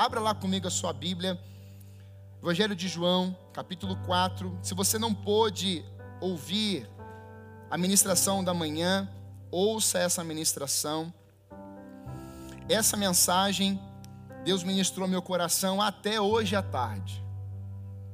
abra 0.00 0.18
lá 0.18 0.34
comigo 0.34 0.66
a 0.66 0.70
sua 0.70 0.94
Bíblia. 0.94 1.38
Evangelho 2.42 2.74
de 2.74 2.88
João, 2.88 3.36
capítulo 3.52 3.94
4. 4.06 4.58
Se 4.62 4.72
você 4.72 4.98
não 4.98 5.12
pôde 5.12 5.84
ouvir 6.22 6.88
a 7.70 7.76
ministração 7.76 8.42
da 8.42 8.54
manhã, 8.54 9.06
ouça 9.50 9.98
essa 9.98 10.24
ministração. 10.24 11.12
Essa 12.66 12.96
mensagem 12.96 13.78
Deus 14.42 14.64
ministrou 14.64 15.06
meu 15.06 15.20
coração 15.20 15.82
até 15.82 16.18
hoje 16.18 16.56
à 16.56 16.62
tarde. 16.62 17.22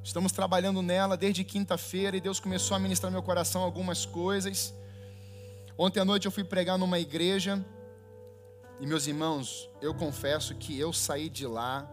Estamos 0.02 0.32
trabalhando 0.32 0.82
nela 0.82 1.16
desde 1.16 1.44
quinta-feira 1.44 2.16
e 2.16 2.20
Deus 2.20 2.40
começou 2.40 2.76
a 2.76 2.80
ministrar 2.80 3.12
meu 3.12 3.22
coração 3.22 3.62
algumas 3.62 4.04
coisas. 4.04 4.74
Ontem 5.78 6.00
à 6.00 6.04
noite 6.04 6.26
eu 6.26 6.32
fui 6.32 6.42
pregar 6.42 6.76
numa 6.76 6.98
igreja 6.98 7.64
e 8.78 8.86
meus 8.86 9.06
irmãos, 9.06 9.70
eu 9.80 9.94
confesso 9.94 10.54
que 10.54 10.78
eu 10.78 10.92
saí 10.92 11.28
de 11.28 11.46
lá 11.46 11.90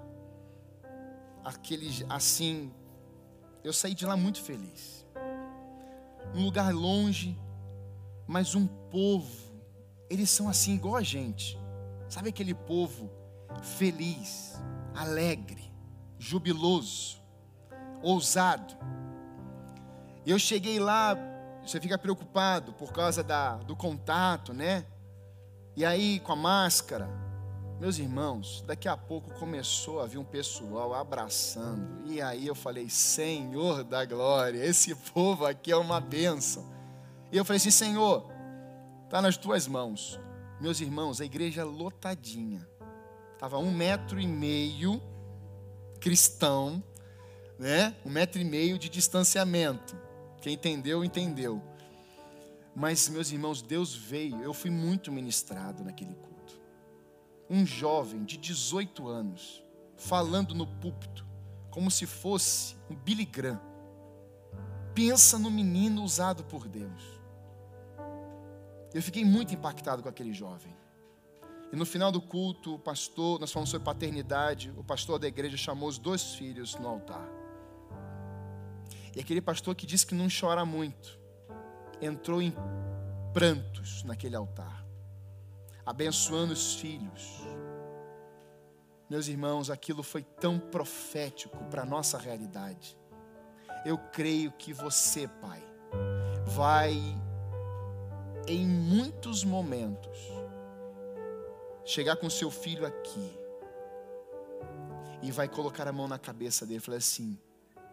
aquele 1.44 1.90
assim, 2.10 2.74
eu 3.64 3.72
saí 3.72 3.94
de 3.94 4.06
lá 4.06 4.18
muito 4.18 4.42
feliz. 4.42 5.06
Um 6.36 6.44
lugar 6.44 6.74
longe, 6.74 7.40
mas 8.28 8.56
um 8.56 8.68
povo, 8.68 9.54
eles 10.10 10.30
são 10.30 10.50
assim 10.50 10.76
igual 10.76 10.96
a 10.96 11.04
gente. 11.04 11.58
Sabe 12.10 12.30
aquele 12.30 12.54
povo 12.54 13.10
feliz, 13.62 14.60
alegre, 14.94 15.72
jubiloso 16.18 17.22
ousado. 18.02 18.76
Eu 20.26 20.38
cheguei 20.38 20.80
lá, 20.80 21.18
você 21.66 21.80
fica 21.80 21.98
preocupado 21.98 22.74
por 22.74 22.92
causa 22.92 23.24
da, 23.24 23.56
do 23.58 23.76
contato, 23.76 24.54
né? 24.54 24.86
E 25.76 25.84
aí, 25.84 26.20
com 26.20 26.34
a 26.34 26.36
máscara, 26.36 27.10
meus 27.80 27.98
irmãos, 27.98 28.64
daqui 28.68 28.88
a 28.88 28.96
pouco 28.96 29.34
começou 29.40 30.02
a 30.02 30.06
vir 30.06 30.18
um 30.18 30.24
pessoal 30.24 30.94
abraçando. 30.94 32.06
E 32.06 32.22
aí 32.22 32.48
eu 32.48 32.56
falei: 32.56 32.90
Senhor 32.90 33.84
da 33.84 34.06
glória, 34.06 34.64
esse 34.64 34.94
povo 35.14 35.46
aqui 35.46 35.72
é 35.72 35.78
uma 35.78 36.00
bênção. 36.00 36.72
E 37.32 37.38
eu 37.38 37.44
falei 37.44 37.58
assim: 37.58 37.72
Senhor, 37.72 38.32
está 39.06 39.22
nas 39.22 39.38
tuas 39.38 39.68
mãos. 39.68 40.20
Meus 40.62 40.80
irmãos, 40.80 41.20
a 41.20 41.26
igreja 41.26 41.64
lotadinha. 41.64 42.68
Estava 43.34 43.58
um 43.58 43.72
metro 43.72 44.20
e 44.20 44.28
meio 44.28 45.02
cristão 46.00 46.82
né? 47.58 47.96
Um 48.06 48.10
metro 48.10 48.42
e 48.42 48.44
meio 48.44 48.78
de 48.78 48.90
distanciamento. 48.90 49.96
Quem 50.42 50.54
entendeu, 50.54 51.04
entendeu. 51.04 51.62
Mas, 52.76 53.08
meus 53.10 53.32
irmãos, 53.32 53.62
Deus 53.62 53.96
veio. 53.96 54.42
Eu 54.42 54.54
fui 54.54 54.72
muito 54.72 55.12
ministrado 55.12 55.84
naquele 55.84 56.16
culto. 56.16 56.60
Um 57.50 57.66
jovem 57.66 58.24
de 58.24 58.38
18 58.38 59.08
anos, 59.08 59.64
falando 59.96 60.56
no 60.56 60.66
púlpito, 60.66 61.26
como 61.70 61.92
se 61.92 62.06
fosse 62.06 62.76
um 62.90 62.96
Billy 62.96 63.26
Graham. 63.26 63.62
Pensa 64.96 65.38
no 65.38 65.52
menino 65.52 66.04
usado 66.04 66.44
por 66.44 66.68
Deus. 66.68 67.04
Eu 68.94 69.02
fiquei 69.02 69.26
muito 69.26 69.54
impactado 69.54 70.04
com 70.04 70.10
aquele 70.10 70.34
jovem. 70.34 70.76
E 71.72 71.76
no 71.76 71.86
final 71.86 72.12
do 72.12 72.22
culto, 72.22 72.76
o 72.76 72.80
pastor, 72.80 73.40
nós 73.40 73.52
falamos 73.52 73.72
sobre 73.72 73.86
paternidade, 73.86 74.72
o 74.78 74.84
pastor 74.84 75.18
da 75.18 75.28
igreja 75.28 75.58
chamou 75.58 75.90
os 75.90 75.98
dois 75.98 76.36
filhos 76.36 76.76
no 76.76 76.88
altar. 76.88 77.28
E 79.16 79.20
aquele 79.20 79.42
pastor 79.42 79.74
que 79.74 79.88
disse 79.88 80.06
que 80.06 80.14
não 80.14 80.28
chora 80.28 80.64
muito, 80.64 81.20
entrou 82.06 82.42
em 82.42 82.54
prantos 83.34 84.04
naquele 84.04 84.36
altar, 84.36 84.86
abençoando 85.86 86.54
os 86.54 86.76
filhos. 86.76 87.42
Meus 89.10 89.28
irmãos, 89.28 89.70
aquilo 89.70 90.04
foi 90.04 90.24
tão 90.24 90.60
profético 90.60 91.64
para 91.66 91.84
a 91.84 91.86
nossa 91.86 92.18
realidade. 92.18 92.98
Eu 93.86 93.98
creio 93.98 94.52
que 94.52 94.74
você, 94.74 95.28
pai, 95.28 95.62
vai 96.46 96.94
em 98.48 98.66
muitos 98.66 99.44
momentos 99.44 100.18
chegar 101.86 102.16
com 102.16 102.30
seu 102.30 102.50
filho 102.50 102.86
aqui 102.86 103.40
e 105.22 105.32
vai 105.32 105.48
colocar 105.48 105.88
a 105.88 105.94
mão 105.94 106.08
na 106.08 106.20
cabeça 106.20 106.66
dele 106.66 106.80
e 106.80 106.82
falar 106.82 106.98
assim: 106.98 107.38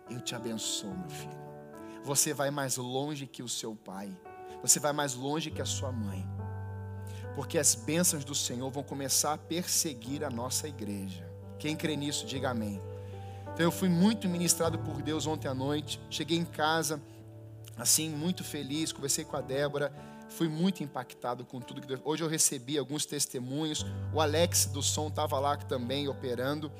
eu 0.09 0.21
te 0.21 0.35
abençoo, 0.35 0.97
meu 0.97 1.11
filho. 1.11 1.50
Você 2.05 2.33
vai 2.33 2.51
mais 2.51 2.77
longe 2.77 3.27
que 3.27 3.43
o 3.43 3.49
seu 3.49 3.75
pai. 3.75 4.17
Você 4.63 4.81
vai 4.81 4.93
mais 4.93 5.15
longe 5.15 5.51
que 5.51 5.63
a 5.63 5.67
sua 5.67 5.93
mãe. 5.93 6.27
Porque 7.35 7.59
as 7.59 7.75
bênçãos 7.75 8.25
do 8.25 8.35
Senhor 8.35 8.71
vão 8.71 8.83
começar 8.83 9.35
a 9.35 9.39
perseguir 9.39 10.25
a 10.25 10.31
nossa 10.31 10.69
igreja. 10.69 11.31
Quem 11.59 11.77
crê 11.77 11.97
nisso, 11.97 12.27
diga 12.27 12.51
amém. 12.51 12.81
Então 13.53 13.65
eu 13.67 13.71
fui 13.71 13.89
muito 13.89 14.29
ministrado 14.29 14.79
por 14.79 15.03
Deus 15.03 15.27
ontem 15.27 15.49
à 15.49 15.55
noite. 15.55 16.01
Cheguei 16.09 16.39
em 16.39 16.45
casa, 16.45 17.01
assim, 17.77 18.09
muito 18.09 18.43
feliz. 18.43 18.93
Conversei 18.93 19.25
com 19.25 19.37
a 19.37 19.41
Débora. 19.41 19.93
Fui 20.31 20.49
muito 20.49 20.83
impactado 20.83 21.45
com 21.45 21.61
tudo 21.61 21.81
que 21.81 21.87
Deus. 21.87 22.01
Hoje 22.05 22.23
eu 22.23 22.29
recebi 22.29 22.79
alguns 22.79 23.05
testemunhos. 23.05 23.85
O 24.15 24.21
Alex 24.21 24.67
do 24.67 24.83
som 24.83 25.09
estava 25.09 25.39
lá 25.39 25.57
também 25.57 26.09
operando. 26.09 26.73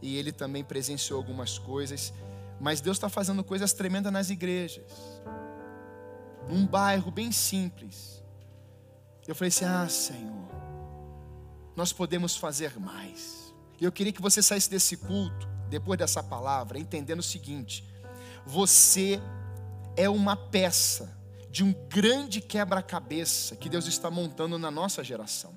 E 0.00 0.16
ele 0.16 0.32
também 0.32 0.62
presenciou 0.62 1.18
algumas 1.18 1.58
coisas. 1.58 2.12
Mas 2.60 2.80
Deus 2.80 2.98
está 2.98 3.08
fazendo 3.08 3.42
coisas 3.42 3.72
tremendas 3.72 4.12
nas 4.12 4.28
igrejas. 4.28 4.92
Um 6.48 6.66
bairro 6.66 7.10
bem 7.10 7.32
simples. 7.32 8.22
Eu 9.26 9.34
falei 9.34 9.48
assim: 9.48 9.64
Ah, 9.64 9.88
Senhor, 9.88 10.48
nós 11.74 11.92
podemos 11.92 12.36
fazer 12.36 12.78
mais. 12.78 13.54
E 13.80 13.84
eu 13.84 13.90
queria 13.90 14.12
que 14.12 14.20
você 14.20 14.42
saísse 14.42 14.68
desse 14.68 14.96
culto, 14.96 15.48
depois 15.70 15.98
dessa 15.98 16.22
palavra, 16.22 16.78
entendendo 16.78 17.20
o 17.20 17.22
seguinte: 17.22 17.84
você 18.44 19.20
é 19.96 20.08
uma 20.08 20.36
peça 20.36 21.18
de 21.50 21.64
um 21.64 21.72
grande 21.88 22.40
quebra-cabeça 22.40 23.56
que 23.56 23.68
Deus 23.68 23.86
está 23.86 24.10
montando 24.10 24.58
na 24.58 24.70
nossa 24.70 25.02
geração. 25.02 25.56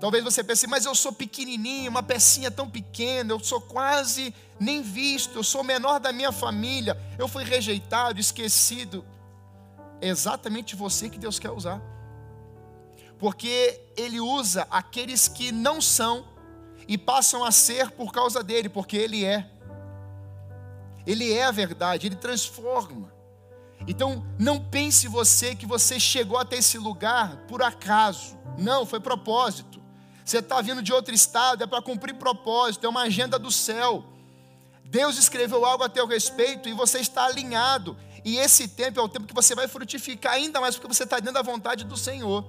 Talvez 0.00 0.24
você 0.24 0.42
pense, 0.42 0.66
mas 0.66 0.86
eu 0.86 0.94
sou 0.94 1.12
pequenininho, 1.12 1.90
uma 1.90 2.02
pecinha 2.02 2.50
tão 2.50 2.68
pequena, 2.68 3.34
eu 3.34 3.38
sou 3.38 3.60
quase 3.60 4.34
nem 4.58 4.80
visto, 4.80 5.38
eu 5.38 5.44
sou 5.44 5.60
o 5.60 5.64
menor 5.64 6.00
da 6.00 6.10
minha 6.10 6.32
família, 6.32 6.98
eu 7.18 7.28
fui 7.28 7.44
rejeitado, 7.44 8.18
esquecido. 8.18 9.04
É 10.00 10.08
exatamente 10.08 10.74
você 10.74 11.10
que 11.10 11.18
Deus 11.18 11.38
quer 11.38 11.50
usar. 11.50 11.82
Porque 13.18 13.78
Ele 13.94 14.18
usa 14.18 14.66
aqueles 14.70 15.28
que 15.28 15.52
não 15.52 15.82
são 15.82 16.26
e 16.88 16.96
passam 16.96 17.44
a 17.44 17.52
ser 17.52 17.90
por 17.90 18.10
causa 18.10 18.42
dele, 18.42 18.70
porque 18.70 18.96
Ele 18.96 19.22
é. 19.22 19.50
Ele 21.06 21.30
é 21.30 21.44
a 21.44 21.50
verdade, 21.50 22.06
Ele 22.06 22.16
transforma. 22.16 23.12
Então, 23.86 24.24
não 24.38 24.58
pense 24.58 25.06
você 25.08 25.54
que 25.54 25.66
você 25.66 26.00
chegou 26.00 26.38
até 26.38 26.56
esse 26.56 26.78
lugar 26.78 27.36
por 27.46 27.62
acaso. 27.62 28.38
Não, 28.58 28.86
foi 28.86 29.00
propósito. 29.00 29.79
Você 30.30 30.38
está 30.38 30.62
vindo 30.62 30.80
de 30.80 30.92
outro 30.92 31.12
estado, 31.12 31.64
é 31.64 31.66
para 31.66 31.82
cumprir 31.82 32.14
propósito, 32.14 32.86
é 32.86 32.88
uma 32.88 33.02
agenda 33.02 33.36
do 33.36 33.50
céu. 33.50 34.04
Deus 34.84 35.18
escreveu 35.18 35.64
algo 35.64 35.82
a 35.82 35.88
teu 35.88 36.06
respeito 36.06 36.68
e 36.68 36.72
você 36.72 37.00
está 37.00 37.24
alinhado. 37.24 37.96
E 38.24 38.36
esse 38.36 38.68
tempo 38.68 39.00
é 39.00 39.02
o 39.02 39.08
tempo 39.08 39.26
que 39.26 39.34
você 39.34 39.56
vai 39.56 39.66
frutificar 39.66 40.34
ainda 40.34 40.60
mais, 40.60 40.76
porque 40.76 40.86
você 40.86 41.02
está 41.02 41.18
dentro 41.18 41.34
da 41.34 41.42
vontade 41.42 41.82
do 41.82 41.96
Senhor. 41.96 42.44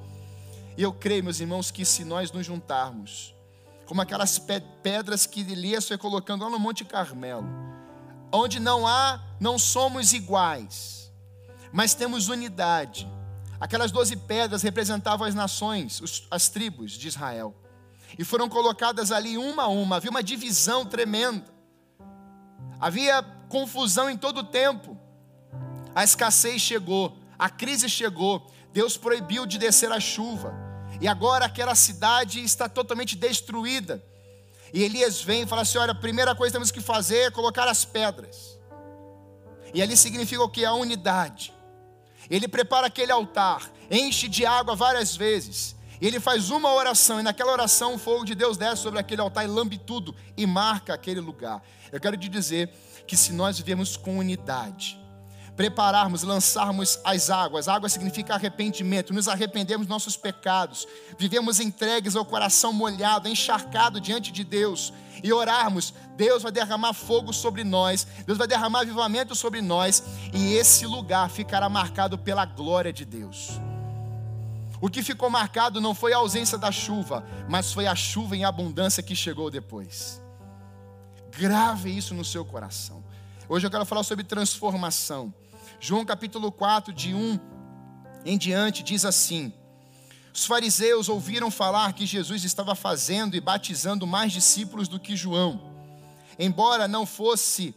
E 0.77 0.83
eu 0.83 0.93
creio, 0.93 1.23
meus 1.23 1.39
irmãos, 1.39 1.71
que 1.71 1.83
se 1.83 2.05
nós 2.05 2.31
nos 2.31 2.45
juntarmos, 2.45 3.33
como 3.87 3.99
aquelas 3.99 4.37
pedras 4.83 5.25
que 5.25 5.41
Elias 5.41 5.87
foi 5.87 5.97
colocando 5.97 6.43
lá 6.43 6.51
no 6.51 6.59
Monte 6.59 6.85
Carmelo, 6.85 7.49
onde 8.31 8.59
não 8.59 8.85
há, 8.85 9.19
não 9.39 9.57
somos 9.57 10.13
iguais, 10.13 11.11
mas 11.73 11.95
temos 11.95 12.29
unidade. 12.29 13.09
Aquelas 13.59 13.91
doze 13.91 14.15
pedras 14.15 14.61
representavam 14.61 15.25
as 15.25 15.33
nações, 15.33 16.23
as 16.29 16.47
tribos 16.47 16.91
de 16.91 17.07
Israel 17.07 17.55
e 18.17 18.23
foram 18.23 18.49
colocadas 18.49 19.11
ali 19.11 19.37
uma 19.37 19.63
a 19.63 19.67
uma. 19.67 19.97
Havia 19.97 20.11
uma 20.11 20.23
divisão 20.23 20.85
tremenda, 20.85 21.45
havia 22.79 23.23
confusão 23.47 24.09
em 24.09 24.17
todo 24.17 24.39
o 24.39 24.43
tempo. 24.43 24.97
A 25.93 26.03
escassez 26.03 26.61
chegou, 26.61 27.17
a 27.37 27.49
crise 27.49 27.89
chegou, 27.89 28.49
Deus 28.71 28.95
proibiu 28.95 29.45
de 29.45 29.57
descer 29.57 29.91
a 29.91 29.99
chuva, 29.99 30.53
e 30.99 31.07
agora 31.07 31.45
aquela 31.45 31.75
cidade 31.75 32.43
está 32.43 32.69
totalmente 32.69 33.15
destruída. 33.15 34.03
E 34.73 34.83
Elias 34.83 35.21
vem 35.21 35.43
e 35.43 35.45
fala 35.45 35.63
assim: 35.63 35.77
olha, 35.77 35.91
a 35.91 35.95
primeira 35.95 36.33
coisa 36.33 36.51
que 36.51 36.53
temos 36.53 36.71
que 36.71 36.81
fazer 36.81 37.27
é 37.27 37.31
colocar 37.31 37.67
as 37.67 37.83
pedras. 37.83 38.57
E 39.73 39.81
ali 39.81 39.95
significa 39.95 40.43
o 40.43 40.49
que? 40.49 40.65
A 40.65 40.73
unidade. 40.73 41.53
Ele 42.29 42.47
prepara 42.47 42.87
aquele 42.87 43.11
altar, 43.11 43.69
enche 43.89 44.27
de 44.27 44.45
água 44.45 44.75
várias 44.75 45.15
vezes, 45.15 45.75
e 46.01 46.07
ele 46.07 46.19
faz 46.19 46.49
uma 46.49 46.73
oração, 46.73 47.19
e 47.19 47.23
naquela 47.23 47.51
oração 47.51 47.93
o 47.93 47.97
fogo 47.99 48.25
de 48.25 48.33
Deus 48.33 48.57
desce 48.57 48.81
sobre 48.81 48.99
aquele 48.99 49.21
altar 49.21 49.45
e 49.45 49.47
lambe 49.47 49.77
tudo 49.77 50.15
e 50.35 50.47
marca 50.47 50.95
aquele 50.95 51.19
lugar. 51.19 51.61
Eu 51.91 51.99
quero 51.99 52.17
te 52.17 52.27
dizer 52.27 52.69
que 53.05 53.15
se 53.15 53.31
nós 53.31 53.59
vivemos 53.59 53.95
com 53.95 54.17
unidade, 54.17 54.99
prepararmos, 55.55 56.23
lançarmos 56.23 56.99
as 57.03 57.29
águas. 57.29 57.67
Água 57.67 57.87
significa 57.87 58.33
arrependimento, 58.33 59.13
nos 59.13 59.27
arrependemos 59.27 59.85
dos 59.85 59.93
nossos 59.93 60.17
pecados, 60.17 60.87
vivemos 61.19 61.59
entregues 61.59 62.15
ao 62.15 62.25
coração 62.25 62.73
molhado, 62.73 63.27
encharcado 63.27 64.01
diante 64.01 64.31
de 64.31 64.43
Deus 64.43 64.91
e 65.23 65.31
orarmos, 65.31 65.93
Deus 66.15 66.41
vai 66.41 66.51
derramar 66.51 66.93
fogo 66.93 67.31
sobre 67.31 67.63
nós, 67.63 68.07
Deus 68.25 68.39
vai 68.39 68.47
derramar 68.47 68.81
avivamento 68.81 69.35
sobre 69.35 69.61
nós, 69.61 70.03
e 70.33 70.55
esse 70.55 70.85
lugar 70.87 71.29
ficará 71.29 71.69
marcado 71.69 72.17
pela 72.17 72.43
glória 72.43 72.91
de 72.91 73.05
Deus. 73.05 73.61
O 74.81 74.89
que 74.89 75.03
ficou 75.03 75.29
marcado 75.29 75.79
não 75.79 75.93
foi 75.93 76.11
a 76.11 76.17
ausência 76.17 76.57
da 76.57 76.71
chuva, 76.71 77.23
mas 77.47 77.71
foi 77.71 77.85
a 77.85 77.95
chuva 77.95 78.35
em 78.35 78.43
abundância 78.43 79.03
que 79.03 79.15
chegou 79.15 79.51
depois. 79.51 80.19
Grave 81.37 81.95
isso 81.95 82.15
no 82.15 82.25
seu 82.25 82.43
coração. 82.43 83.03
Hoje 83.47 83.67
eu 83.67 83.69
quero 83.69 83.85
falar 83.85 84.01
sobre 84.01 84.23
transformação. 84.23 85.31
João 85.79 86.03
capítulo 86.03 86.51
4, 86.51 86.91
de 86.91 87.13
1 87.13 87.39
em 88.25 88.37
diante, 88.39 88.81
diz 88.81 89.05
assim: 89.05 89.53
Os 90.33 90.45
fariseus 90.45 91.09
ouviram 91.09 91.51
falar 91.51 91.93
que 91.93 92.07
Jesus 92.07 92.43
estava 92.43 92.73
fazendo 92.73 93.35
e 93.35 93.39
batizando 93.39 94.07
mais 94.07 94.31
discípulos 94.31 94.87
do 94.87 94.99
que 94.99 95.15
João. 95.15 95.61
Embora 96.39 96.87
não 96.87 97.05
fosse 97.05 97.75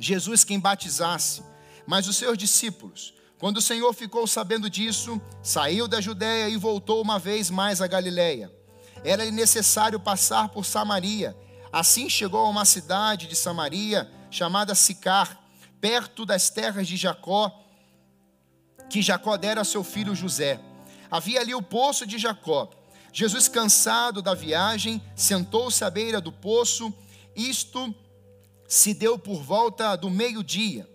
Jesus 0.00 0.42
quem 0.42 0.58
batizasse, 0.58 1.42
mas 1.86 2.08
os 2.08 2.16
seus 2.16 2.38
discípulos. 2.38 3.17
Quando 3.38 3.58
o 3.58 3.62
Senhor 3.62 3.92
ficou 3.94 4.26
sabendo 4.26 4.68
disso, 4.68 5.20
saiu 5.42 5.86
da 5.86 6.00
Judéia 6.00 6.48
e 6.48 6.56
voltou 6.56 7.00
uma 7.00 7.18
vez 7.20 7.50
mais 7.50 7.80
a 7.80 7.86
Galiléia. 7.86 8.52
Era-lhe 9.04 9.30
necessário 9.30 10.00
passar 10.00 10.48
por 10.48 10.64
Samaria. 10.64 11.36
Assim 11.72 12.10
chegou 12.10 12.40
a 12.40 12.48
uma 12.48 12.64
cidade 12.64 13.28
de 13.28 13.36
Samaria, 13.36 14.10
chamada 14.28 14.74
Sicar, 14.74 15.40
perto 15.80 16.26
das 16.26 16.50
terras 16.50 16.88
de 16.88 16.96
Jacó, 16.96 17.64
que 18.90 19.02
Jacó 19.02 19.36
dera 19.36 19.60
a 19.60 19.64
seu 19.64 19.84
filho 19.84 20.16
José. 20.16 20.58
Havia 21.08 21.40
ali 21.40 21.54
o 21.54 21.62
poço 21.62 22.04
de 22.04 22.18
Jacó. 22.18 22.68
Jesus, 23.12 23.46
cansado 23.46 24.20
da 24.20 24.34
viagem, 24.34 25.00
sentou-se 25.14 25.84
à 25.84 25.90
beira 25.90 26.20
do 26.20 26.32
poço. 26.32 26.92
Isto 27.36 27.94
se 28.66 28.92
deu 28.92 29.16
por 29.16 29.42
volta 29.42 29.94
do 29.94 30.10
meio-dia. 30.10 30.88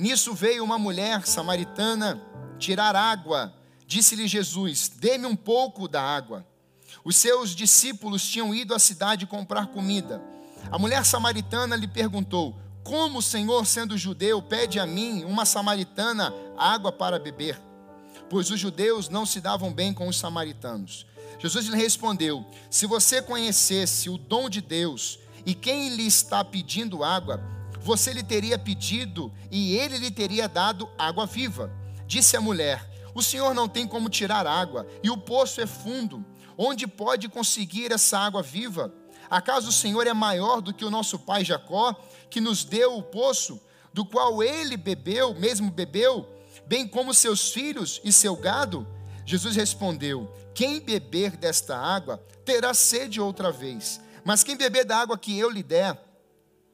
Nisso 0.00 0.32
veio 0.32 0.64
uma 0.64 0.78
mulher 0.78 1.26
samaritana 1.26 2.18
tirar 2.58 2.96
água. 2.96 3.52
Disse-lhe 3.86 4.26
Jesus: 4.26 4.88
Dê-me 4.88 5.26
um 5.26 5.36
pouco 5.36 5.86
da 5.86 6.00
água. 6.00 6.46
Os 7.04 7.16
seus 7.16 7.54
discípulos 7.54 8.26
tinham 8.26 8.54
ido 8.54 8.74
à 8.74 8.78
cidade 8.78 9.26
comprar 9.26 9.66
comida. 9.66 10.22
A 10.72 10.78
mulher 10.78 11.04
samaritana 11.04 11.76
lhe 11.76 11.86
perguntou: 11.86 12.56
Como 12.82 13.18
o 13.18 13.22
Senhor, 13.22 13.66
sendo 13.66 13.98
judeu, 13.98 14.40
pede 14.40 14.80
a 14.80 14.86
mim, 14.86 15.22
uma 15.24 15.44
samaritana, 15.44 16.32
água 16.56 16.90
para 16.90 17.18
beber? 17.18 17.60
Pois 18.30 18.50
os 18.50 18.58
judeus 18.58 19.10
não 19.10 19.26
se 19.26 19.38
davam 19.38 19.70
bem 19.70 19.92
com 19.92 20.08
os 20.08 20.18
samaritanos. 20.18 21.04
Jesus 21.38 21.66
lhe 21.66 21.76
respondeu: 21.76 22.42
Se 22.70 22.86
você 22.86 23.20
conhecesse 23.20 24.08
o 24.08 24.16
dom 24.16 24.48
de 24.48 24.62
Deus 24.62 25.18
e 25.44 25.54
quem 25.54 25.94
lhe 25.94 26.06
está 26.06 26.42
pedindo 26.42 27.04
água, 27.04 27.59
você 27.80 28.12
lhe 28.12 28.22
teria 28.22 28.58
pedido 28.58 29.32
e 29.50 29.76
ele 29.76 29.98
lhe 29.98 30.10
teria 30.10 30.48
dado 30.48 30.88
água 30.98 31.26
viva. 31.26 31.72
Disse 32.06 32.36
a 32.36 32.40
mulher: 32.40 32.88
O 33.14 33.22
senhor 33.22 33.54
não 33.54 33.68
tem 33.68 33.86
como 33.86 34.08
tirar 34.08 34.46
água, 34.46 34.86
e 35.02 35.10
o 35.10 35.16
poço 35.16 35.60
é 35.60 35.66
fundo. 35.66 36.24
Onde 36.56 36.86
pode 36.86 37.28
conseguir 37.28 37.90
essa 37.90 38.18
água 38.18 38.42
viva? 38.42 38.92
Acaso 39.30 39.68
o 39.68 39.72
Senhor 39.72 40.06
é 40.06 40.12
maior 40.12 40.60
do 40.60 40.74
que 40.74 40.84
o 40.84 40.90
nosso 40.90 41.18
pai 41.18 41.44
Jacó, 41.44 41.94
que 42.28 42.40
nos 42.40 42.64
deu 42.64 42.98
o 42.98 43.02
poço, 43.02 43.60
do 43.94 44.04
qual 44.04 44.42
ele 44.42 44.76
bebeu, 44.76 45.32
mesmo 45.34 45.70
bebeu, 45.70 46.28
bem 46.66 46.86
como 46.86 47.14
seus 47.14 47.52
filhos 47.52 48.00
e 48.04 48.12
seu 48.12 48.36
gado? 48.36 48.86
Jesus 49.24 49.54
respondeu: 49.54 50.28
Quem 50.52 50.80
beber 50.80 51.36
desta 51.36 51.78
água 51.78 52.18
terá 52.44 52.74
sede 52.74 53.20
outra 53.20 53.52
vez, 53.52 54.00
mas 54.24 54.42
quem 54.42 54.56
beber 54.56 54.84
da 54.84 54.98
água 54.98 55.16
que 55.16 55.38
eu 55.38 55.48
lhe 55.48 55.62
der, 55.62 55.96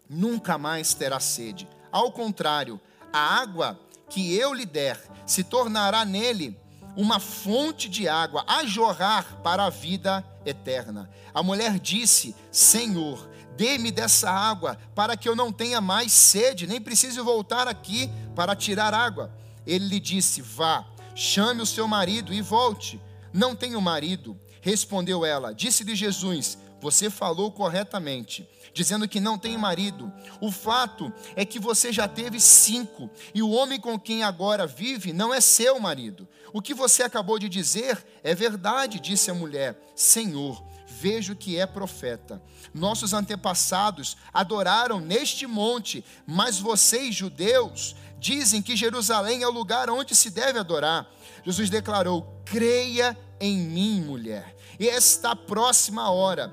nunca 0.09 0.59
mais 0.59 0.95
terá 0.95 1.21
sede. 1.21 1.69
Ao 1.91 2.11
contrário, 2.13 2.81
a 3.13 3.19
água 3.19 3.79
que 4.09 4.35
eu 4.35 4.53
lhe 4.53 4.67
der 4.67 5.01
se 5.25 5.43
tornará 5.43 6.05
nele 6.05 6.59
uma 6.97 7.21
fonte 7.21 7.89
de 7.89 8.09
água 8.09 8.45
a 8.47 8.65
jorrar 8.65 9.41
para 9.43 9.65
a 9.65 9.71
vida 9.71 10.25
eterna. 10.45 11.11
A 11.35 11.43
mulher 11.43 11.79
disse: 11.79 12.35
Senhor, 12.51 13.29
dê-me 13.57 13.91
dessa 13.91 14.31
água, 14.31 14.79
para 14.95 15.17
que 15.17 15.29
eu 15.29 15.37
não 15.37 15.53
tenha 15.53 15.81
mais 15.81 16.13
sede, 16.13 16.67
nem 16.67 16.81
precise 16.81 17.21
voltar 17.21 17.69
aqui 17.69 18.11
para 18.35 18.57
tirar 18.57 18.95
água. 18.95 19.31
Ele 19.67 19.87
lhe 19.87 20.01
disse: 20.01 20.41
Vá, 20.41 20.87
chame 21.15 21.61
o 21.61 21.67
seu 21.67 21.87
marido 21.87 22.33
e 22.33 22.41
volte. 22.41 23.01
Não 23.33 23.55
tenho 23.55 23.81
marido. 23.81 24.39
Respondeu 24.63 25.25
ela: 25.25 25.53
Disse-lhe 25.53 25.95
Jesus: 25.95 26.57
Você 26.81 27.11
falou 27.11 27.53
corretamente 27.53 28.49
dizendo 28.77 29.09
que 29.09 29.19
não 29.21 29.39
tem 29.39 29.57
marido. 29.57 30.13
O 30.39 30.53
fato 30.53 31.11
é 31.35 31.47
que 31.47 31.59
você 31.59 31.91
já 31.91 32.07
teve 32.07 32.39
cinco, 32.39 33.11
e 33.35 33.43
o 33.43 33.49
homem 33.49 33.81
com 33.81 33.99
quem 33.99 34.23
agora 34.23 34.67
vive 34.67 35.15
não 35.15 35.33
é 35.33 35.41
seu 35.41 35.81
marido. 35.81 36.29
O 36.53 36.61
que 36.61 36.75
você 36.75 37.03
acabou 37.03 37.39
de 37.39 37.49
dizer 37.49 38.07
é 38.23 38.35
verdade, 38.35 39.01
disse 39.01 39.31
a 39.31 39.35
mulher. 39.35 39.81
Senhor, 39.95 40.63
vejo 40.87 41.35
que 41.35 41.59
é 41.59 41.65
profeta. 41.65 42.43
Nossos 42.75 43.15
antepassados 43.15 44.15
adoraram 44.31 45.01
neste 45.01 45.47
monte, 45.47 46.05
mas 46.27 46.59
vocês, 46.59 47.15
judeus, 47.15 47.97
dizem 48.19 48.61
que 48.61 48.77
Jerusalém 48.77 49.43
é 49.43 49.49
o 49.49 49.53
lugar 49.53 49.89
onde 49.89 50.15
se 50.15 50.29
deve 50.29 50.59
adorar. 50.59 51.11
Jesus 51.47 51.71
declarou: 51.71 52.43
creia 52.45 53.17
em 53.41 53.57
mim, 53.57 54.03
mulher. 54.03 54.55
E 54.79 54.87
esta 54.87 55.35
próxima 55.35 56.11
hora 56.11 56.53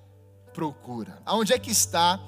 procura. 0.53 1.21
Aonde 1.25 1.53
é 1.53 1.59
que 1.59 1.71
está 1.71 2.19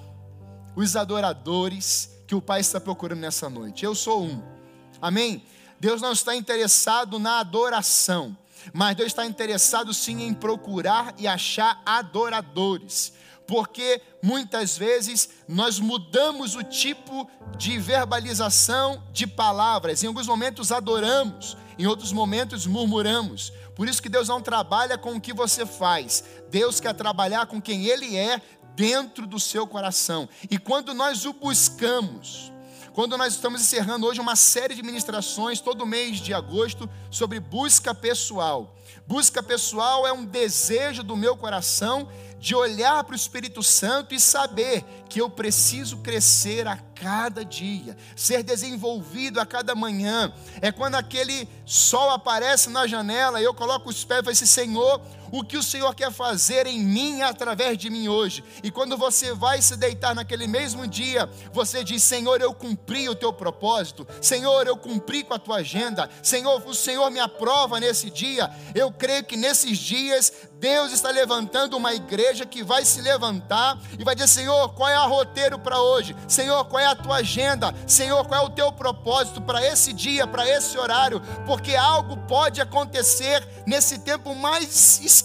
os 0.75 0.95
adoradores 0.95 2.09
que 2.27 2.35
o 2.35 2.41
Pai 2.41 2.61
está 2.61 2.79
procurando 2.79 3.19
nessa 3.19 3.49
noite? 3.49 3.85
Eu 3.85 3.95
sou 3.95 4.23
um. 4.23 4.41
Amém? 5.01 5.43
Deus 5.79 6.01
não 6.01 6.13
está 6.13 6.35
interessado 6.35 7.19
na 7.19 7.39
adoração, 7.39 8.37
mas 8.71 8.95
Deus 8.95 9.07
está 9.07 9.25
interessado 9.25 9.93
sim 9.93 10.23
em 10.23 10.33
procurar 10.33 11.13
e 11.17 11.27
achar 11.27 11.81
adoradores. 11.85 13.11
Porque 13.45 14.01
muitas 14.21 14.77
vezes 14.77 15.29
nós 15.47 15.79
mudamos 15.79 16.55
o 16.55 16.63
tipo 16.63 17.29
de 17.57 17.77
verbalização 17.77 19.03
de 19.11 19.27
palavras. 19.27 20.01
Em 20.01 20.07
alguns 20.07 20.25
momentos 20.25 20.71
adoramos, 20.71 21.57
em 21.77 21.85
outros 21.85 22.13
momentos 22.13 22.65
murmuramos. 22.65 23.51
Por 23.75 23.87
isso 23.87 24.01
que 24.01 24.09
Deus 24.09 24.27
não 24.27 24.41
trabalha 24.41 24.97
com 24.97 25.15
o 25.15 25.21
que 25.21 25.33
você 25.33 25.65
faz. 25.65 26.23
Deus 26.49 26.79
quer 26.79 26.93
trabalhar 26.93 27.45
com 27.47 27.61
quem 27.61 27.85
Ele 27.85 28.15
é 28.15 28.41
dentro 28.75 29.25
do 29.25 29.39
seu 29.39 29.65
coração. 29.65 30.27
E 30.49 30.57
quando 30.57 30.93
nós 30.93 31.25
o 31.25 31.33
buscamos, 31.33 32.51
quando 32.93 33.17
nós 33.17 33.33
estamos 33.33 33.61
encerrando 33.61 34.05
hoje 34.05 34.21
uma 34.21 34.35
série 34.35 34.75
de 34.75 34.83
ministrações 34.83 35.59
todo 35.59 35.85
mês 35.85 36.17
de 36.17 36.33
agosto 36.33 36.87
sobre 37.09 37.39
busca 37.39 37.93
pessoal. 37.93 38.75
Busca 39.07 39.41
pessoal 39.41 40.05
é 40.05 40.13
um 40.13 40.23
desejo 40.23 41.03
do 41.03 41.17
meu 41.17 41.35
coração 41.35 42.07
de 42.43 42.53
olhar 42.53 43.05
para 43.05 43.13
o 43.13 43.15
Espírito 43.15 43.63
Santo 43.63 44.13
e 44.13 44.19
saber 44.19 44.83
que 45.07 45.21
eu 45.21 45.29
preciso 45.29 45.99
crescer 45.99 46.67
a 46.67 46.75
cada 46.75 47.45
dia, 47.45 47.95
ser 48.17 48.43
desenvolvido 48.43 49.39
a 49.39 49.45
cada 49.45 49.73
manhã. 49.73 50.33
É 50.59 50.69
quando 50.69 50.95
aquele 50.95 51.47
sol 51.65 52.09
aparece 52.09 52.69
na 52.69 52.85
janela, 52.85 53.41
eu 53.41 53.53
coloco 53.53 53.89
os 53.89 54.03
pés 54.03 54.19
e 54.19 54.23
falo 54.23 54.31
assim: 54.33 54.45
Senhor, 54.45 55.01
o 55.33 55.43
que 55.43 55.57
o 55.57 55.63
Senhor 55.63 55.95
quer 55.95 56.11
fazer 56.11 56.67
em 56.67 56.79
mim 56.79 57.23
através 57.23 57.75
de 57.75 57.89
mim 57.89 58.07
hoje. 58.07 58.43
E 58.61 58.69
quando 58.69 58.95
você 58.95 59.33
vai 59.33 59.63
se 59.63 59.75
deitar 59.75 60.13
naquele 60.13 60.45
mesmo 60.45 60.85
dia, 60.85 61.27
você 61.51 61.83
diz: 61.83 62.03
Senhor, 62.03 62.39
eu 62.39 62.53
cumpri 62.53 63.09
o 63.09 63.15
teu 63.15 63.33
propósito, 63.33 64.07
Senhor, 64.21 64.67
eu 64.67 64.77
cumpri 64.77 65.23
com 65.23 65.33
a 65.33 65.39
tua 65.39 65.57
agenda, 65.57 66.07
Senhor, 66.21 66.61
o 66.67 66.75
Senhor 66.75 67.09
me 67.09 67.19
aprova 67.19 67.79
nesse 67.79 68.11
dia. 68.11 68.47
Eu 68.75 68.91
creio 68.91 69.23
que 69.23 69.35
nesses 69.35 69.79
dias 69.79 70.31
Deus 70.59 70.93
está 70.93 71.09
levantando 71.09 71.75
uma 71.75 71.93
igreja 71.93 72.45
que 72.45 72.63
vai 72.63 72.85
se 72.85 73.01
levantar 73.01 73.77
e 73.97 74.03
vai 74.03 74.13
dizer: 74.13 74.27
Senhor, 74.27 74.73
qual 74.75 74.87
é 74.87 74.99
o 74.99 75.09
roteiro 75.09 75.57
para 75.57 75.81
hoje? 75.81 76.15
Senhor, 76.27 76.63
qual 76.65 76.79
é 76.79 76.85
a 76.85 76.95
tua 76.95 77.17
agenda? 77.17 77.73
Senhor, 77.87 78.23
qual 78.27 78.43
é 78.43 78.45
o 78.45 78.51
teu 78.51 78.71
propósito 78.71 79.41
para 79.41 79.65
esse 79.65 79.91
dia, 79.91 80.27
para 80.27 80.47
esse 80.47 80.77
horário? 80.77 81.21
Porque 81.47 81.75
algo 81.75 82.17
pode 82.27 82.61
acontecer 82.61 83.45
nesse 83.65 83.99
tempo 83.99 84.35
mais 84.35 84.99
esquisito, 85.01 85.22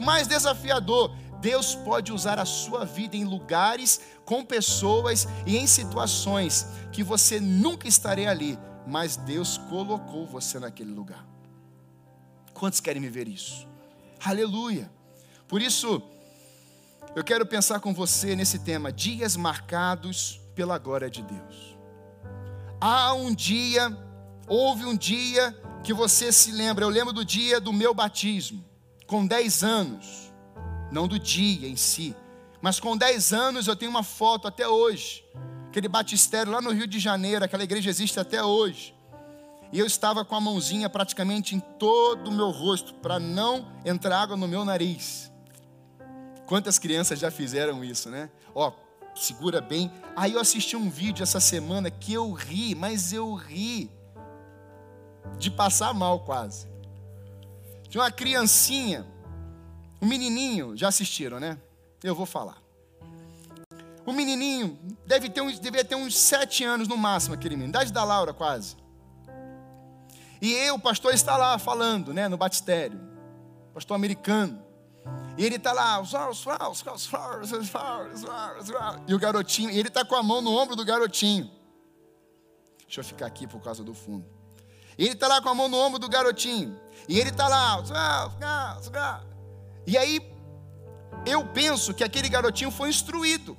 mais 0.00 0.26
desafiador. 0.26 1.14
Deus 1.40 1.74
pode 1.74 2.12
usar 2.12 2.38
a 2.38 2.44
sua 2.44 2.84
vida 2.84 3.16
em 3.16 3.24
lugares, 3.24 4.00
com 4.24 4.44
pessoas 4.44 5.26
e 5.46 5.56
em 5.56 5.66
situações 5.66 6.66
que 6.92 7.02
você 7.02 7.40
nunca 7.40 7.88
estaria 7.88 8.30
ali, 8.30 8.58
mas 8.86 9.16
Deus 9.16 9.56
colocou 9.56 10.26
você 10.26 10.58
naquele 10.58 10.92
lugar. 10.92 11.26
Quantos 12.52 12.80
querem 12.80 13.00
me 13.00 13.08
ver 13.08 13.26
isso? 13.26 13.66
Aleluia. 14.22 14.90
Por 15.48 15.62
isso, 15.62 16.02
eu 17.16 17.24
quero 17.24 17.46
pensar 17.46 17.80
com 17.80 17.94
você 17.94 18.36
nesse 18.36 18.58
tema, 18.58 18.92
dias 18.92 19.34
marcados 19.34 20.40
pela 20.54 20.78
glória 20.78 21.10
de 21.10 21.22
Deus. 21.22 21.76
Há 22.80 23.14
um 23.14 23.34
dia, 23.34 23.96
houve 24.46 24.84
um 24.84 24.96
dia 24.96 25.58
que 25.82 25.92
você 25.92 26.30
se 26.30 26.52
lembra, 26.52 26.84
eu 26.84 26.88
lembro 26.88 27.12
do 27.12 27.24
dia 27.24 27.60
do 27.60 27.72
meu 27.72 27.94
batismo, 27.94 28.64
com 29.10 29.26
10 29.26 29.64
anos, 29.64 30.32
não 30.92 31.08
do 31.08 31.18
dia 31.18 31.68
em 31.68 31.74
si, 31.74 32.14
mas 32.62 32.78
com 32.78 32.96
10 32.96 33.32
anos 33.32 33.66
eu 33.66 33.74
tenho 33.74 33.90
uma 33.90 34.04
foto 34.04 34.46
até 34.46 34.68
hoje, 34.68 35.24
aquele 35.66 35.88
batistério 35.88 36.52
lá 36.52 36.62
no 36.62 36.70
Rio 36.70 36.86
de 36.86 37.00
Janeiro, 37.00 37.44
aquela 37.44 37.64
igreja 37.64 37.90
existe 37.90 38.20
até 38.20 38.40
hoje. 38.40 38.94
E 39.72 39.80
eu 39.80 39.84
estava 39.84 40.24
com 40.24 40.36
a 40.36 40.40
mãozinha 40.40 40.88
praticamente 40.88 41.56
em 41.56 41.58
todo 41.58 42.28
o 42.28 42.32
meu 42.32 42.50
rosto, 42.50 42.94
para 42.94 43.18
não 43.18 43.66
entrar 43.84 44.20
água 44.20 44.36
no 44.36 44.46
meu 44.46 44.64
nariz. 44.64 45.28
Quantas 46.46 46.78
crianças 46.78 47.18
já 47.18 47.32
fizeram 47.32 47.82
isso, 47.82 48.10
né? 48.10 48.30
Ó, 48.54 48.72
segura 49.16 49.60
bem. 49.60 49.90
Aí 50.14 50.34
eu 50.34 50.40
assisti 50.40 50.76
um 50.76 50.88
vídeo 50.88 51.24
essa 51.24 51.40
semana 51.40 51.90
que 51.90 52.12
eu 52.12 52.30
ri, 52.30 52.76
mas 52.76 53.12
eu 53.12 53.34
ri 53.34 53.90
de 55.36 55.50
passar 55.50 55.92
mal 55.92 56.20
quase. 56.20 56.70
Tinha 57.90 58.04
uma 58.04 58.10
criancinha, 58.12 59.04
um 60.00 60.06
menininho, 60.06 60.76
já 60.76 60.88
assistiram, 60.88 61.40
né? 61.40 61.58
Eu 62.04 62.14
vou 62.14 62.24
falar. 62.24 62.62
O 64.06 64.12
menininho 64.12 64.78
deve 65.04 65.28
ter 65.28 65.40
uns, 65.40 65.58
ter 65.58 65.94
uns 65.96 66.16
sete 66.16 66.62
anos 66.62 66.86
no 66.86 66.96
máximo, 66.96 67.34
aquele 67.34 67.56
menino, 67.56 67.70
idade 67.70 67.92
da 67.92 68.04
Laura 68.04 68.32
quase. 68.32 68.76
E 70.40 70.52
eu, 70.52 70.76
o 70.76 70.78
pastor 70.78 71.12
está 71.12 71.36
lá 71.36 71.58
falando, 71.58 72.14
né, 72.14 72.28
no 72.28 72.36
batistério, 72.36 72.98
pastor 73.74 73.96
americano. 73.96 74.62
E 75.36 75.44
ele 75.44 75.56
está 75.56 75.72
lá, 75.72 76.00
e 79.06 79.14
o 79.14 79.18
garotinho, 79.18 79.70
e 79.70 79.78
ele 79.78 79.88
está 79.88 80.04
com 80.04 80.14
a 80.14 80.22
mão 80.22 80.40
no 80.40 80.52
ombro 80.52 80.76
do 80.76 80.84
garotinho. 80.84 81.50
Deixa 82.86 83.00
eu 83.00 83.04
ficar 83.04 83.26
aqui 83.26 83.48
por 83.48 83.60
causa 83.60 83.82
do 83.82 83.94
fundo. 83.94 84.39
E 84.98 85.04
ele 85.04 85.14
está 85.14 85.28
lá 85.28 85.40
com 85.40 85.48
a 85.48 85.54
mão 85.54 85.68
no 85.68 85.76
ombro 85.76 85.98
do 85.98 86.08
garotinho. 86.08 86.78
E 87.08 87.18
ele 87.18 87.30
está 87.30 87.48
lá. 87.48 87.82
E 89.86 89.96
aí, 89.96 90.20
eu 91.26 91.44
penso 91.46 91.92
que 91.92 92.04
aquele 92.04 92.28
garotinho 92.28 92.70
foi 92.70 92.88
instruído. 92.88 93.56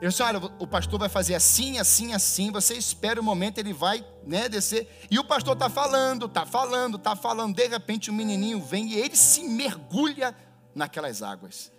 Eu 0.00 0.10
disse, 0.10 0.22
olha, 0.22 0.38
o 0.58 0.66
pastor 0.66 0.98
vai 0.98 1.08
fazer 1.08 1.34
assim, 1.34 1.78
assim, 1.78 2.12
assim. 2.12 2.50
Você 2.50 2.74
espera 2.74 3.20
o 3.20 3.24
momento, 3.24 3.58
ele 3.58 3.72
vai 3.72 4.04
né, 4.26 4.48
descer. 4.48 4.88
E 5.10 5.18
o 5.18 5.24
pastor 5.24 5.54
está 5.54 5.70
falando, 5.70 6.26
está 6.26 6.44
falando, 6.44 6.96
está 6.96 7.16
falando. 7.16 7.54
De 7.54 7.66
repente 7.66 8.10
o 8.10 8.12
menininho 8.12 8.60
vem 8.60 8.92
e 8.92 8.94
ele 8.94 9.16
se 9.16 9.44
mergulha 9.44 10.34
naquelas 10.74 11.22
águas. 11.22 11.72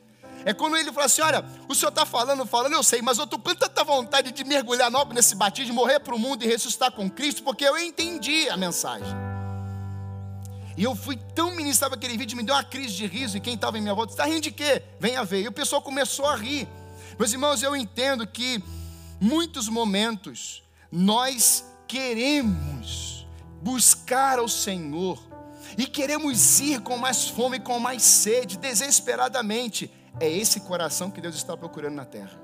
É 0.44 0.54
quando 0.54 0.76
ele 0.78 0.92
fala 0.92 1.06
assim: 1.06 1.22
Olha, 1.22 1.46
o 1.68 1.76
senhor 1.76 1.90
está 1.90 2.06
falando, 2.06 2.46
falando, 2.46 2.74
eu 2.74 2.84
sei, 2.84 3.02
mas 3.02 3.18
eu 3.18 3.24
estou 3.24 3.40
com 3.40 3.56
tanta 3.56 3.84
vontade 3.84 4.32
de 4.32 4.44
mergulhar 4.44 4.92
logo 4.92 5.14
nesse 5.14 5.36
batismo, 5.36 5.74
morrer 5.74 6.00
para 6.00 6.16
o 6.16 6.20
mundo 6.20 6.44
e 6.44 6.48
ressuscitar 6.48 6.92
com 6.92 7.10
Cristo, 7.10 7.44
porque 7.44 7.64
eu 7.64 7.78
entendi 7.78 8.50
a 8.50 8.58
mensagem. 8.58 9.16
E 10.78 10.84
eu 10.84 10.94
fui 10.94 11.18
tão 11.34 11.56
ministrado 11.56 11.96
aquele 11.96 12.18
vídeo, 12.18 12.36
me 12.36 12.44
deu 12.44 12.54
uma 12.54 12.64
crise 12.64 12.94
de 12.94 13.08
riso, 13.08 13.38
e 13.38 13.40
quem 13.40 13.56
estava 13.56 13.78
em 13.78 13.82
minha 13.82 13.94
volta, 13.94 14.12
está 14.12 14.26
rindo 14.26 14.42
de 14.42 14.52
quê? 14.52 14.84
Venha 15.00 15.24
ver. 15.24 15.42
E 15.42 15.48
o 15.48 15.52
pessoal 15.52 15.82
começou 15.82 16.26
a 16.26 16.36
rir. 16.36 16.68
Meus 17.18 17.32
irmãos, 17.32 17.64
eu 17.64 17.76
entendo 17.76 18.28
que 18.28 18.62
muitos 19.22 19.70
momentos 19.70 20.64
nós 20.92 21.64
queremos 21.88 23.26
buscar 23.62 24.38
ao 24.38 24.50
Senhor 24.50 25.18
e 25.78 25.88
queremos 25.88 26.60
ir 26.60 26.82
com 26.82 26.98
mais 26.98 27.28
fome, 27.28 27.60
com 27.60 27.80
mais 27.80 28.04
sede, 28.04 28.58
desesperadamente. 28.58 29.90
É 30.20 30.30
esse 30.30 30.62
coração 30.62 31.12
que 31.12 31.22
Deus 31.22 31.36
está 31.36 31.56
procurando 31.58 31.96
na 31.96 32.06
terra. 32.06 32.40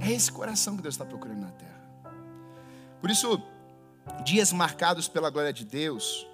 É 0.00 0.12
esse 0.12 0.30
coração 0.30 0.76
que 0.76 0.82
Deus 0.82 0.94
está 0.94 1.04
procurando 1.04 1.40
na 1.40 1.50
terra. 1.50 1.72
Por 3.00 3.10
isso, 3.10 3.40
dias 4.24 4.52
marcados 4.52 5.08
pela 5.08 5.30
glória 5.30 5.52
de 5.52 5.64
Deus, 5.64 6.26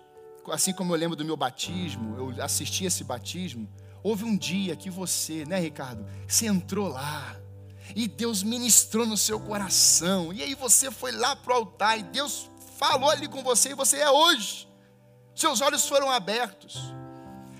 assim 0.50 0.73
como 0.73 0.93
eu 0.93 0.99
lembro 0.99 1.17
do 1.17 1.25
meu 1.25 1.37
batismo, 1.37 2.17
eu 2.17 2.43
assisti 2.43 2.85
esse 2.85 3.05
batismo, 3.05 3.69
Houve 4.02 4.25
um 4.25 4.37
dia 4.37 4.75
que 4.75 4.91
você, 4.91 5.45
né, 5.45 5.61
Ricardo, 5.61 6.05
você 6.26 6.47
entrou 6.47 6.88
lá 6.88 7.37
e 7.95 8.09
Deus 8.09 8.43
ministrou 8.43 9.07
no 9.07 9.17
seu 9.17 9.38
coração, 9.38 10.33
e 10.33 10.43
aí 10.43 10.55
você 10.55 10.91
foi 10.91 11.12
lá 11.12 11.37
para 11.37 11.52
o 11.52 11.57
altar 11.57 11.99
e 11.99 12.02
Deus 12.02 12.50
falou 12.79 13.11
ali 13.11 13.29
com 13.29 13.43
você 13.43 13.71
e 13.71 13.75
você 13.75 13.99
é 13.99 14.11
hoje. 14.11 14.69
Seus 15.35 15.61
olhos 15.61 15.87
foram 15.87 16.11
abertos. 16.11 16.81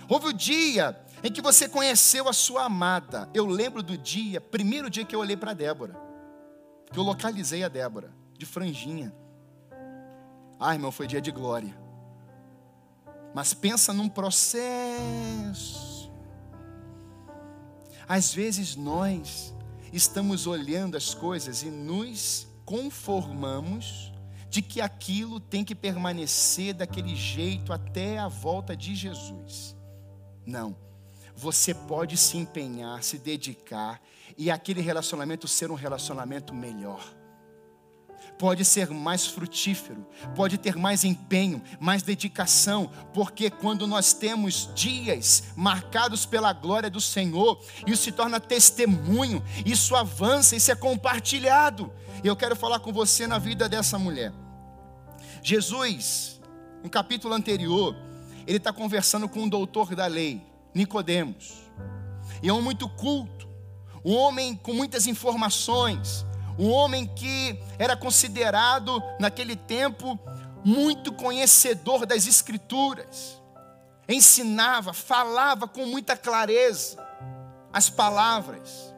Houve 0.09 0.28
o 0.28 0.33
dia 0.33 0.99
em 1.23 1.31
que 1.31 1.41
você 1.41 1.69
conheceu 1.69 2.29
a 2.29 2.33
sua 2.33 2.64
amada. 2.64 3.29
Eu 3.33 3.47
lembro 3.47 3.83
do 3.83 3.97
dia, 3.97 4.41
primeiro 4.41 4.91
dia 4.91 5.05
que 5.05 5.14
eu 5.14 5.21
olhei 5.21 5.37
para 5.37 5.55
Débora, 5.55 5.97
que 6.93 6.99
eu 6.99 7.02
localizei 7.02 7.62
a 7.64 7.69
Débora, 7.69 8.12
de 8.37 8.45
franjinha. 8.47 9.14
Ah, 10.59 10.75
irmão, 10.75 10.93
foi 10.93 11.07
dia 11.07 11.21
de 11.21 11.31
glória. 11.31 11.76
Mas 13.35 13.55
pensa 13.55 13.93
num 13.93 14.09
processo 14.09 15.93
às 18.12 18.35
vezes 18.35 18.76
nós 18.76 19.55
estamos 19.91 20.47
olhando 20.47 20.99
as 20.99 21.14
coisas 21.14 21.62
e 21.62 21.71
nos 21.71 22.47
conformamos 22.64 24.12
de 24.50 24.61
que 24.61 24.83
aquilo 24.83 25.41
tem 25.41 25.64
que 25.64 25.75
permanecer 25.75 26.75
daquele 26.75 27.17
jeito 27.17 27.73
até 27.73 28.19
a 28.19 28.29
volta 28.29 28.76
de 28.76 28.95
Jesus. 28.95 29.75
Não. 30.45 30.76
Você 31.43 31.75
pode 31.75 32.17
se 32.17 32.39
empenhar, 32.39 33.03
se 33.03 33.19
dedicar 33.19 34.01
e 34.39 34.49
aquele 34.49 34.81
relacionamento 34.81 35.49
ser 35.49 35.73
um 35.73 35.75
relacionamento 35.75 36.55
melhor 36.55 37.03
pode 38.39 38.65
ser 38.65 38.91
mais 38.91 39.27
frutífero, 39.27 40.05
pode 40.35 40.59
ter 40.59 40.75
mais 40.75 41.05
empenho, 41.05 41.63
mais 41.79 42.03
dedicação, 42.03 42.91
porque 43.15 43.49
quando 43.49 43.87
nós 43.87 44.13
temos 44.13 44.69
dias 44.75 45.45
marcados 45.55 46.27
pela 46.27 46.53
glória 46.53 46.91
do 46.91 47.01
Senhor, 47.01 47.63
isso 47.87 48.03
se 48.03 48.11
torna 48.11 48.41
testemunho, 48.41 49.43
isso 49.65 49.95
avança, 49.95 50.57
isso 50.57 50.73
é 50.73 50.75
compartilhado. 50.75 51.93
E 52.25 52.27
eu 52.27 52.35
quero 52.35 52.57
falar 52.57 52.81
com 52.81 52.93
você 52.93 53.29
na 53.29 53.39
vida 53.39 53.69
dessa 53.69 53.97
mulher. 53.97 54.33
Jesus, 55.41 56.41
no 56.83 56.91
capítulo 56.91 57.35
anterior, 57.35 57.95
ele 58.45 58.57
está 58.57 58.73
conversando 58.73 59.29
com 59.29 59.43
um 59.43 59.49
doutor 59.49 59.95
da 59.95 60.07
lei, 60.07 60.43
Nicodemos. 60.75 61.62
E 62.43 62.49
é 62.49 62.52
um 62.52 62.62
muito 62.62 62.88
culto, 62.88 63.49
um 64.05 64.14
homem 64.14 64.57
com 64.57 64.73
muitas 64.73 65.07
informações, 65.07 66.25
um 66.59 66.71
homem 66.71 67.07
que 67.07 67.59
era 67.79 67.97
considerado 67.97 69.02
naquele 69.19 69.57
tempo 69.57 70.19
muito 70.64 71.12
conhecedor 71.12 72.07
das 72.07 72.26
Escrituras, 72.26 73.41
ensinava, 74.09 74.93
falava 74.93 75.67
com 75.67 75.87
muita 75.87 76.17
clareza 76.17 76.97
as 77.73 77.88
palavras. 77.88 78.93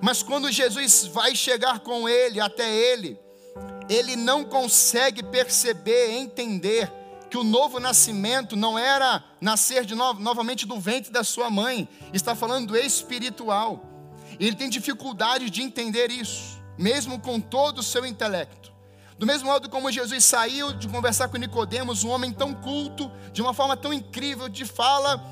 Mas 0.00 0.22
quando 0.22 0.50
Jesus 0.50 1.06
vai 1.06 1.34
chegar 1.34 1.80
com 1.80 2.08
ele, 2.08 2.40
até 2.40 2.70
ele, 2.74 3.18
ele 3.88 4.16
não 4.16 4.44
consegue 4.44 5.22
perceber, 5.22 6.12
entender 6.12 6.90
que 7.30 7.38
o 7.38 7.44
novo 7.44 7.78
nascimento 7.78 8.56
não 8.56 8.78
era 8.78 9.22
nascer 9.40 9.84
de 9.84 9.94
novo, 9.94 10.20
novamente 10.20 10.66
do 10.66 10.78
ventre 10.80 11.12
da 11.12 11.22
sua 11.22 11.48
mãe, 11.48 11.88
está 12.12 12.34
falando 12.34 12.68
do 12.68 12.76
espiritual. 12.76 13.84
Ele 14.38 14.56
tem 14.56 14.68
dificuldade 14.68 15.48
de 15.48 15.62
entender 15.62 16.10
isso 16.10 16.60
mesmo 16.80 17.20
com 17.20 17.38
todo 17.38 17.78
o 17.78 17.82
seu 17.82 18.06
intelecto. 18.06 18.72
Do 19.18 19.26
mesmo 19.26 19.48
modo 19.48 19.68
como 19.68 19.92
Jesus 19.92 20.24
saiu 20.24 20.72
de 20.72 20.88
conversar 20.88 21.28
com 21.28 21.36
Nicodemos, 21.36 22.04
um 22.04 22.08
homem 22.08 22.32
tão 22.32 22.54
culto, 22.54 23.12
de 23.34 23.42
uma 23.42 23.52
forma 23.52 23.76
tão 23.76 23.92
incrível 23.92 24.48
de 24.48 24.64
fala, 24.64 25.22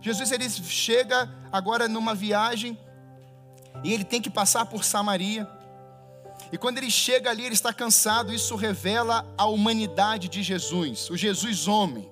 Jesus 0.00 0.32
ele 0.32 0.48
chega 0.48 1.30
agora 1.52 1.86
numa 1.86 2.14
viagem 2.14 2.78
e 3.84 3.92
ele 3.92 4.04
tem 4.04 4.22
que 4.22 4.30
passar 4.30 4.64
por 4.64 4.84
Samaria. 4.84 5.46
E 6.52 6.58
quando 6.58 6.78
ele 6.78 6.90
chega 6.90 7.30
ali, 7.30 7.44
ele 7.44 7.54
está 7.54 7.72
cansado. 7.72 8.32
Isso 8.32 8.54
revela 8.56 9.26
a 9.36 9.46
humanidade 9.46 10.28
de 10.28 10.42
Jesus, 10.42 11.10
o 11.10 11.16
Jesus 11.16 11.66
homem, 11.66 12.08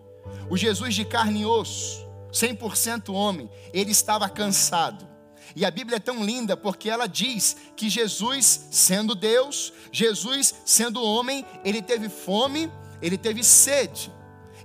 o 0.51 0.57
Jesus 0.57 0.95
de 0.95 1.05
carne 1.05 1.43
e 1.43 1.47
osso, 1.47 2.05
100% 2.33 3.13
homem. 3.13 3.51
Ele 3.73 3.91
estava 3.91 4.29
cansado. 4.29 5.15
E 5.57 5.65
a 5.65 5.71
Bíblia 5.71 5.97
é 5.97 6.01
tão 6.01 6.25
linda 6.25 6.57
porque 6.57 6.91
ela 6.91 7.07
diz 7.07 7.57
que 7.77 7.89
Jesus, 7.89 8.69
sendo 8.71 9.15
Deus, 9.15 9.73
Jesus 9.93 10.55
sendo 10.65 11.03
homem, 11.03 11.45
ele 11.65 11.81
teve 11.81 12.09
fome, 12.09 12.71
ele 13.01 13.17
teve 13.17 13.45
sede. 13.45 14.13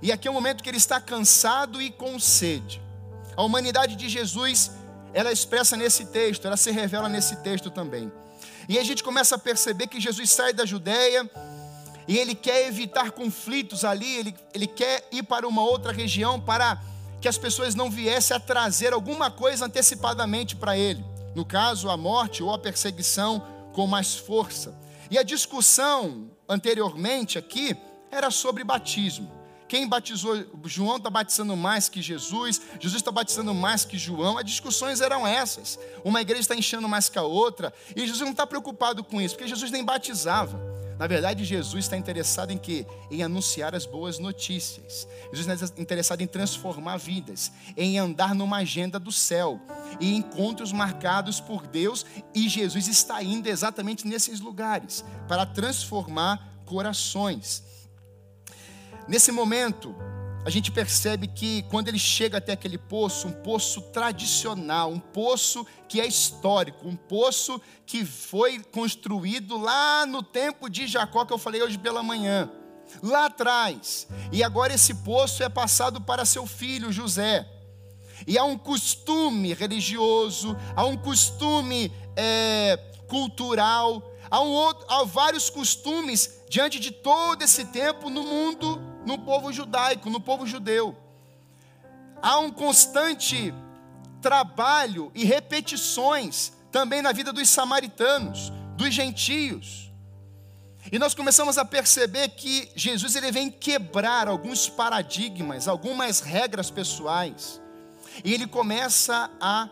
E 0.02 0.10
aqui 0.10 0.26
é 0.26 0.30
o 0.30 0.34
momento 0.34 0.62
que 0.62 0.68
ele 0.68 0.78
está 0.78 1.00
cansado 1.00 1.80
e 1.80 1.90
com 1.90 2.18
sede. 2.18 2.82
A 3.36 3.42
humanidade 3.42 3.94
de 3.94 4.08
Jesus, 4.08 4.72
ela 5.12 5.30
é 5.30 5.32
expressa 5.32 5.76
nesse 5.76 6.06
texto, 6.06 6.46
ela 6.46 6.56
se 6.56 6.70
revela 6.70 7.08
nesse 7.08 7.36
texto 7.36 7.70
também. 7.70 8.10
E 8.70 8.78
a 8.78 8.84
gente 8.84 9.02
começa 9.02 9.34
a 9.34 9.38
perceber 9.38 9.88
que 9.88 9.98
Jesus 9.98 10.30
sai 10.30 10.52
da 10.52 10.64
Judéia 10.64 11.28
e 12.06 12.16
ele 12.16 12.36
quer 12.36 12.68
evitar 12.68 13.10
conflitos 13.10 13.84
ali, 13.84 14.14
ele, 14.14 14.34
ele 14.54 14.68
quer 14.68 15.08
ir 15.10 15.24
para 15.24 15.48
uma 15.48 15.60
outra 15.60 15.90
região 15.90 16.40
para 16.40 16.80
que 17.20 17.26
as 17.26 17.36
pessoas 17.36 17.74
não 17.74 17.90
viessem 17.90 18.36
a 18.36 18.38
trazer 18.38 18.92
alguma 18.92 19.28
coisa 19.28 19.66
antecipadamente 19.66 20.54
para 20.54 20.78
ele. 20.78 21.04
No 21.34 21.44
caso, 21.44 21.90
a 21.90 21.96
morte 21.96 22.44
ou 22.44 22.54
a 22.54 22.60
perseguição 22.60 23.44
com 23.72 23.88
mais 23.88 24.14
força. 24.14 24.72
E 25.10 25.18
a 25.18 25.24
discussão 25.24 26.30
anteriormente 26.48 27.38
aqui 27.38 27.76
era 28.08 28.30
sobre 28.30 28.62
batismo. 28.62 29.39
Quem 29.70 29.86
batizou, 29.86 30.44
João 30.64 30.96
está 30.96 31.08
batizando 31.08 31.56
mais 31.56 31.88
que 31.88 32.02
Jesus, 32.02 32.60
Jesus 32.80 33.00
está 33.00 33.12
batizando 33.12 33.54
mais 33.54 33.84
que 33.84 33.96
João. 33.96 34.36
As 34.36 34.44
discussões 34.44 35.00
eram 35.00 35.24
essas. 35.24 35.78
Uma 36.04 36.20
igreja 36.20 36.40
está 36.40 36.56
enchendo 36.56 36.88
mais 36.88 37.08
que 37.08 37.16
a 37.16 37.22
outra, 37.22 37.72
e 37.94 38.00
Jesus 38.00 38.18
não 38.18 38.32
está 38.32 38.44
preocupado 38.44 39.04
com 39.04 39.22
isso, 39.22 39.36
porque 39.36 39.46
Jesus 39.46 39.70
nem 39.70 39.84
batizava. 39.84 40.60
Na 40.98 41.06
verdade, 41.06 41.44
Jesus 41.44 41.84
está 41.84 41.96
interessado 41.96 42.50
em 42.50 42.58
quê? 42.58 42.84
Em 43.12 43.22
anunciar 43.22 43.72
as 43.72 43.86
boas 43.86 44.18
notícias. 44.18 45.06
Jesus 45.32 45.62
está 45.62 45.80
interessado 45.80 46.20
em 46.20 46.26
transformar 46.26 46.96
vidas, 46.96 47.52
em 47.76 47.96
andar 47.96 48.34
numa 48.34 48.56
agenda 48.56 48.98
do 48.98 49.12
céu, 49.12 49.60
e 50.00 50.16
encontros 50.16 50.72
marcados 50.72 51.38
por 51.38 51.64
Deus, 51.68 52.04
e 52.34 52.48
Jesus 52.48 52.88
está 52.88 53.22
indo 53.22 53.46
exatamente 53.46 54.04
nesses 54.04 54.40
lugares 54.40 55.04
para 55.28 55.46
transformar 55.46 56.60
corações. 56.66 57.69
Nesse 59.10 59.32
momento, 59.32 59.92
a 60.44 60.50
gente 60.50 60.70
percebe 60.70 61.26
que 61.26 61.64
quando 61.64 61.88
ele 61.88 61.98
chega 61.98 62.38
até 62.38 62.52
aquele 62.52 62.78
poço, 62.78 63.26
um 63.26 63.32
poço 63.32 63.80
tradicional, 63.90 64.88
um 64.88 65.00
poço 65.00 65.66
que 65.88 66.00
é 66.00 66.06
histórico, 66.06 66.86
um 66.86 66.94
poço 66.94 67.60
que 67.84 68.04
foi 68.04 68.60
construído 68.60 69.58
lá 69.58 70.06
no 70.06 70.22
tempo 70.22 70.70
de 70.70 70.86
Jacó, 70.86 71.24
que 71.24 71.32
eu 71.32 71.38
falei 71.38 71.60
hoje 71.60 71.76
pela 71.76 72.04
manhã, 72.04 72.52
lá 73.02 73.26
atrás. 73.26 74.06
E 74.30 74.44
agora 74.44 74.74
esse 74.74 74.94
poço 74.94 75.42
é 75.42 75.48
passado 75.48 76.00
para 76.00 76.24
seu 76.24 76.46
filho 76.46 76.92
José. 76.92 77.44
E 78.28 78.38
há 78.38 78.44
um 78.44 78.56
costume 78.56 79.54
religioso, 79.54 80.56
há 80.76 80.84
um 80.84 80.96
costume 80.96 81.92
é, 82.14 82.78
cultural, 83.08 84.08
há, 84.30 84.40
um 84.40 84.50
outro, 84.50 84.86
há 84.88 85.02
vários 85.02 85.50
costumes 85.50 86.44
diante 86.48 86.78
de 86.78 86.92
todo 86.92 87.42
esse 87.42 87.64
tempo 87.64 88.08
no 88.08 88.22
mundo 88.22 88.89
no 89.04 89.18
povo 89.18 89.52
judaico, 89.52 90.10
no 90.10 90.20
povo 90.20 90.46
judeu. 90.46 90.96
Há 92.22 92.38
um 92.38 92.50
constante 92.50 93.54
trabalho 94.20 95.10
e 95.14 95.24
repetições 95.24 96.52
também 96.70 97.02
na 97.02 97.12
vida 97.12 97.32
dos 97.32 97.48
samaritanos, 97.48 98.52
dos 98.76 98.92
gentios. 98.92 99.90
E 100.90 100.98
nós 100.98 101.14
começamos 101.14 101.58
a 101.58 101.64
perceber 101.64 102.28
que 102.30 102.70
Jesus 102.74 103.14
ele 103.14 103.30
vem 103.30 103.50
quebrar 103.50 104.28
alguns 104.28 104.68
paradigmas, 104.68 105.68
algumas 105.68 106.20
regras 106.20 106.70
pessoais. 106.70 107.60
E 108.24 108.32
ele 108.32 108.46
começa 108.46 109.30
a 109.40 109.68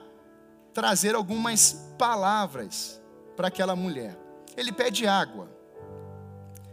trazer 0.72 1.14
algumas 1.14 1.72
palavras 1.98 3.00
para 3.36 3.48
aquela 3.48 3.74
mulher. 3.74 4.16
Ele 4.56 4.70
pede 4.70 5.06
água. 5.06 5.57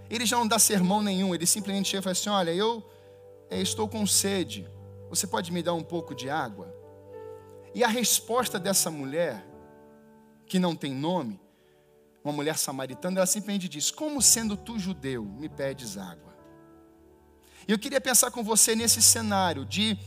Ele 0.09 0.25
já 0.25 0.37
não 0.37 0.47
dá 0.47 0.59
sermão 0.59 1.01
nenhum, 1.01 1.33
ele 1.33 1.45
simplesmente 1.45 1.89
chega 1.89 1.99
e 1.99 2.03
fala 2.03 2.11
assim: 2.11 2.29
Olha, 2.29 2.51
eu 2.51 2.83
é, 3.49 3.61
estou 3.61 3.87
com 3.87 4.05
sede, 4.05 4.67
você 5.09 5.25
pode 5.25 5.51
me 5.51 5.63
dar 5.63 5.73
um 5.73 5.83
pouco 5.83 6.13
de 6.13 6.29
água? 6.29 6.73
E 7.73 7.83
a 7.83 7.87
resposta 7.87 8.59
dessa 8.59 8.89
mulher, 8.91 9.45
que 10.45 10.59
não 10.59 10.75
tem 10.75 10.93
nome, 10.93 11.39
uma 12.23 12.33
mulher 12.33 12.57
samaritana, 12.57 13.19
ela 13.19 13.25
simplesmente 13.25 13.67
diz: 13.67 13.91
Como 13.91 14.21
sendo 14.21 14.55
tu 14.55 14.77
judeu, 14.77 15.23
me 15.23 15.49
pedes 15.49 15.97
água? 15.97 16.35
E 17.67 17.71
eu 17.71 17.79
queria 17.79 17.99
pensar 17.99 18.29
com 18.29 18.43
você 18.43 18.75
nesse 18.75 19.01
cenário 19.01 19.65
de 19.65 19.97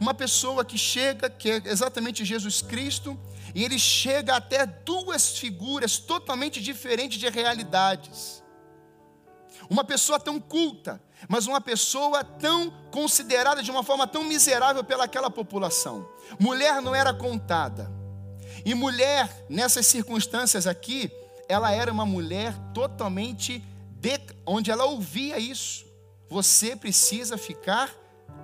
uma 0.00 0.14
pessoa 0.14 0.64
que 0.64 0.78
chega, 0.78 1.28
que 1.28 1.50
é 1.50 1.62
exatamente 1.64 2.24
Jesus 2.24 2.62
Cristo, 2.62 3.18
e 3.54 3.64
ele 3.64 3.78
chega 3.78 4.36
até 4.36 4.66
duas 4.66 5.38
figuras 5.38 5.98
totalmente 5.98 6.60
diferentes 6.60 7.18
de 7.18 7.28
realidades. 7.28 8.43
Uma 9.68 9.84
pessoa 9.84 10.20
tão 10.20 10.40
culta, 10.40 11.00
mas 11.28 11.46
uma 11.46 11.60
pessoa 11.60 12.22
tão 12.22 12.70
considerada 12.90 13.62
de 13.62 13.70
uma 13.70 13.82
forma 13.82 14.06
tão 14.06 14.24
miserável 14.24 14.84
pelaquela 14.84 15.30
população. 15.30 16.08
Mulher 16.38 16.80
não 16.82 16.94
era 16.94 17.12
contada. 17.14 17.90
E 18.64 18.74
mulher, 18.74 19.46
nessas 19.48 19.86
circunstâncias 19.86 20.66
aqui, 20.66 21.10
ela 21.48 21.70
era 21.70 21.92
uma 21.92 22.06
mulher 22.06 22.54
totalmente 22.72 23.62
de, 24.00 24.20
onde 24.46 24.70
ela 24.70 24.84
ouvia 24.84 25.38
isso. 25.38 25.86
Você 26.28 26.76
precisa 26.76 27.36
ficar 27.36 27.90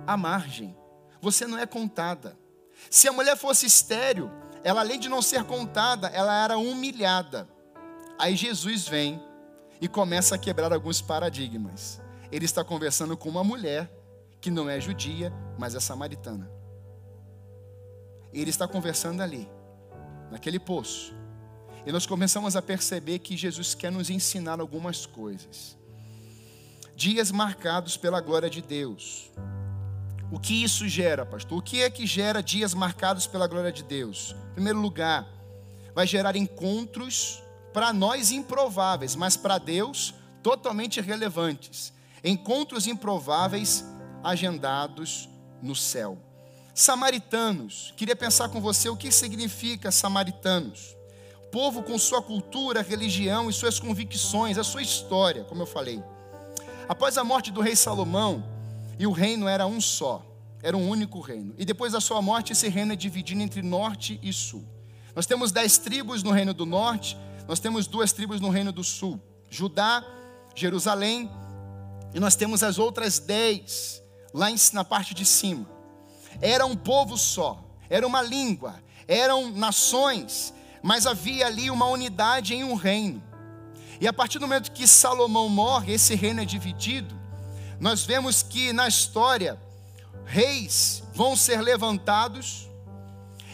à 0.05 0.15
margem. 0.17 0.75
Você 1.21 1.45
não 1.45 1.57
é 1.57 1.65
contada. 1.65 2.37
Se 2.89 3.07
a 3.07 3.13
mulher 3.13 3.37
fosse 3.37 3.65
estéril, 3.65 4.31
ela 4.63 4.81
além 4.81 4.99
de 4.99 5.09
não 5.09 5.21
ser 5.21 5.43
contada, 5.43 6.07
ela 6.07 6.43
era 6.43 6.57
humilhada. 6.57 7.47
Aí 8.17 8.35
Jesus 8.35 8.87
vem 8.87 9.21
e 9.81 9.87
começa 9.87 10.35
a 10.35 10.37
quebrar 10.37 10.71
alguns 10.71 11.01
paradigmas. 11.01 11.99
Ele 12.31 12.45
está 12.45 12.63
conversando 12.63 13.17
com 13.17 13.27
uma 13.27 13.43
mulher 13.43 13.91
que 14.39 14.51
não 14.51 14.69
é 14.69 14.79
judia, 14.79 15.33
mas 15.57 15.73
é 15.73 15.79
samaritana. 15.79 16.49
Ele 18.31 18.49
está 18.49 18.67
conversando 18.67 19.21
ali, 19.21 19.49
naquele 20.29 20.59
poço. 20.59 21.13
E 21.85 21.91
nós 21.91 22.05
começamos 22.05 22.55
a 22.55 22.61
perceber 22.61 23.19
que 23.19 23.35
Jesus 23.35 23.73
quer 23.73 23.91
nos 23.91 24.11
ensinar 24.11 24.59
algumas 24.59 25.07
coisas. 25.07 25.75
Dias 26.95 27.31
marcados 27.31 27.97
pela 27.97 28.21
glória 28.21 28.49
de 28.49 28.61
Deus. 28.61 29.31
O 30.31 30.39
que 30.39 30.63
isso 30.63 30.87
gera, 30.87 31.25
pastor? 31.25 31.57
O 31.57 31.61
que 31.61 31.81
é 31.81 31.89
que 31.89 32.05
gera 32.05 32.41
dias 32.41 32.73
marcados 32.73 33.25
pela 33.25 33.47
glória 33.47 33.71
de 33.71 33.83
Deus? 33.83 34.35
Em 34.51 34.53
primeiro 34.53 34.79
lugar, 34.79 35.27
vai 35.93 36.05
gerar 36.05 36.35
encontros 36.35 37.43
para 37.73 37.93
nós 37.93 38.31
improváveis, 38.31 39.15
mas 39.15 39.37
para 39.37 39.57
Deus 39.57 40.13
totalmente 40.43 40.99
relevantes. 41.01 41.93
Encontros 42.23 42.87
improváveis 42.87 43.85
agendados 44.23 45.29
no 45.61 45.75
céu. 45.75 46.17
Samaritanos, 46.73 47.93
queria 47.97 48.15
pensar 48.15 48.49
com 48.49 48.61
você 48.61 48.89
o 48.89 48.95
que 48.95 49.11
significa 49.11 49.91
samaritanos. 49.91 50.95
Povo 51.51 51.83
com 51.83 51.97
sua 51.97 52.21
cultura, 52.21 52.81
religião 52.81 53.49
e 53.49 53.53
suas 53.53 53.79
convicções, 53.79 54.57
a 54.57 54.63
sua 54.63 54.81
história, 54.81 55.43
como 55.43 55.63
eu 55.63 55.65
falei. 55.65 56.01
Após 56.87 57.17
a 57.17 57.23
morte 57.23 57.51
do 57.51 57.61
rei 57.61 57.75
Salomão, 57.75 58.43
e 58.97 59.07
o 59.07 59.11
reino 59.11 59.47
era 59.47 59.65
um 59.65 59.81
só, 59.81 60.23
era 60.61 60.77
um 60.77 60.87
único 60.87 61.19
reino. 61.19 61.53
E 61.57 61.65
depois 61.65 61.93
da 61.93 61.99
sua 61.99 62.21
morte, 62.21 62.53
esse 62.53 62.69
reino 62.69 62.93
é 62.93 62.95
dividido 62.95 63.41
entre 63.41 63.61
norte 63.61 64.19
e 64.21 64.31
sul. 64.31 64.63
Nós 65.15 65.25
temos 65.25 65.51
dez 65.51 65.77
tribos 65.77 66.23
no 66.23 66.31
reino 66.31 66.53
do 66.53 66.65
norte 66.65 67.17
nós 67.47 67.59
temos 67.59 67.87
duas 67.87 68.11
tribos 68.11 68.39
no 68.39 68.49
Reino 68.49 68.71
do 68.71 68.83
Sul: 68.83 69.19
Judá, 69.49 70.03
Jerusalém, 70.55 71.29
e 72.13 72.19
nós 72.19 72.35
temos 72.35 72.63
as 72.63 72.77
outras 72.77 73.19
dez 73.19 74.01
lá 74.33 74.47
na 74.73 74.83
parte 74.83 75.13
de 75.13 75.25
cima. 75.25 75.69
Era 76.41 76.65
um 76.65 76.75
povo 76.75 77.17
só, 77.17 77.63
era 77.89 78.05
uma 78.05 78.21
língua, 78.21 78.75
eram 79.07 79.51
nações, 79.51 80.53
mas 80.81 81.05
havia 81.05 81.47
ali 81.47 81.69
uma 81.69 81.85
unidade 81.85 82.53
em 82.53 82.63
um 82.63 82.75
reino. 82.75 83.21
E 83.99 84.07
a 84.07 84.13
partir 84.13 84.39
do 84.39 84.47
momento 84.47 84.71
que 84.71 84.87
Salomão 84.87 85.47
morre, 85.47 85.93
esse 85.93 86.15
reino 86.15 86.41
é 86.41 86.45
dividido. 86.45 87.19
Nós 87.79 88.03
vemos 88.03 88.41
que 88.41 88.73
na 88.73 88.87
história, 88.87 89.59
reis 90.25 91.03
vão 91.13 91.35
ser 91.35 91.61
levantados, 91.61 92.67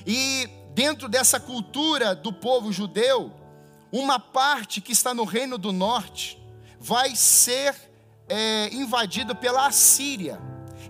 e 0.06 0.48
dentro 0.74 1.10
dessa 1.10 1.40
cultura 1.40 2.16
do 2.16 2.32
povo 2.32 2.72
judeu, 2.72 3.34
uma 3.92 4.20
parte 4.20 4.82
que 4.82 4.92
está 4.92 5.14
no 5.14 5.24
reino 5.24 5.58
do 5.58 5.72
norte 5.72 6.38
vai 6.80 7.16
ser 7.16 7.76
é, 8.28 8.70
invadido 8.74 9.36
pela 9.36 9.68
Assíria. 9.68 10.40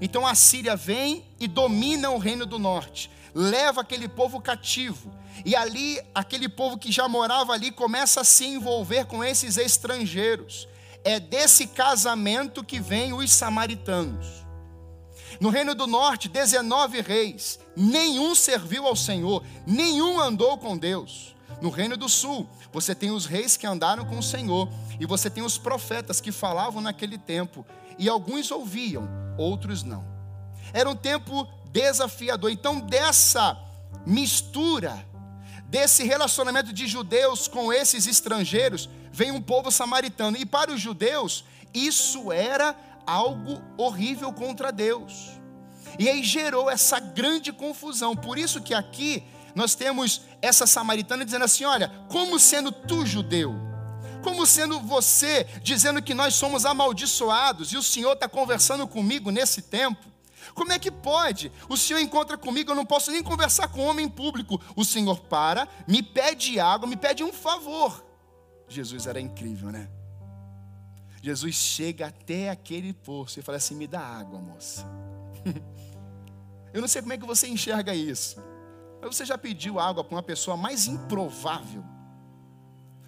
Então 0.01 0.25
a 0.25 0.35
Síria 0.35 0.75
vem 0.75 1.25
e 1.39 1.47
domina 1.47 2.09
o 2.09 2.17
reino 2.17 2.45
do 2.45 2.59
norte, 2.59 3.09
leva 3.33 3.81
aquele 3.81 4.07
povo 4.07 4.41
cativo. 4.41 5.11
E 5.45 5.55
ali, 5.55 5.99
aquele 6.13 6.49
povo 6.49 6.77
que 6.77 6.91
já 6.91 7.07
morava 7.07 7.53
ali 7.53 7.71
começa 7.71 8.21
a 8.21 8.23
se 8.23 8.45
envolver 8.45 9.05
com 9.05 9.23
esses 9.23 9.57
estrangeiros. 9.57 10.67
É 11.03 11.19
desse 11.19 11.67
casamento 11.67 12.63
que 12.63 12.79
vem 12.79 13.13
os 13.13 13.31
samaritanos. 13.31 14.45
No 15.39 15.49
reino 15.49 15.75
do 15.75 15.85
norte, 15.85 16.27
19 16.27 17.01
reis, 17.01 17.59
nenhum 17.75 18.33
serviu 18.33 18.87
ao 18.87 18.95
Senhor, 18.95 19.43
nenhum 19.65 20.19
andou 20.19 20.57
com 20.57 20.77
Deus. 20.77 21.35
No 21.61 21.69
reino 21.69 21.95
do 21.95 22.09
sul, 22.09 22.49
você 22.79 22.93
tem 22.93 23.09
os 23.09 23.25
reis 23.25 23.57
que 23.57 23.65
andaram 23.65 24.05
com 24.05 24.19
o 24.19 24.23
Senhor, 24.23 24.69
e 24.99 25.05
você 25.07 25.31
tem 25.31 25.43
os 25.43 25.57
profetas 25.57 26.21
que 26.21 26.31
falavam 26.31 26.79
naquele 26.79 27.17
tempo, 27.17 27.65
e 27.97 28.07
alguns 28.07 28.51
ouviam, 28.51 29.09
outros 29.35 29.81
não. 29.81 30.05
Era 30.71 30.87
um 30.87 30.95
tempo 30.95 31.47
desafiador. 31.71 32.51
Então, 32.51 32.79
dessa 32.79 33.57
mistura, 34.05 35.03
desse 35.65 36.03
relacionamento 36.03 36.71
de 36.71 36.85
judeus 36.85 37.47
com 37.47 37.73
esses 37.73 38.05
estrangeiros, 38.05 38.87
vem 39.11 39.31
um 39.31 39.41
povo 39.41 39.71
samaritano. 39.71 40.37
E 40.37 40.45
para 40.45 40.71
os 40.71 40.79
judeus, 40.79 41.45
isso 41.73 42.31
era 42.31 42.75
algo 43.07 43.59
horrível 43.75 44.31
contra 44.31 44.71
Deus. 44.71 45.31
E 45.97 46.07
aí 46.07 46.23
gerou 46.23 46.69
essa 46.69 46.99
grande 46.99 47.51
confusão. 47.51 48.15
Por 48.15 48.37
isso 48.37 48.61
que 48.61 48.75
aqui 48.75 49.23
nós 49.57 49.73
temos 49.73 50.21
essa 50.39 50.67
samaritana 50.67 51.25
dizendo 51.25 51.45
assim: 51.45 51.65
olha, 51.65 51.89
como 52.09 52.39
sendo 52.39 52.71
tu 52.71 53.03
judeu, 53.07 53.55
como 54.21 54.45
sendo 54.45 54.79
você 54.79 55.45
dizendo 55.63 55.99
que 55.99 56.13
nós 56.13 56.35
somos 56.35 56.63
amaldiçoados 56.63 57.73
e 57.73 57.77
o 57.77 57.81
Senhor 57.81 58.13
está 58.13 58.29
conversando 58.29 58.87
comigo 58.87 59.31
nesse 59.31 59.63
tempo. 59.63 60.05
Como 60.53 60.71
é 60.71 60.77
que 60.77 60.91
pode? 60.91 61.51
O 61.67 61.75
Senhor 61.75 61.99
encontra 61.99 62.37
comigo, 62.37 62.71
eu 62.71 62.75
não 62.75 62.85
posso 62.85 63.11
nem 63.11 63.23
conversar 63.23 63.67
com 63.67 63.83
homem 63.83 64.07
público. 64.07 64.61
O 64.75 64.85
Senhor 64.85 65.21
para, 65.21 65.67
me 65.87 66.03
pede 66.03 66.59
água, 66.59 66.87
me 66.87 66.95
pede 66.95 67.23
um 67.23 67.33
favor. 67.33 68.05
Jesus 68.69 69.07
era 69.07 69.19
incrível, 69.19 69.71
né? 69.71 69.89
Jesus 71.19 71.55
chega 71.55 72.07
até 72.07 72.51
aquele 72.51 72.93
poço 72.93 73.39
e 73.39 73.43
fala 73.43 73.57
assim: 73.57 73.73
me 73.73 73.87
dá 73.87 74.01
água, 74.01 74.39
moça. 74.39 74.85
eu 76.71 76.79
não 76.79 76.87
sei 76.87 77.01
como 77.01 77.13
é 77.13 77.17
que 77.17 77.25
você 77.25 77.47
enxerga 77.47 77.95
isso. 77.95 78.39
Mas 79.01 79.15
você 79.15 79.25
já 79.25 79.37
pediu 79.37 79.79
água 79.79 80.03
para 80.03 80.15
uma 80.15 80.23
pessoa 80.23 80.57
mais 80.57 80.87
improvável? 80.87 81.83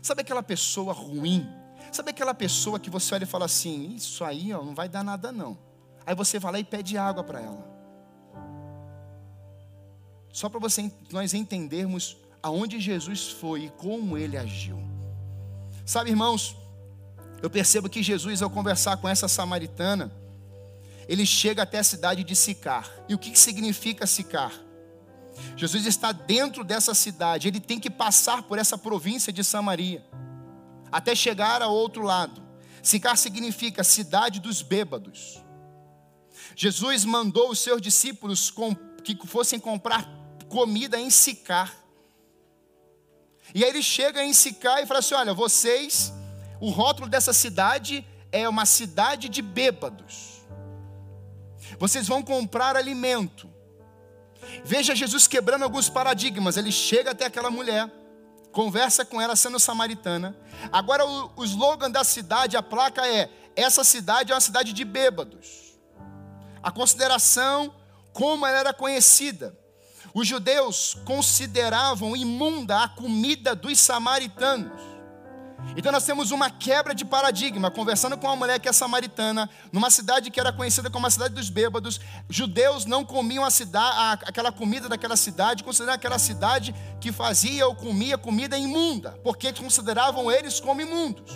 Sabe 0.01 0.21
aquela 0.21 0.43
pessoa 0.43 0.93
ruim? 0.93 1.47
Sabe 1.91 2.11
aquela 2.11 2.33
pessoa 2.33 2.79
que 2.79 2.89
você 2.89 3.15
olha 3.15 3.23
e 3.23 3.27
fala 3.27 3.45
assim: 3.45 3.95
Isso 3.95 4.23
aí 4.23 4.53
ó, 4.53 4.63
não 4.63 4.75
vai 4.75 4.87
dar 4.87 5.03
nada 5.03 5.31
não. 5.31 5.57
Aí 6.05 6.15
você 6.15 6.39
vai 6.39 6.51
lá 6.53 6.59
e 6.59 6.63
pede 6.63 6.97
água 6.97 7.23
para 7.23 7.41
ela. 7.41 7.67
Só 10.31 10.47
para 10.47 10.59
nós 11.11 11.33
entendermos 11.33 12.17
aonde 12.41 12.79
Jesus 12.79 13.29
foi 13.29 13.65
e 13.65 13.69
como 13.69 14.17
ele 14.17 14.37
agiu. 14.37 14.77
Sabe, 15.85 16.11
irmãos, 16.11 16.55
eu 17.41 17.49
percebo 17.49 17.89
que 17.89 18.03
Jesus, 18.03 18.41
ao 18.41 18.49
conversar 18.49 18.97
com 18.97 19.09
essa 19.09 19.27
samaritana, 19.27 20.11
ele 21.07 21.25
chega 21.25 21.63
até 21.63 21.79
a 21.79 21.83
cidade 21.83 22.23
de 22.23 22.35
Sicar. 22.35 22.89
E 23.07 23.15
o 23.15 23.17
que 23.17 23.37
significa 23.37 24.05
Sicar? 24.05 24.53
Jesus 25.55 25.85
está 25.85 26.11
dentro 26.11 26.63
dessa 26.63 26.93
cidade, 26.93 27.47
ele 27.47 27.59
tem 27.59 27.79
que 27.79 27.89
passar 27.89 28.43
por 28.43 28.57
essa 28.57 28.77
província 28.77 29.31
de 29.31 29.43
Samaria, 29.43 30.05
até 30.91 31.13
chegar 31.13 31.61
ao 31.61 31.73
outro 31.73 32.03
lado. 32.03 32.41
Sicar 32.81 33.17
significa 33.17 33.83
cidade 33.83 34.39
dos 34.39 34.61
bêbados. 34.61 35.43
Jesus 36.55 37.05
mandou 37.05 37.49
os 37.49 37.59
seus 37.59 37.81
discípulos 37.81 38.53
que 39.03 39.17
fossem 39.25 39.59
comprar 39.59 40.07
comida 40.47 40.99
em 40.99 41.09
Sicar. 41.09 41.75
E 43.53 43.63
aí 43.63 43.69
ele 43.69 43.81
chega 43.81 44.23
em 44.23 44.33
Sicar 44.33 44.81
e 44.81 44.85
fala 44.85 44.99
assim: 44.99 45.15
Olha, 45.15 45.33
vocês, 45.33 46.13
o 46.59 46.69
rótulo 46.69 47.07
dessa 47.09 47.33
cidade 47.33 48.05
é 48.31 48.47
uma 48.47 48.65
cidade 48.65 49.29
de 49.29 49.41
bêbados. 49.41 50.41
Vocês 51.77 52.07
vão 52.07 52.21
comprar 52.21 52.75
alimento. 52.75 53.48
Veja 54.63 54.95
Jesus 54.95 55.27
quebrando 55.27 55.63
alguns 55.63 55.89
paradigmas. 55.89 56.57
Ele 56.57 56.71
chega 56.71 57.11
até 57.11 57.25
aquela 57.25 57.49
mulher, 57.49 57.89
conversa 58.51 59.05
com 59.05 59.21
ela 59.21 59.35
sendo 59.35 59.59
samaritana. 59.59 60.35
Agora 60.71 61.05
o, 61.05 61.31
o 61.35 61.45
slogan 61.45 61.89
da 61.89 62.03
cidade, 62.03 62.57
a 62.57 62.63
placa 62.63 63.07
é: 63.07 63.29
essa 63.55 63.83
cidade 63.83 64.31
é 64.31 64.35
uma 64.35 64.41
cidade 64.41 64.73
de 64.73 64.83
bêbados. 64.83 65.77
A 66.61 66.71
consideração 66.71 67.73
como 68.13 68.45
ela 68.45 68.59
era 68.59 68.73
conhecida. 68.73 69.57
Os 70.13 70.27
judeus 70.27 70.97
consideravam 71.05 72.15
imunda 72.15 72.83
a 72.83 72.89
comida 72.89 73.55
dos 73.55 73.79
samaritanos. 73.79 74.98
Então 75.77 75.91
nós 75.91 76.03
temos 76.03 76.31
uma 76.31 76.49
quebra 76.49 76.93
de 76.93 77.05
paradigma, 77.05 77.69
conversando 77.71 78.17
com 78.17 78.27
uma 78.27 78.35
mulher 78.35 78.59
que 78.59 78.67
é 78.67 78.73
samaritana, 78.73 79.49
numa 79.71 79.89
cidade 79.89 80.31
que 80.31 80.39
era 80.39 80.51
conhecida 80.51 80.89
como 80.89 81.05
a 81.05 81.09
cidade 81.09 81.33
dos 81.33 81.49
bêbados, 81.49 81.99
judeus 82.27 82.85
não 82.85 83.05
comiam 83.05 83.45
a 83.45 83.51
cidade, 83.51 84.23
aquela 84.25 84.51
comida 84.51 84.89
daquela 84.89 85.15
cidade, 85.15 85.63
consideravam 85.63 85.95
aquela 85.95 86.19
cidade 86.19 86.73
que 86.99 87.11
fazia 87.11 87.67
ou 87.67 87.75
comia 87.75 88.17
comida 88.17 88.57
imunda, 88.57 89.11
porque 89.23 89.53
consideravam 89.53 90.31
eles 90.31 90.59
como 90.59 90.81
imundos. 90.81 91.31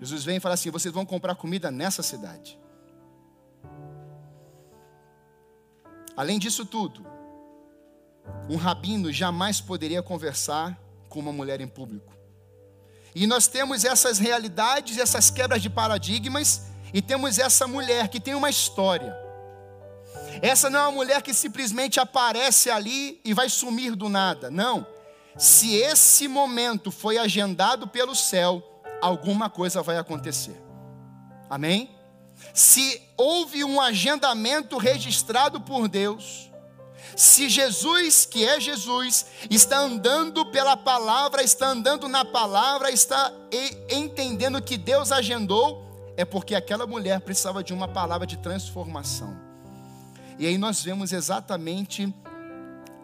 Jesus 0.00 0.24
vem 0.24 0.36
e 0.36 0.40
fala 0.40 0.54
assim: 0.54 0.70
vocês 0.70 0.92
vão 0.92 1.04
comprar 1.06 1.34
comida 1.34 1.70
nessa 1.70 2.02
cidade. 2.02 2.58
Além 6.16 6.38
disso 6.38 6.66
tudo, 6.66 7.06
um 8.48 8.56
rabino 8.56 9.12
jamais 9.12 9.60
poderia 9.60 10.02
conversar 10.02 10.78
com 11.08 11.20
uma 11.20 11.32
mulher 11.32 11.60
em 11.60 11.68
público. 11.68 12.19
E 13.14 13.26
nós 13.26 13.46
temos 13.46 13.84
essas 13.84 14.18
realidades, 14.18 14.98
essas 14.98 15.30
quebras 15.30 15.60
de 15.60 15.68
paradigmas, 15.68 16.62
e 16.92 17.00
temos 17.00 17.38
essa 17.38 17.66
mulher 17.66 18.08
que 18.08 18.20
tem 18.20 18.34
uma 18.34 18.50
história. 18.50 19.16
Essa 20.42 20.70
não 20.70 20.78
é 20.78 20.82
uma 20.82 20.92
mulher 20.92 21.22
que 21.22 21.34
simplesmente 21.34 22.00
aparece 22.00 22.70
ali 22.70 23.20
e 23.24 23.34
vai 23.34 23.48
sumir 23.48 23.94
do 23.94 24.08
nada. 24.08 24.50
Não. 24.50 24.86
Se 25.36 25.74
esse 25.74 26.28
momento 26.28 26.90
foi 26.90 27.18
agendado 27.18 27.86
pelo 27.86 28.14
céu, 28.14 28.62
alguma 29.00 29.48
coisa 29.48 29.82
vai 29.82 29.96
acontecer. 29.96 30.60
Amém? 31.48 31.90
Se 32.54 33.00
houve 33.16 33.64
um 33.64 33.80
agendamento 33.80 34.76
registrado 34.78 35.60
por 35.60 35.88
Deus, 35.88 36.49
se 37.16 37.48
Jesus, 37.48 38.24
que 38.26 38.44
é 38.44 38.60
Jesus, 38.60 39.26
está 39.50 39.78
andando 39.78 40.46
pela 40.46 40.76
palavra, 40.76 41.42
está 41.42 41.68
andando 41.68 42.08
na 42.08 42.24
palavra, 42.24 42.90
está 42.90 43.32
entendendo 43.88 44.60
que 44.62 44.76
Deus 44.76 45.12
agendou, 45.12 46.12
é 46.16 46.24
porque 46.24 46.54
aquela 46.54 46.86
mulher 46.86 47.20
precisava 47.20 47.62
de 47.62 47.72
uma 47.72 47.88
palavra 47.88 48.26
de 48.26 48.36
transformação. 48.36 49.36
E 50.38 50.46
aí 50.46 50.56
nós 50.56 50.82
vemos 50.82 51.12
exatamente 51.12 52.12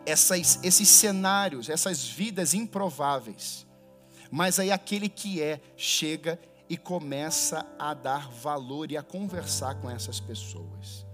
essas, 0.04 0.58
esses 0.62 0.88
cenários, 0.88 1.68
essas 1.68 2.04
vidas 2.04 2.54
improváveis. 2.54 3.66
Mas 4.30 4.58
aí 4.58 4.72
aquele 4.72 5.08
que 5.08 5.42
é 5.42 5.60
chega 5.76 6.38
e 6.68 6.76
começa 6.76 7.66
a 7.78 7.94
dar 7.94 8.30
valor 8.30 8.90
e 8.90 8.96
a 8.96 9.02
conversar 9.02 9.76
com 9.76 9.90
essas 9.90 10.18
pessoas. 10.18 11.05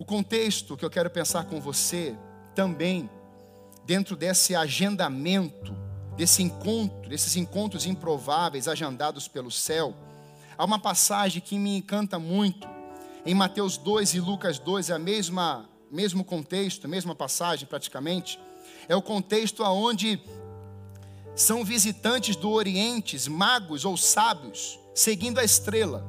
O 0.00 0.04
contexto 0.06 0.78
que 0.78 0.84
eu 0.84 0.88
quero 0.88 1.10
pensar 1.10 1.44
com 1.44 1.60
você 1.60 2.16
também, 2.54 3.08
dentro 3.84 4.16
desse 4.16 4.56
agendamento, 4.56 5.76
desse 6.16 6.42
encontro, 6.42 7.10
desses 7.10 7.36
encontros 7.36 7.84
improváveis 7.84 8.66
agendados 8.66 9.28
pelo 9.28 9.50
céu, 9.50 9.94
há 10.56 10.64
uma 10.64 10.78
passagem 10.78 11.42
que 11.42 11.58
me 11.58 11.76
encanta 11.76 12.18
muito. 12.18 12.66
Em 13.26 13.34
Mateus 13.34 13.76
2 13.76 14.14
e 14.14 14.20
Lucas 14.20 14.58
2 14.58 14.88
é 14.88 14.94
a 14.94 14.98
mesma 14.98 15.68
mesmo 15.90 16.24
contexto, 16.24 16.88
mesma 16.88 17.14
passagem 17.14 17.68
praticamente. 17.68 18.40
É 18.88 18.96
o 18.96 19.02
contexto 19.02 19.62
aonde 19.62 20.18
são 21.36 21.62
visitantes 21.62 22.36
do 22.36 22.48
Oriente, 22.48 23.28
magos 23.28 23.84
ou 23.84 23.98
sábios, 23.98 24.78
seguindo 24.94 25.38
a 25.38 25.44
estrela. 25.44 26.02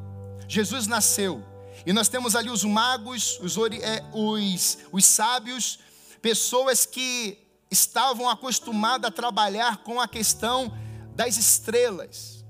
Jesus 0.48 0.88
nasceu. 0.88 1.51
E 1.86 1.94
nós 1.94 2.08
temos 2.08 2.36
ali 2.36 2.50
os 2.50 2.64
magos, 2.64 3.40
os, 3.40 3.58
é, 3.82 4.04
os, 4.14 4.78
os 4.92 5.06
sábios, 5.06 5.80
pessoas 6.22 6.86
que 6.86 7.38
estavam 7.70 8.30
acostumadas 8.30 9.10
a 9.10 9.14
trabalhar 9.14 9.78
com 9.78 10.00
a 10.00 10.08
questão 10.08 10.72
das 11.16 11.38
estrelas. 11.38 12.44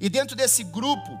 E 0.00 0.08
dentro 0.08 0.36
desse 0.36 0.64
grupo, 0.64 1.18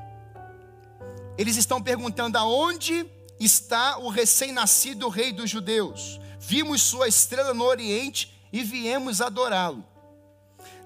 eles 1.38 1.56
estão 1.56 1.80
perguntando 1.80 2.36
aonde 2.36 3.06
está 3.38 3.98
o 3.98 4.08
recém-nascido 4.08 5.08
rei 5.08 5.32
dos 5.32 5.48
judeus. 5.48 6.20
Vimos 6.40 6.82
sua 6.82 7.08
estrela 7.08 7.54
no 7.54 7.64
Oriente 7.64 8.32
e 8.52 8.62
viemos 8.62 9.20
adorá-lo. 9.20 9.84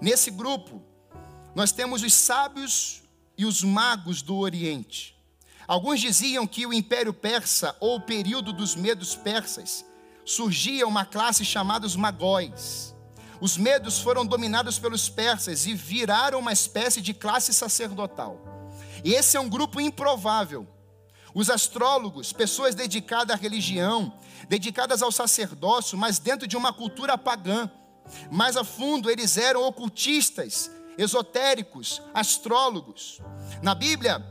Nesse 0.01 0.31
grupo, 0.31 0.83
nós 1.55 1.73
temos 1.73 2.03
os 2.03 2.13
sábios 2.13 3.03
e 3.37 3.47
os 3.47 3.63
magos 3.63 4.21
do 4.21 4.37
Oriente. 4.37 5.16
Alguns 5.67 6.01
diziam 6.01 6.47
que 6.47 6.65
o 6.67 6.73
Império 6.73 7.13
Persa, 7.13 7.77
ou 7.81 7.97
o 7.97 8.01
período 8.01 8.53
dos 8.53 8.77
medos 8.77 9.17
persas, 9.17 9.85
surgia 10.25 10.87
uma 10.87 11.05
classe 11.05 11.45
chamada 11.45 11.87
os 11.87 11.97
magóis. 11.97 12.95
Os 13.41 13.57
medos 13.57 14.01
foram 14.01 14.25
dominados 14.25 14.79
pelos 14.79 15.09
persas 15.09 15.67
e 15.67 15.75
viraram 15.75 16.39
uma 16.39 16.53
espécie 16.53 17.01
de 17.01 17.13
classe 17.13 17.53
sacerdotal. 17.53 18.41
E 19.05 19.13
esse 19.13 19.37
é 19.37 19.41
um 19.41 19.49
grupo 19.49 19.81
improvável. 19.81 20.67
Os 21.35 21.51
astrólogos, 21.51 22.33
pessoas 22.33 22.75
dedicadas 22.75 23.37
à 23.37 23.39
religião, 23.39 24.13
dedicadas 24.49 25.03
ao 25.03 25.13
sacerdócio, 25.13 25.99
mas 25.99 26.19
dentro 26.19 26.47
de 26.47 26.57
uma 26.57 26.73
cultura 26.73 27.19
pagã. 27.19 27.71
Mais 28.31 28.57
a 28.57 28.65
fundo, 28.65 29.11
eles 29.11 29.37
eram 29.37 29.65
ocultistas, 29.65 30.71
esotéricos, 30.97 32.01
astrólogos. 32.15 33.21
Na 33.63 33.75
Bíblia, 33.75 34.25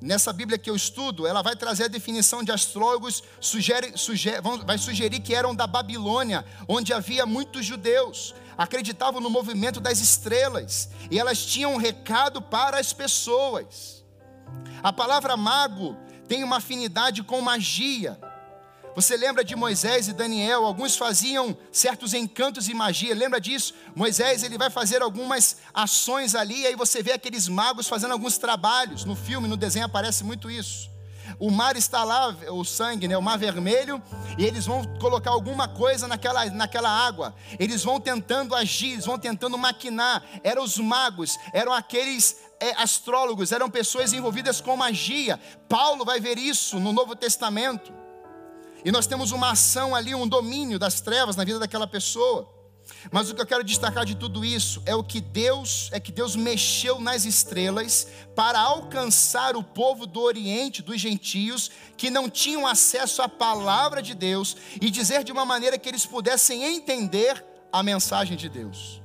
nessa 0.00 0.32
Bíblia 0.32 0.58
que 0.58 0.70
eu 0.70 0.76
estudo, 0.76 1.26
ela 1.26 1.42
vai 1.42 1.56
trazer 1.56 1.84
a 1.84 1.88
definição 1.88 2.42
de 2.42 2.52
astrólogos, 2.52 3.22
sugere, 3.40 3.96
sugere, 3.96 4.40
vai 4.64 4.78
sugerir 4.78 5.20
que 5.20 5.34
eram 5.34 5.54
da 5.54 5.66
Babilônia, 5.66 6.44
onde 6.66 6.92
havia 6.92 7.26
muitos 7.26 7.64
judeus, 7.64 8.34
acreditavam 8.56 9.20
no 9.20 9.30
movimento 9.30 9.80
das 9.80 10.00
estrelas, 10.00 10.88
e 11.10 11.18
elas 11.18 11.44
tinham 11.44 11.74
um 11.74 11.78
recado 11.78 12.40
para 12.40 12.78
as 12.78 12.92
pessoas. 12.92 14.04
A 14.82 14.92
palavra 14.92 15.36
mago 15.36 15.96
tem 16.28 16.44
uma 16.44 16.58
afinidade 16.58 17.22
com 17.22 17.40
magia. 17.40 18.18
Você 18.98 19.16
lembra 19.16 19.44
de 19.44 19.54
Moisés 19.54 20.08
e 20.08 20.12
Daniel? 20.12 20.66
Alguns 20.66 20.96
faziam 20.96 21.56
certos 21.70 22.14
encantos 22.14 22.68
e 22.68 22.74
magia. 22.74 23.14
Lembra 23.14 23.40
disso? 23.40 23.72
Moisés 23.94 24.42
ele 24.42 24.58
vai 24.58 24.70
fazer 24.70 25.02
algumas 25.02 25.58
ações 25.72 26.34
ali, 26.34 26.66
aí 26.66 26.74
você 26.74 27.00
vê 27.00 27.12
aqueles 27.12 27.46
magos 27.46 27.86
fazendo 27.86 28.10
alguns 28.10 28.38
trabalhos. 28.38 29.04
No 29.04 29.14
filme, 29.14 29.46
no 29.46 29.56
desenho 29.56 29.86
aparece 29.86 30.24
muito 30.24 30.50
isso. 30.50 30.90
O 31.38 31.48
mar 31.48 31.76
está 31.76 32.02
lá, 32.02 32.36
o 32.50 32.64
sangue, 32.64 33.06
né, 33.06 33.16
o 33.16 33.22
mar 33.22 33.38
vermelho, 33.38 34.02
e 34.36 34.44
eles 34.44 34.66
vão 34.66 34.82
colocar 34.98 35.30
alguma 35.30 35.68
coisa 35.68 36.08
naquela, 36.08 36.46
naquela 36.46 36.90
água. 36.90 37.36
Eles 37.56 37.84
vão 37.84 38.00
tentando 38.00 38.52
agir, 38.52 38.94
eles 38.94 39.06
vão 39.06 39.16
tentando 39.16 39.56
maquinar. 39.56 40.24
Eram 40.42 40.64
os 40.64 40.76
magos, 40.76 41.38
eram 41.52 41.72
aqueles 41.72 42.38
é, 42.58 42.72
astrólogos, 42.72 43.52
eram 43.52 43.70
pessoas 43.70 44.12
envolvidas 44.12 44.60
com 44.60 44.76
magia. 44.76 45.38
Paulo 45.68 46.04
vai 46.04 46.18
ver 46.18 46.36
isso 46.36 46.80
no 46.80 46.92
Novo 46.92 47.14
Testamento. 47.14 47.97
E 48.84 48.92
nós 48.92 49.06
temos 49.06 49.32
uma 49.32 49.50
ação 49.50 49.94
ali, 49.94 50.14
um 50.14 50.28
domínio 50.28 50.78
das 50.78 51.00
trevas 51.00 51.36
na 51.36 51.44
vida 51.44 51.58
daquela 51.58 51.86
pessoa. 51.86 52.58
Mas 53.10 53.28
o 53.28 53.34
que 53.34 53.40
eu 53.40 53.46
quero 53.46 53.64
destacar 53.64 54.04
de 54.04 54.14
tudo 54.14 54.44
isso 54.44 54.82
é 54.86 54.94
o 54.94 55.04
que 55.04 55.20
Deus, 55.20 55.88
é 55.92 56.00
que 56.00 56.10
Deus 56.10 56.34
mexeu 56.34 57.00
nas 57.00 57.24
estrelas 57.24 58.08
para 58.34 58.58
alcançar 58.58 59.56
o 59.56 59.62
povo 59.62 60.06
do 60.06 60.20
Oriente, 60.20 60.82
dos 60.82 61.00
gentios, 61.00 61.70
que 61.96 62.10
não 62.10 62.30
tinham 62.30 62.66
acesso 62.66 63.22
à 63.22 63.28
palavra 63.28 64.02
de 64.02 64.14
Deus 64.14 64.56
e 64.80 64.90
dizer 64.90 65.22
de 65.22 65.32
uma 65.32 65.44
maneira 65.44 65.78
que 65.78 65.88
eles 65.88 66.06
pudessem 66.06 66.64
entender 66.64 67.44
a 67.72 67.82
mensagem 67.82 68.36
de 68.36 68.48
Deus. 68.48 69.02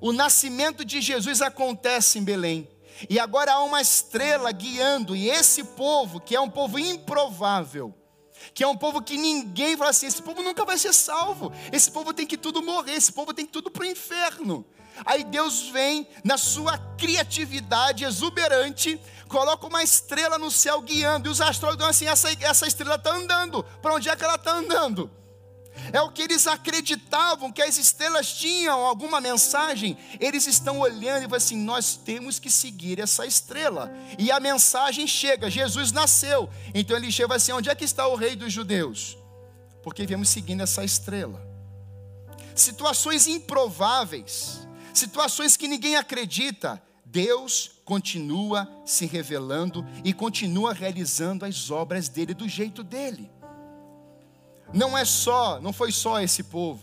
O 0.00 0.12
nascimento 0.12 0.84
de 0.84 1.00
Jesus 1.00 1.42
acontece 1.42 2.18
em 2.18 2.24
Belém. 2.24 2.68
E 3.08 3.18
agora 3.18 3.52
há 3.52 3.62
uma 3.62 3.80
estrela 3.80 4.50
guiando, 4.52 5.16
e 5.16 5.30
esse 5.30 5.64
povo, 5.64 6.20
que 6.20 6.36
é 6.36 6.40
um 6.40 6.50
povo 6.50 6.78
improvável, 6.78 7.94
que 8.54 8.64
é 8.64 8.66
um 8.66 8.76
povo 8.76 9.02
que 9.02 9.16
ninguém 9.16 9.76
fala 9.76 9.90
assim: 9.90 10.06
esse 10.06 10.22
povo 10.22 10.42
nunca 10.42 10.64
vai 10.64 10.78
ser 10.78 10.92
salvo, 10.92 11.52
esse 11.72 11.90
povo 11.90 12.12
tem 12.12 12.26
que 12.26 12.36
tudo 12.36 12.62
morrer, 12.62 12.94
esse 12.94 13.12
povo 13.12 13.32
tem 13.32 13.46
que 13.46 13.52
tudo 13.52 13.70
para 13.70 13.82
o 13.82 13.86
inferno. 13.86 14.64
Aí 15.04 15.24
Deus 15.24 15.68
vem, 15.68 16.06
na 16.24 16.36
sua 16.36 16.76
criatividade 16.98 18.04
exuberante, 18.04 19.00
coloca 19.28 19.66
uma 19.66 19.82
estrela 19.82 20.38
no 20.38 20.50
céu 20.50 20.82
guiando, 20.82 21.28
e 21.28 21.32
os 21.32 21.40
astrólogos 21.40 21.86
assim: 21.86 22.06
essa, 22.06 22.28
essa 22.44 22.66
estrela 22.66 22.96
está 22.96 23.12
andando, 23.12 23.62
para 23.80 23.94
onde 23.94 24.08
é 24.08 24.16
que 24.16 24.24
ela 24.24 24.34
está 24.34 24.52
andando? 24.52 25.10
É 25.92 26.00
o 26.00 26.10
que 26.10 26.22
eles 26.22 26.46
acreditavam 26.46 27.50
que 27.50 27.62
as 27.62 27.76
estrelas 27.76 28.32
tinham 28.32 28.80
alguma 28.84 29.20
mensagem. 29.20 29.96
Eles 30.18 30.46
estão 30.46 30.78
olhando 30.78 31.20
e 31.20 31.24
falam 31.24 31.36
assim: 31.36 31.56
nós 31.56 31.96
temos 31.96 32.38
que 32.38 32.50
seguir 32.50 33.00
essa 33.00 33.26
estrela. 33.26 33.92
E 34.18 34.30
a 34.30 34.38
mensagem 34.38 35.06
chega: 35.06 35.50
Jesus 35.50 35.92
nasceu. 35.92 36.48
Então 36.74 36.96
ele 36.96 37.10
chega 37.10 37.34
assim: 37.34 37.52
onde 37.52 37.68
é 37.68 37.74
que 37.74 37.84
está 37.84 38.06
o 38.06 38.14
rei 38.14 38.36
dos 38.36 38.52
judeus? 38.52 39.16
Porque 39.82 40.06
viemos 40.06 40.28
seguindo 40.28 40.62
essa 40.62 40.84
estrela. 40.84 41.46
Situações 42.54 43.26
improváveis, 43.26 44.66
situações 44.92 45.56
que 45.56 45.68
ninguém 45.68 45.96
acredita. 45.96 46.82
Deus 47.04 47.72
continua 47.84 48.70
se 48.86 49.04
revelando 49.04 49.84
e 50.04 50.12
continua 50.12 50.72
realizando 50.72 51.44
as 51.44 51.68
obras 51.68 52.08
dele 52.08 52.32
do 52.34 52.48
jeito 52.48 52.84
dele 52.84 53.28
não 54.72 54.96
é 54.96 55.04
só, 55.04 55.60
não 55.60 55.72
foi 55.72 55.92
só 55.92 56.20
esse 56.20 56.42
povo, 56.42 56.82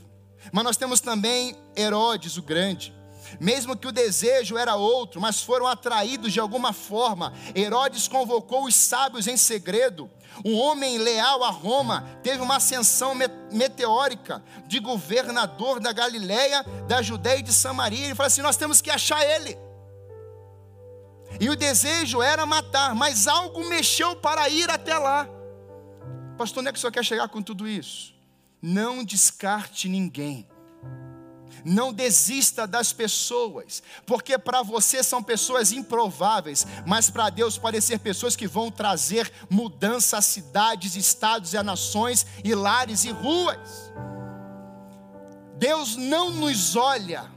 mas 0.52 0.64
nós 0.64 0.78
temos 0.78 1.00
também 1.00 1.56
Herodes 1.76 2.38
o 2.38 2.42
Grande. 2.42 2.96
Mesmo 3.40 3.76
que 3.76 3.88
o 3.88 3.92
desejo 3.92 4.58
era 4.58 4.76
outro, 4.76 5.20
mas 5.20 5.42
foram 5.42 5.68
atraídos 5.68 6.32
de 6.32 6.40
alguma 6.40 6.72
forma. 6.72 7.34
Herodes 7.54 8.08
convocou 8.08 8.66
os 8.66 8.76
sábios 8.76 9.28
em 9.28 9.36
segredo. 9.36 10.10
Um 10.46 10.58
homem 10.58 10.98
leal 10.98 11.44
a 11.44 11.50
Roma 11.50 12.08
teve 12.24 12.42
uma 12.42 12.58
ascensão 12.58 13.14
meteórica 13.52 14.44
de 14.66 14.80
governador 14.80 15.80
da 15.80 15.92
Galiléia, 15.92 16.64
da 16.88 17.02
Judéia 17.02 17.40
e 17.40 17.44
de 17.44 17.54
Samaria. 17.54 18.06
Ele 18.06 18.16
falou 18.16 18.28
assim: 18.28 18.42
Nós 18.42 18.56
temos 18.56 18.82
que 18.82 18.90
achar 18.90 19.22
ele. 19.26 19.58
E 21.40 21.50
o 21.50 21.56
desejo 21.56 22.22
era 22.22 22.46
matar, 22.46 22.96
mas 22.96 23.28
algo 23.28 23.68
mexeu 23.68 24.16
para 24.16 24.48
ir 24.48 24.70
até 24.70 24.98
lá. 24.98 25.28
Pastor, 26.38 26.62
onde 26.62 26.70
é 26.70 26.72
que 26.72 26.78
o 26.78 26.82
senhor 26.82 26.92
quer 26.92 27.04
chegar 27.04 27.28
com 27.28 27.42
tudo 27.42 27.68
isso? 27.68 28.14
Não 28.62 29.04
descarte 29.04 29.90
ninguém. 29.90 30.48
Não 31.66 31.92
desista 31.92 32.68
das 32.68 32.94
pessoas, 32.94 33.82
porque 34.06 34.38
para 34.38 34.62
você 34.62 35.04
são 35.04 35.24
pessoas 35.24 35.72
improváveis, 35.72 36.66
mas 36.86 37.10
para 37.10 37.30
Deus 37.30 37.58
podem 37.58 37.82
ser 37.82 38.00
pessoas 38.00 38.36
que 38.36 38.48
vão 38.48 38.70
trazer 38.70 39.32
mudança 39.50 40.18
a 40.18 40.22
cidades, 40.22 40.96
estados 40.96 41.54
e 41.54 41.58
a 41.58 41.64
nações, 41.64 42.26
e 42.44 42.54
lares 42.54 43.04
e 43.04 43.12
ruas. 43.12 43.92
Deus 45.58 45.96
não 45.96 46.30
nos 46.30 46.76
olha 46.76 47.30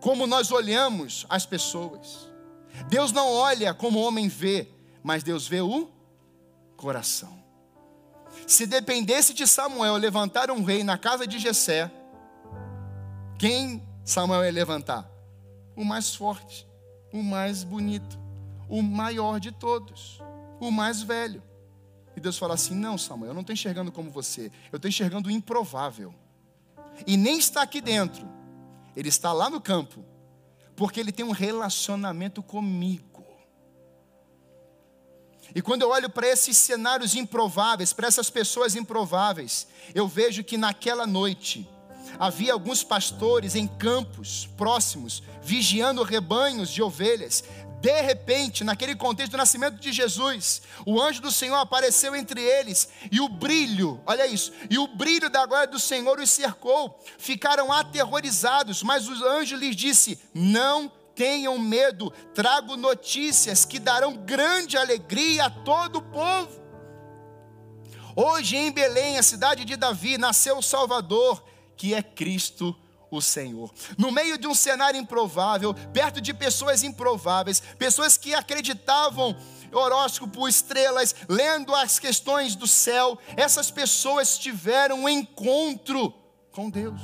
como 0.00 0.26
nós 0.26 0.52
olhamos 0.52 1.26
as 1.28 1.46
pessoas. 1.46 2.28
Deus 2.88 3.10
não 3.10 3.32
olha 3.32 3.72
como 3.72 3.98
o 3.98 4.02
homem 4.02 4.28
vê, 4.28 4.68
mas 5.02 5.22
Deus 5.22 5.48
vê 5.48 5.62
o 5.62 5.90
coração. 6.76 7.45
Se 8.46 8.64
dependesse 8.64 9.34
de 9.34 9.44
Samuel 9.44 9.96
levantar 9.96 10.52
um 10.52 10.62
rei 10.62 10.84
na 10.84 10.96
casa 10.96 11.26
de 11.26 11.38
Jessé, 11.38 11.90
quem 13.38 13.82
Samuel 14.04 14.44
ia 14.44 14.52
levantar? 14.52 15.10
O 15.74 15.84
mais 15.84 16.14
forte, 16.14 16.66
o 17.12 17.22
mais 17.22 17.64
bonito, 17.64 18.16
o 18.68 18.80
maior 18.82 19.40
de 19.40 19.50
todos, 19.50 20.22
o 20.60 20.70
mais 20.70 21.02
velho. 21.02 21.42
E 22.16 22.20
Deus 22.20 22.38
fala 22.38 22.54
assim: 22.54 22.74
Não, 22.74 22.96
Samuel, 22.96 23.30
eu 23.30 23.34
não 23.34 23.40
estou 23.40 23.52
enxergando 23.52 23.90
como 23.90 24.10
você, 24.10 24.50
eu 24.72 24.76
estou 24.76 24.88
enxergando 24.88 25.28
o 25.28 25.32
improvável. 25.32 26.14
E 27.04 27.16
nem 27.16 27.38
está 27.38 27.62
aqui 27.62 27.80
dentro, 27.80 28.26
ele 28.94 29.08
está 29.08 29.32
lá 29.32 29.50
no 29.50 29.60
campo, 29.60 30.04
porque 30.76 31.00
ele 31.00 31.10
tem 31.10 31.26
um 31.26 31.32
relacionamento 31.32 32.42
comigo. 32.44 33.15
E 35.56 35.62
quando 35.62 35.80
eu 35.80 35.88
olho 35.88 36.10
para 36.10 36.28
esses 36.28 36.54
cenários 36.54 37.14
improváveis, 37.14 37.90
para 37.90 38.06
essas 38.06 38.28
pessoas 38.28 38.76
improváveis, 38.76 39.66
eu 39.94 40.06
vejo 40.06 40.44
que 40.44 40.58
naquela 40.58 41.06
noite 41.06 41.66
havia 42.18 42.52
alguns 42.52 42.84
pastores 42.84 43.54
em 43.54 43.66
campos 43.66 44.50
próximos, 44.54 45.22
vigiando 45.42 46.02
rebanhos 46.02 46.68
de 46.68 46.82
ovelhas. 46.82 47.42
De 47.80 48.02
repente, 48.02 48.64
naquele 48.64 48.94
contexto 48.94 49.30
do 49.30 49.38
nascimento 49.38 49.80
de 49.80 49.92
Jesus, 49.92 50.60
o 50.84 51.00
anjo 51.00 51.22
do 51.22 51.32
Senhor 51.32 51.56
apareceu 51.56 52.14
entre 52.14 52.42
eles, 52.42 52.90
e 53.10 53.18
o 53.18 53.26
brilho, 53.26 53.98
olha 54.04 54.26
isso, 54.26 54.52
e 54.68 54.76
o 54.76 54.86
brilho 54.86 55.30
da 55.30 55.46
glória 55.46 55.68
do 55.68 55.78
Senhor 55.78 56.20
os 56.20 56.28
cercou. 56.28 57.02
Ficaram 57.16 57.72
aterrorizados, 57.72 58.82
mas 58.82 59.08
o 59.08 59.24
anjo 59.24 59.56
lhes 59.56 59.74
disse: 59.74 60.18
Não 60.34 60.92
tenham 61.16 61.58
medo, 61.58 62.12
trago 62.34 62.76
notícias 62.76 63.64
que 63.64 63.78
darão 63.78 64.14
grande 64.14 64.76
alegria 64.76 65.46
a 65.46 65.50
todo 65.50 65.96
o 65.96 66.02
povo. 66.02 66.62
Hoje 68.14 68.56
em 68.56 68.70
Belém, 68.70 69.18
a 69.18 69.22
cidade 69.22 69.64
de 69.64 69.76
Davi, 69.76 70.18
nasceu 70.18 70.58
o 70.58 70.62
Salvador, 70.62 71.42
que 71.76 71.94
é 71.94 72.02
Cristo 72.02 72.76
o 73.10 73.20
Senhor. 73.20 73.72
No 73.96 74.10
meio 74.10 74.38
de 74.38 74.46
um 74.46 74.54
cenário 74.54 75.00
improvável, 75.00 75.74
perto 75.92 76.20
de 76.20 76.34
pessoas 76.34 76.82
improváveis, 76.82 77.60
pessoas 77.78 78.16
que 78.16 78.34
acreditavam 78.34 79.36
horóscopo, 79.72 80.48
estrelas, 80.48 81.14
lendo 81.28 81.74
as 81.74 81.98
questões 81.98 82.54
do 82.54 82.66
céu, 82.66 83.18
essas 83.36 83.70
pessoas 83.70 84.38
tiveram 84.38 85.04
um 85.04 85.08
encontro 85.08 86.12
com 86.50 86.70
Deus. 86.70 87.00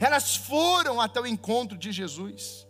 Elas 0.00 0.36
foram 0.36 1.00
até 1.00 1.20
o 1.20 1.26
encontro 1.26 1.76
de 1.76 1.92
Jesus. 1.92 2.63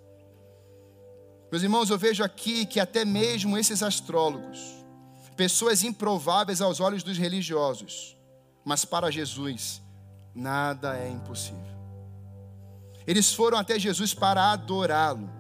Meus 1.55 1.63
irmãos, 1.63 1.89
eu 1.89 1.97
vejo 1.97 2.25
aqui 2.25 2.67
que 2.67 2.81
até 2.81 3.05
mesmo 3.05 3.57
esses 3.57 3.81
astrólogos, 3.81 4.59
pessoas 5.37 5.85
improváveis 5.85 6.61
aos 6.61 6.81
olhos 6.81 7.05
dos 7.05 7.17
religiosos, 7.17 8.17
mas 8.65 8.85
para 8.85 9.09
Jesus, 9.09 9.81
nada 10.35 10.99
é 10.99 11.09
impossível. 11.09 11.79
Eles 13.07 13.33
foram 13.33 13.57
até 13.57 13.79
Jesus 13.79 14.13
para 14.13 14.51
adorá-lo. 14.51 15.31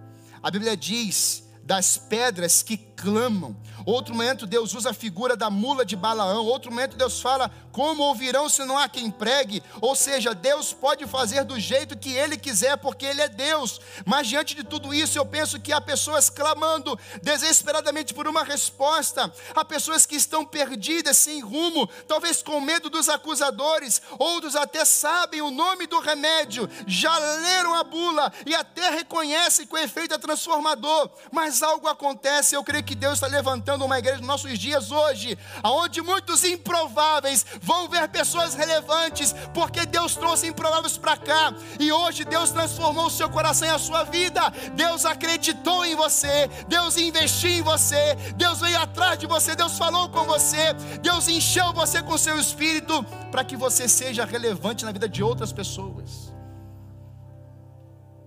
A 0.40 0.53
Bíblia 0.53 0.77
diz 0.77 1.42
das 1.64 1.98
pedras 1.98 2.62
que 2.62 2.77
clamam. 2.96 3.57
Outro 3.85 4.14
momento 4.14 4.46
Deus 4.46 4.72
usa 4.72 4.90
a 4.90 4.94
figura 4.94 5.37
da 5.37 5.50
mula 5.50 5.85
de 5.85 5.96
Balaão. 5.96 6.46
Outro 6.46 6.70
momento 6.70 6.96
Deus 6.96 7.20
fala: 7.20 7.50
Como 7.72 8.02
ouvirão 8.02 8.48
se 8.48 8.64
não 8.64 8.78
há 8.78 8.88
quem 8.88 9.11
pregue? 9.11 9.62
Ou 9.80 9.94
seja, 9.94 10.35
Deus 10.35 10.72
pode 10.72 11.07
fazer 11.07 11.44
do 11.44 11.59
jeito 11.59 11.98
que 11.98 12.12
Ele 12.12 12.37
quiser, 12.37 12.76
porque 12.78 13.04
Ele 13.04 13.20
é 13.20 13.28
Deus. 13.28 13.80
Mas 14.07 14.28
diante 14.28 14.54
de 14.54 14.64
tudo 14.64 14.94
isso, 14.94 15.18
eu 15.18 15.26
penso 15.26 15.61
que 15.61 15.72
há 15.72 15.80
pessoas 15.80 16.30
clamando 16.30 16.98
desesperadamente 17.22 18.14
por 18.14 18.26
uma 18.26 18.44
resposta. 18.44 19.33
Há 19.54 19.64
pessoas 19.64 20.07
que 20.07 20.16
estão 20.16 20.44
perdidas, 20.44 21.16
sem 21.16 21.40
rumo, 21.40 21.88
talvez 22.09 22.42
com 22.42 22.61
medo 22.61 22.88
dos 22.88 23.09
acusadores. 23.09 24.00
Outros 24.18 24.57
até 24.57 24.85
sabem 24.85 25.42
o 25.42 25.50
nome 25.50 25.87
do 25.87 26.00
remédio, 26.00 26.68
já 26.87 27.16
leram 27.18 27.74
a 27.74 27.85
bula 27.85 28.33
e 28.46 28.54
até 28.54 28.90
reconhecem 28.90 29.66
que 29.66 29.74
o 29.74 29.78
efeito 29.78 30.14
é 30.14 30.18
transformador. 30.18 31.11
Mas 31.33 31.62
algo 31.62 31.88
acontece, 31.88 32.54
eu 32.54 32.64
creio 32.64 32.83
que 32.84 32.94
Deus 32.94 33.14
está 33.14 33.26
levantando 33.26 33.84
uma 33.84 33.98
igreja 33.98 34.18
nos 34.18 34.26
nossos 34.26 34.58
dias 34.58 34.90
hoje, 34.90 35.38
aonde 35.62 36.02
muitos 36.02 36.44
improváveis 36.44 37.44
vão 37.60 37.88
ver 37.88 38.08
pessoas 38.08 38.54
relevantes, 38.54 39.34
porque 39.52 39.86
Deus 39.86 40.14
trouxe 40.14 40.46
improváveis 40.46 40.96
para 40.96 41.16
cá, 41.16 41.54
e 41.80 41.90
hoje 41.90 42.24
Deus 42.24 42.50
transformou 42.50 43.06
o 43.06 43.10
seu 43.10 43.28
coração 43.28 43.66
e 43.66 43.70
a 43.70 43.78
sua 43.78 44.04
vida. 44.04 44.42
Deus 44.74 45.04
acreditou 45.04 45.84
em 45.84 45.96
você, 45.96 46.48
Deus 46.68 46.96
investiu 46.96 47.50
em 47.50 47.62
você, 47.62 48.14
Deus 48.36 48.60
veio 48.60 48.78
atrás 48.78 49.18
de 49.18 49.26
você, 49.26 49.56
Deus 49.56 49.76
falou 49.76 50.08
com 50.08 50.24
você, 50.24 50.72
Deus 51.00 51.28
encheu 51.28 51.72
você 51.72 52.02
com 52.02 52.16
seu 52.18 52.38
espírito 52.38 53.02
para 53.30 53.44
que 53.44 53.56
você 53.56 53.88
seja 53.88 54.24
relevante 54.24 54.84
na 54.84 54.92
vida 54.92 55.08
de 55.08 55.22
outras 55.22 55.52
pessoas. 55.52 56.32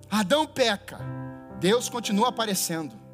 Adão 0.10 0.46
peca, 0.46 1.00
Deus 1.60 1.90
continua 1.90 2.30
aparecendo. 2.30 3.07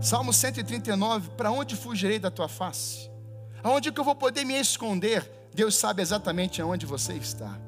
Salmo 0.00 0.32
139: 0.32 1.30
Para 1.30 1.50
onde 1.50 1.74
fugirei 1.74 2.20
da 2.20 2.30
tua 2.30 2.48
face? 2.48 3.10
Aonde 3.62 3.90
que 3.90 3.98
eu 3.98 4.04
vou 4.04 4.14
poder 4.14 4.44
me 4.44 4.54
esconder? 4.54 5.28
Deus 5.52 5.74
sabe 5.74 6.00
exatamente 6.00 6.62
aonde 6.62 6.86
você 6.86 7.14
está. 7.14 7.60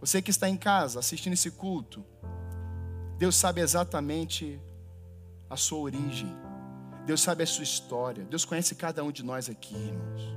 Você 0.00 0.22
que 0.22 0.30
está 0.30 0.48
em 0.48 0.56
casa 0.56 0.98
assistindo 0.98 1.34
esse 1.34 1.50
culto, 1.50 2.02
Deus 3.18 3.36
sabe 3.36 3.60
exatamente 3.60 4.58
a 5.48 5.56
sua 5.56 5.80
origem. 5.80 6.34
Deus 7.04 7.20
sabe 7.20 7.42
a 7.42 7.46
sua 7.46 7.64
história. 7.64 8.24
Deus 8.24 8.46
conhece 8.46 8.74
cada 8.74 9.04
um 9.04 9.12
de 9.12 9.22
nós 9.22 9.50
aqui, 9.50 9.74
irmãos. 9.74 10.34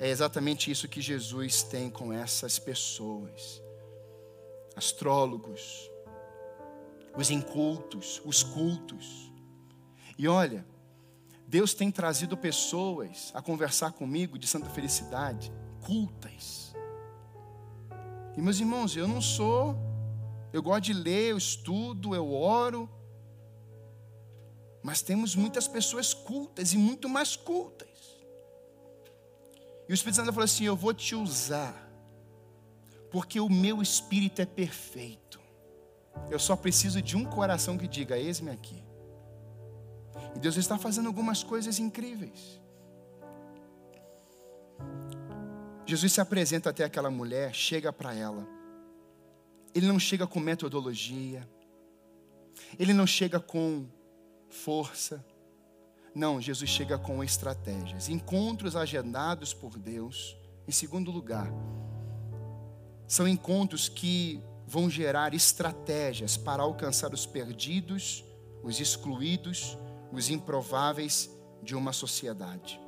É 0.00 0.08
exatamente 0.08 0.68
isso 0.68 0.88
que 0.88 1.00
Jesus 1.00 1.62
tem 1.62 1.88
com 1.88 2.12
essas 2.12 2.58
pessoas. 2.58 3.62
Astrólogos, 4.74 5.88
os 7.16 7.30
incultos, 7.30 8.20
os 8.24 8.42
cultos 8.42 9.29
e 10.20 10.28
olha, 10.28 10.66
Deus 11.48 11.72
tem 11.72 11.90
trazido 11.90 12.36
pessoas 12.36 13.32
a 13.32 13.40
conversar 13.40 13.92
comigo 13.92 14.38
de 14.38 14.46
santa 14.46 14.68
felicidade, 14.68 15.50
cultas. 15.80 16.74
E 18.36 18.42
meus 18.42 18.60
irmãos, 18.60 18.94
eu 18.94 19.08
não 19.08 19.22
sou, 19.22 19.74
eu 20.52 20.62
gosto 20.62 20.82
de 20.82 20.92
ler, 20.92 21.30
eu 21.30 21.38
estudo, 21.38 22.14
eu 22.14 22.34
oro, 22.34 22.86
mas 24.82 25.00
temos 25.00 25.34
muitas 25.34 25.66
pessoas 25.66 26.12
cultas 26.12 26.74
e 26.74 26.76
muito 26.76 27.08
mais 27.08 27.34
cultas. 27.34 27.88
E 29.88 29.92
o 29.92 29.94
Espírito 29.94 30.16
Santo 30.16 30.34
falou 30.34 30.44
assim: 30.44 30.64
Eu 30.64 30.76
vou 30.76 30.92
te 30.92 31.14
usar, 31.14 31.90
porque 33.10 33.40
o 33.40 33.48
meu 33.48 33.80
espírito 33.80 34.42
é 34.42 34.44
perfeito. 34.44 35.40
Eu 36.28 36.38
só 36.38 36.54
preciso 36.56 37.00
de 37.00 37.16
um 37.16 37.24
coração 37.24 37.78
que 37.78 37.88
diga: 37.88 38.18
Eis-me 38.18 38.50
aqui. 38.50 38.89
E 40.34 40.38
Deus 40.38 40.56
está 40.56 40.78
fazendo 40.78 41.06
algumas 41.06 41.42
coisas 41.42 41.78
incríveis. 41.78 42.60
Jesus 45.86 46.12
se 46.12 46.20
apresenta 46.20 46.70
até 46.70 46.84
aquela 46.84 47.10
mulher, 47.10 47.52
chega 47.52 47.92
para 47.92 48.14
ela. 48.14 48.46
Ele 49.74 49.86
não 49.86 49.98
chega 49.98 50.26
com 50.26 50.38
metodologia. 50.38 51.48
Ele 52.78 52.92
não 52.92 53.06
chega 53.06 53.40
com 53.40 53.86
força. 54.48 55.24
Não, 56.14 56.40
Jesus 56.40 56.70
chega 56.70 56.98
com 56.98 57.22
estratégias. 57.22 58.08
Encontros 58.08 58.76
agendados 58.76 59.52
por 59.52 59.78
Deus. 59.78 60.36
Em 60.66 60.72
segundo 60.72 61.10
lugar, 61.10 61.50
são 63.08 63.26
encontros 63.26 63.88
que 63.88 64.40
vão 64.66 64.88
gerar 64.88 65.34
estratégias 65.34 66.36
para 66.36 66.62
alcançar 66.62 67.12
os 67.12 67.26
perdidos, 67.26 68.24
os 68.62 68.78
excluídos 68.78 69.76
os 70.12 70.30
improváveis 70.30 71.30
de 71.62 71.74
uma 71.74 71.92
sociedade. 71.92 72.80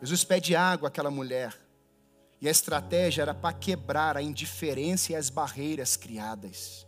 Jesus 0.00 0.24
pede 0.24 0.56
água 0.56 0.88
àquela 0.88 1.10
mulher, 1.10 1.56
e 2.40 2.48
a 2.48 2.50
estratégia 2.50 3.22
era 3.22 3.34
para 3.34 3.54
quebrar 3.54 4.16
a 4.16 4.22
indiferença 4.22 5.12
e 5.12 5.14
as 5.14 5.30
barreiras 5.30 5.96
criadas. 5.96 6.86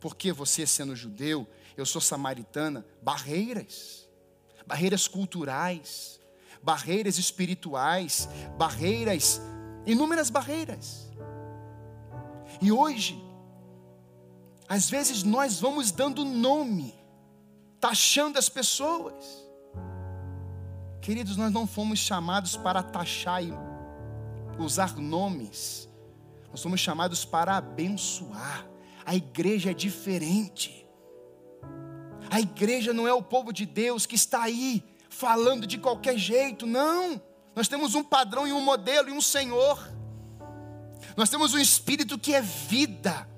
Porque 0.00 0.32
você, 0.32 0.66
sendo 0.66 0.96
judeu, 0.96 1.46
eu 1.76 1.86
sou 1.86 2.00
samaritana, 2.00 2.84
barreiras, 3.00 4.08
barreiras 4.66 5.06
culturais, 5.06 6.20
barreiras 6.60 7.16
espirituais, 7.16 8.28
barreiras, 8.58 9.40
inúmeras 9.86 10.30
barreiras. 10.30 11.08
E 12.60 12.72
hoje, 12.72 13.22
às 14.68 14.90
vezes 14.90 15.22
nós 15.22 15.60
vamos 15.60 15.92
dando 15.92 16.24
nome 16.24 16.92
taxando 17.80 18.38
as 18.38 18.48
pessoas. 18.48 19.46
Queridos, 21.00 21.36
nós 21.36 21.52
não 21.52 21.66
fomos 21.66 21.98
chamados 21.98 22.56
para 22.56 22.82
taxar 22.82 23.42
e 23.44 23.52
usar 24.58 24.96
nomes, 24.96 25.88
nós 26.50 26.60
somos 26.60 26.80
chamados 26.80 27.24
para 27.24 27.56
abençoar. 27.56 28.66
A 29.04 29.14
igreja 29.14 29.70
é 29.70 29.74
diferente. 29.74 30.86
A 32.30 32.40
igreja 32.40 32.92
não 32.92 33.06
é 33.06 33.12
o 33.12 33.22
povo 33.22 33.52
de 33.52 33.64
Deus 33.64 34.04
que 34.04 34.16
está 34.16 34.42
aí 34.42 34.82
falando 35.08 35.66
de 35.66 35.78
qualquer 35.78 36.18
jeito, 36.18 36.66
não. 36.66 37.20
Nós 37.54 37.68
temos 37.68 37.94
um 37.94 38.02
padrão 38.02 38.46
e 38.46 38.52
um 38.52 38.60
modelo 38.60 39.08
e 39.08 39.12
um 39.12 39.20
Senhor. 39.20 39.78
Nós 41.16 41.30
temos 41.30 41.54
um 41.54 41.58
espírito 41.58 42.18
que 42.18 42.34
é 42.34 42.40
vida. 42.40 43.28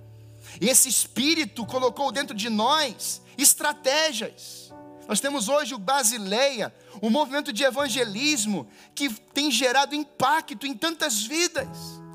E 0.60 0.68
esse 0.68 0.88
espírito 0.88 1.64
colocou 1.66 2.10
dentro 2.10 2.34
de 2.34 2.48
nós 2.48 3.22
estratégias. 3.36 4.72
Nós 5.06 5.20
temos 5.20 5.48
hoje 5.48 5.74
o 5.74 5.78
Basileia, 5.78 6.74
um 7.02 7.08
movimento 7.08 7.52
de 7.52 7.64
evangelismo 7.64 8.68
que 8.94 9.08
tem 9.32 9.50
gerado 9.50 9.94
impacto 9.94 10.66
em 10.66 10.74
tantas 10.74 11.22
vidas, 11.22 11.68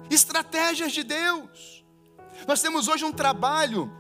estratégias 0.10 0.92
de 0.92 1.04
Deus. 1.04 1.84
Nós 2.48 2.62
temos 2.62 2.88
hoje 2.88 3.06
um 3.06 3.12
trabalho 3.12 3.92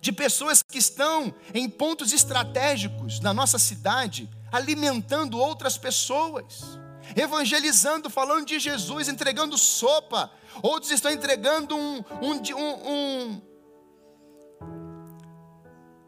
de 0.00 0.12
pessoas 0.12 0.62
que 0.62 0.78
estão 0.78 1.34
em 1.54 1.68
pontos 1.68 2.12
estratégicos 2.12 3.20
na 3.20 3.32
nossa 3.32 3.58
cidade, 3.58 4.28
alimentando 4.52 5.38
outras 5.38 5.78
pessoas, 5.78 6.78
evangelizando, 7.16 8.10
falando 8.10 8.46
de 8.46 8.58
Jesus, 8.58 9.08
entregando 9.08 9.56
sopa. 9.56 10.30
Outros 10.62 10.90
estão 10.90 11.10
entregando 11.10 11.76
um, 11.76 12.04
um, 12.22 12.56
um, 12.56 12.90
um 12.90 13.42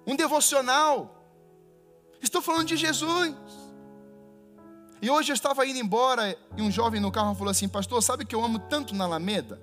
um 0.07 0.15
devocional. 0.15 1.13
Estou 2.23 2.41
falando 2.41 2.69
de 2.69 2.77
Jesus. 2.77 3.35
E 5.03 5.11
hoje 5.11 5.33
eu 5.33 5.35
estava 5.35 5.67
indo 5.67 5.79
embora 5.79 6.39
e 6.57 6.63
um 6.63 6.71
jovem 6.71 7.01
no 7.01 7.11
carro 7.11 7.35
falou 7.35 7.51
assim: 7.51 7.69
Pastor, 7.69 8.03
sabe 8.03 8.25
que 8.25 8.35
eu 8.35 8.43
amo 8.43 8.59
tanto 8.59 8.95
na 8.95 9.05
Alameda? 9.05 9.61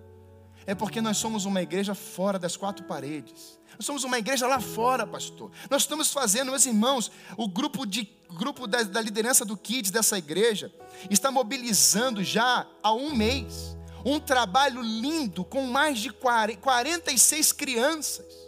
É 0.66 0.76
porque 0.76 1.02
nós 1.02 1.18
somos 1.18 1.46
uma 1.46 1.62
igreja 1.62 1.96
fora 1.96 2.38
das 2.38 2.56
quatro 2.56 2.86
paredes. 2.86 3.60
Nós 3.76 3.86
somos 3.86 4.04
uma 4.04 4.20
igreja 4.20 4.48
lá 4.48 4.60
fora, 4.60 5.06
pastor. 5.06 5.52
Nós 5.70 5.82
estamos 5.82 6.14
fazendo, 6.14 6.52
meus 6.52 6.66
irmãos, 6.66 7.12
o 7.36 7.50
grupo, 7.50 7.86
de, 7.86 8.08
grupo 8.30 8.68
da, 8.68 8.84
da 8.84 9.02
liderança 9.02 9.44
do 9.44 9.58
Kids 9.58 9.92
dessa 9.92 10.18
igreja 10.18 10.72
está 11.10 11.32
mobilizando 11.32 12.24
já 12.24 12.68
há 12.82 12.94
um 12.94 13.14
mês 13.14 13.76
um 14.06 14.20
trabalho 14.20 14.82
lindo 14.82 15.44
com 15.44 15.64
mais 15.68 16.00
de 16.00 16.12
40, 16.12 16.60
46 16.60 17.52
crianças 17.52 18.44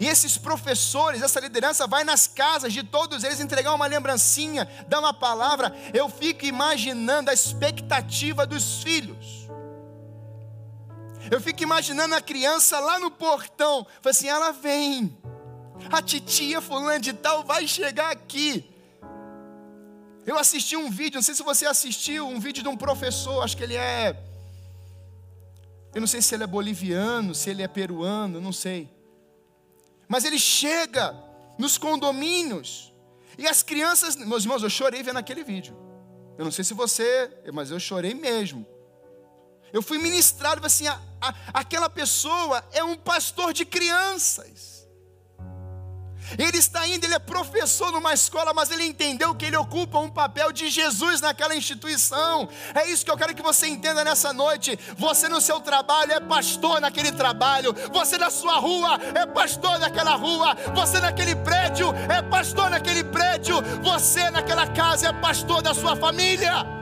e 0.00 0.06
esses 0.06 0.38
professores, 0.38 1.22
essa 1.22 1.40
liderança 1.40 1.86
vai 1.86 2.04
nas 2.04 2.26
casas 2.26 2.72
de 2.72 2.82
todos 2.82 3.24
eles 3.24 3.40
entregar 3.40 3.74
uma 3.74 3.86
lembrancinha, 3.86 4.64
dar 4.88 5.00
uma 5.00 5.12
palavra. 5.12 5.74
Eu 5.92 6.08
fico 6.08 6.44
imaginando 6.44 7.30
a 7.30 7.34
expectativa 7.34 8.46
dos 8.46 8.82
filhos. 8.82 9.48
Eu 11.30 11.40
fico 11.40 11.62
imaginando 11.62 12.14
a 12.14 12.20
criança 12.20 12.78
lá 12.80 12.98
no 12.98 13.10
portão. 13.10 13.86
Falei 14.00 14.10
assim: 14.10 14.28
ela 14.28 14.52
vem. 14.52 15.18
A 15.90 16.00
titia 16.00 16.60
fulana 16.60 17.00
de 17.00 17.12
tal 17.12 17.44
vai 17.44 17.66
chegar 17.66 18.10
aqui. 18.10 18.68
Eu 20.24 20.38
assisti 20.38 20.76
um 20.76 20.88
vídeo, 20.88 21.16
não 21.16 21.22
sei 21.22 21.34
se 21.34 21.42
você 21.42 21.66
assistiu, 21.66 22.28
um 22.28 22.38
vídeo 22.38 22.62
de 22.62 22.68
um 22.68 22.76
professor, 22.76 23.42
acho 23.42 23.56
que 23.56 23.64
ele 23.64 23.74
é. 23.74 24.16
Eu 25.94 26.00
não 26.00 26.08
sei 26.08 26.22
se 26.22 26.34
ele 26.34 26.44
é 26.44 26.46
boliviano, 26.46 27.34
se 27.34 27.50
ele 27.50 27.62
é 27.62 27.68
peruano, 27.68 28.40
não 28.40 28.52
sei. 28.52 28.88
Mas 30.08 30.24
ele 30.24 30.38
chega 30.38 31.14
nos 31.58 31.76
condomínios 31.76 32.92
e 33.38 33.46
as 33.46 33.62
crianças, 33.62 34.16
meus 34.16 34.44
irmãos, 34.44 34.62
eu 34.62 34.70
chorei 34.70 35.02
vendo 35.02 35.18
aquele 35.18 35.42
vídeo. 35.42 35.76
Eu 36.38 36.44
não 36.44 36.52
sei 36.52 36.64
se 36.64 36.74
você, 36.74 37.30
mas 37.52 37.70
eu 37.70 37.78
chorei 37.78 38.14
mesmo. 38.14 38.66
Eu 39.72 39.82
fui 39.82 39.98
ministrado 39.98 40.64
assim, 40.66 40.86
a, 40.86 41.00
a, 41.20 41.34
aquela 41.54 41.88
pessoa 41.88 42.62
é 42.72 42.84
um 42.84 42.96
pastor 42.96 43.52
de 43.52 43.64
crianças. 43.64 44.71
Ele 46.38 46.58
está 46.58 46.86
indo, 46.86 47.04
ele 47.04 47.14
é 47.14 47.18
professor 47.18 47.92
numa 47.92 48.12
escola, 48.12 48.52
mas 48.52 48.70
ele 48.70 48.84
entendeu 48.84 49.34
que 49.34 49.46
ele 49.46 49.56
ocupa 49.56 49.98
um 49.98 50.10
papel 50.10 50.52
de 50.52 50.68
Jesus 50.68 51.20
naquela 51.20 51.54
instituição. 51.54 52.48
É 52.74 52.88
isso 52.90 53.04
que 53.04 53.10
eu 53.10 53.16
quero 53.16 53.34
que 53.34 53.42
você 53.42 53.66
entenda 53.66 54.04
nessa 54.04 54.32
noite. 54.32 54.78
Você 54.96 55.28
no 55.28 55.40
seu 55.40 55.60
trabalho 55.60 56.12
é 56.12 56.20
pastor 56.20 56.80
naquele 56.80 57.12
trabalho. 57.12 57.74
Você 57.92 58.18
na 58.18 58.30
sua 58.30 58.58
rua 58.58 58.98
é 59.14 59.26
pastor 59.26 59.78
naquela 59.78 60.14
rua. 60.14 60.56
Você 60.74 61.00
naquele 61.00 61.34
prédio 61.36 61.92
é 62.08 62.22
pastor 62.22 62.70
naquele 62.70 63.04
prédio. 63.04 63.56
Você 63.82 64.30
naquela 64.30 64.66
casa 64.66 65.08
é 65.08 65.12
pastor 65.12 65.62
da 65.62 65.74
sua 65.74 65.96
família. 65.96 66.81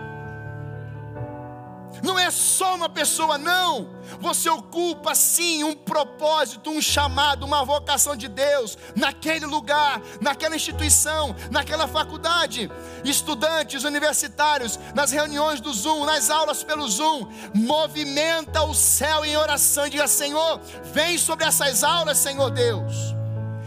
Não 2.02 2.18
é 2.18 2.30
só 2.30 2.74
uma 2.74 2.88
pessoa, 2.88 3.36
não. 3.36 3.90
Você 4.20 4.48
ocupa 4.48 5.14
sim 5.14 5.64
um 5.64 5.74
propósito, 5.74 6.70
um 6.70 6.80
chamado, 6.80 7.44
uma 7.44 7.64
vocação 7.64 8.16
de 8.16 8.28
Deus 8.28 8.76
naquele 8.96 9.46
lugar, 9.46 10.00
naquela 10.20 10.56
instituição, 10.56 11.34
naquela 11.50 11.86
faculdade. 11.86 12.70
Estudantes 13.04 13.84
universitários, 13.84 14.78
nas 14.94 15.10
reuniões 15.10 15.60
do 15.60 15.72
Zoom, 15.72 16.04
nas 16.04 16.30
aulas 16.30 16.62
pelo 16.62 16.88
Zoom, 16.88 17.28
movimenta 17.54 18.62
o 18.62 18.74
céu 18.74 19.24
em 19.24 19.36
oração 19.36 19.86
e 19.86 19.90
diga: 19.90 20.08
Senhor, 20.08 20.60
vem 20.92 21.18
sobre 21.18 21.44
essas 21.44 21.84
aulas, 21.84 22.18
Senhor 22.18 22.50
Deus. 22.50 22.94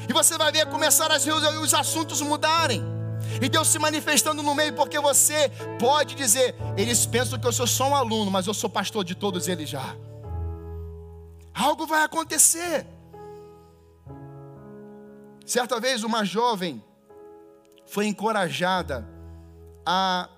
E 0.07 0.13
você 0.13 0.37
vai 0.37 0.51
ver 0.51 0.65
começar 0.67 1.11
as, 1.11 1.25
os 1.25 1.73
assuntos 1.73 2.21
mudarem. 2.21 2.93
E 3.41 3.49
Deus 3.49 3.67
se 3.67 3.79
manifestando 3.79 4.43
no 4.43 4.55
meio, 4.55 4.73
porque 4.73 4.99
você 4.99 5.49
pode 5.79 6.15
dizer: 6.15 6.55
eles 6.77 7.05
pensam 7.05 7.39
que 7.39 7.47
eu 7.47 7.51
sou 7.51 7.67
só 7.67 7.89
um 7.89 7.95
aluno, 7.95 8.31
mas 8.31 8.47
eu 8.47 8.53
sou 8.53 8.69
pastor 8.69 9.03
de 9.03 9.15
todos 9.15 9.47
eles 9.47 9.69
já. 9.69 9.95
Algo 11.53 11.85
vai 11.85 12.03
acontecer. 12.03 12.85
Certa 15.45 15.79
vez, 15.79 16.03
uma 16.03 16.23
jovem 16.23 16.83
foi 17.85 18.07
encorajada 18.07 19.07
a 19.85 20.29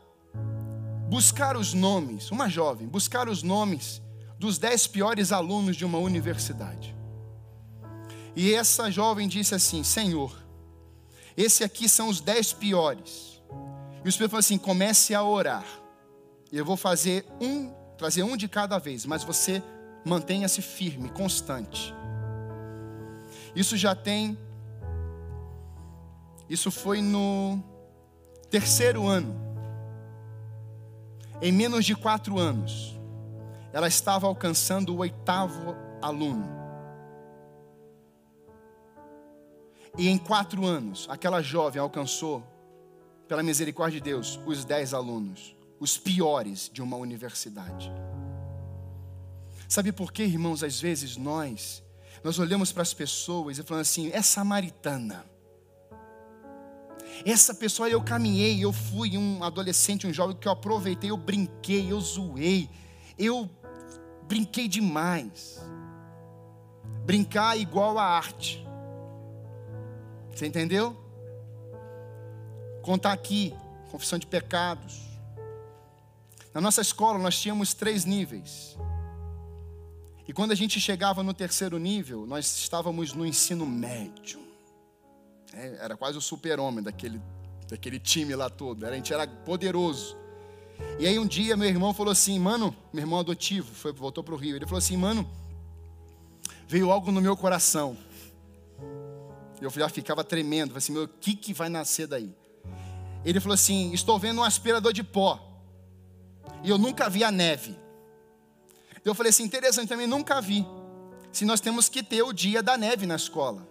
buscar 1.08 1.56
os 1.56 1.74
nomes, 1.74 2.32
uma 2.32 2.50
jovem, 2.50 2.88
buscar 2.88 3.30
os 3.30 3.44
nomes 3.44 4.02
dos 4.38 4.58
dez 4.58 4.88
piores 4.88 5.32
alunos 5.32 5.76
de 5.76 5.86
uma 5.86 5.98
universidade. 5.98 6.96
E 8.36 8.54
essa 8.54 8.92
jovem 8.92 9.28
disse 9.28 9.56
assim: 9.56 9.84
Senhor, 9.84 10.45
esse 11.38 11.64
aqui 11.64 11.90
são 11.90 12.08
os 12.08 12.22
dez 12.22 12.54
piores. 12.54 13.42
E 14.04 14.08
o 14.08 14.10
Espírito 14.10 14.32
falou 14.32 14.40
assim: 14.40 14.58
comece 14.58 15.14
a 15.14 15.24
orar. 15.24 15.66
Eu 16.52 16.64
vou 16.64 16.78
fazer 16.78 17.26
um, 17.42 17.72
trazer 17.98 18.24
um 18.24 18.38
de 18.38 18.48
cada 18.48 18.78
vez, 18.78 19.06
mas 19.06 19.24
você 19.24 19.62
mantenha-se 20.06 20.62
firme, 20.62 21.10
constante. 21.10 21.94
Isso 23.56 23.76
já 23.76 23.96
tem. 23.96 24.38
Isso 26.50 26.70
foi 26.70 27.02
no 27.02 27.62
terceiro 28.50 29.08
ano. 29.08 29.36
Em 31.42 31.52
menos 31.52 31.84
de 31.84 31.96
quatro 31.96 32.40
anos, 32.40 32.98
ela 33.74 33.88
estava 33.88 34.28
alcançando 34.28 34.94
o 34.94 35.00
oitavo 35.00 35.76
aluno. 36.02 36.55
E 39.98 40.08
em 40.10 40.18
quatro 40.18 40.66
anos, 40.66 41.08
aquela 41.10 41.42
jovem 41.42 41.82
alcançou, 41.82 42.44
pela 43.28 43.42
misericórdia 43.42 44.00
de 44.00 44.04
Deus, 44.04 44.40
os 44.46 44.66
dez 44.66 44.94
alunos, 44.94 45.56
os 45.80 45.98
piores 45.98 46.70
de 46.72 46.82
uma 46.82 46.98
universidade. 46.98 47.92
Sabe 49.68 49.92
por 49.92 50.12
quê, 50.12 50.24
irmãos? 50.24 50.64
Às 50.64 50.80
vezes 50.80 51.18
nós, 51.18 51.84
nós 52.24 52.38
olhamos 52.38 52.72
para 52.72 52.82
as 52.82 52.94
pessoas 52.94 53.58
e 53.58 53.64
falamos 53.64 53.90
assim: 53.90 54.12
é 54.12 54.22
samaritana. 54.22 55.26
Essa 57.26 57.54
pessoa 57.54 57.90
eu 57.90 58.02
caminhei, 58.04 58.64
eu 58.64 58.74
fui 58.74 59.18
um 59.18 59.44
adolescente, 59.44 60.06
um 60.06 60.14
jovem 60.14 60.36
que 60.36 60.48
eu 60.48 60.52
aproveitei, 60.52 61.10
eu 61.10 61.18
brinquei, 61.18 61.92
eu 61.92 62.00
zoei, 62.02 62.70
eu 63.18 63.50
brinquei 64.28 64.68
demais. 64.68 65.62
Brincar 67.06 67.56
é 67.56 67.62
igual 67.62 67.98
a 67.98 68.04
arte. 68.04 68.65
Você 70.36 70.46
entendeu? 70.46 70.94
Contar 72.82 73.14
aqui, 73.14 73.56
confissão 73.90 74.20
de 74.20 74.28
pecados. 74.28 75.00
Na 76.54 76.60
nossa 76.60 76.82
escola 76.82 77.18
nós 77.18 77.40
tínhamos 77.40 77.74
três 77.74 78.04
níveis. 78.04 78.78
E 80.28 80.34
quando 80.34 80.52
a 80.52 80.56
gente 80.56 80.80
chegava 80.82 81.24
no 81.24 81.34
terceiro 81.34 81.80
nível, 81.80 82.26
nós 82.26 82.46
estávamos 82.58 83.14
no 83.14 83.26
ensino 83.26 83.66
médio. 83.66 84.42
É, 85.54 85.78
era 85.80 85.96
quase 85.96 86.18
o 86.18 86.22
super-homem 86.22 86.84
daquele, 86.84 87.22
daquele 87.70 87.98
time 87.98 88.36
lá 88.36 88.50
todo. 88.50 88.86
A 88.86 88.94
gente 88.94 89.14
era 89.14 89.26
poderoso. 89.26 90.18
E 91.00 91.08
aí 91.08 91.18
um 91.18 91.26
dia 91.26 91.56
meu 91.56 91.70
irmão 91.70 91.94
falou 91.94 92.12
assim, 92.12 92.38
mano, 92.38 92.76
meu 92.92 93.04
irmão 93.04 93.20
adotivo, 93.20 93.74
foi, 93.74 93.94
voltou 93.94 94.22
para 94.22 94.34
o 94.34 94.38
Rio. 94.38 94.58
Ele 94.58 94.66
falou 94.66 94.80
assim, 94.80 94.98
mano, 94.98 95.26
veio 96.68 96.92
algo 96.92 97.10
no 97.10 97.22
meu 97.22 97.38
coração. 97.38 97.98
Eu 99.66 99.72
já 99.72 99.90
ficava 99.90 100.24
tremendo, 100.24 100.70
falei 100.70 100.78
assim, 100.78 100.94
meu, 100.94 101.04
o 101.04 101.08
que, 101.08 101.36
que 101.36 101.54
vai 101.54 101.70
nascer 101.70 102.08
daí? 102.08 102.34
Ele 103.24 103.40
falou 103.40 103.56
assim, 103.56 103.92
estou 103.94 104.20
vendo 104.20 104.40
um 104.40 104.44
aspirador 104.44 104.94
de 104.94 105.04
pó. 105.04 105.42
E 106.64 106.70
eu 106.70 106.78
nunca 106.78 107.10
vi 107.10 107.24
a 107.24 107.32
neve. 107.32 107.76
Eu 109.04 109.16
falei 109.16 109.32
assim, 109.32 109.44
interessante, 109.44 109.90
também 109.90 110.06
nunca 110.06 110.40
vi. 110.40 110.66
Se 111.32 111.46
nós 111.46 111.60
temos 111.60 111.90
que 111.90 112.04
ter 112.04 112.22
o 112.22 112.32
dia 112.32 112.62
da 112.62 112.78
neve 112.78 113.06
na 113.06 113.16
escola. 113.16 113.68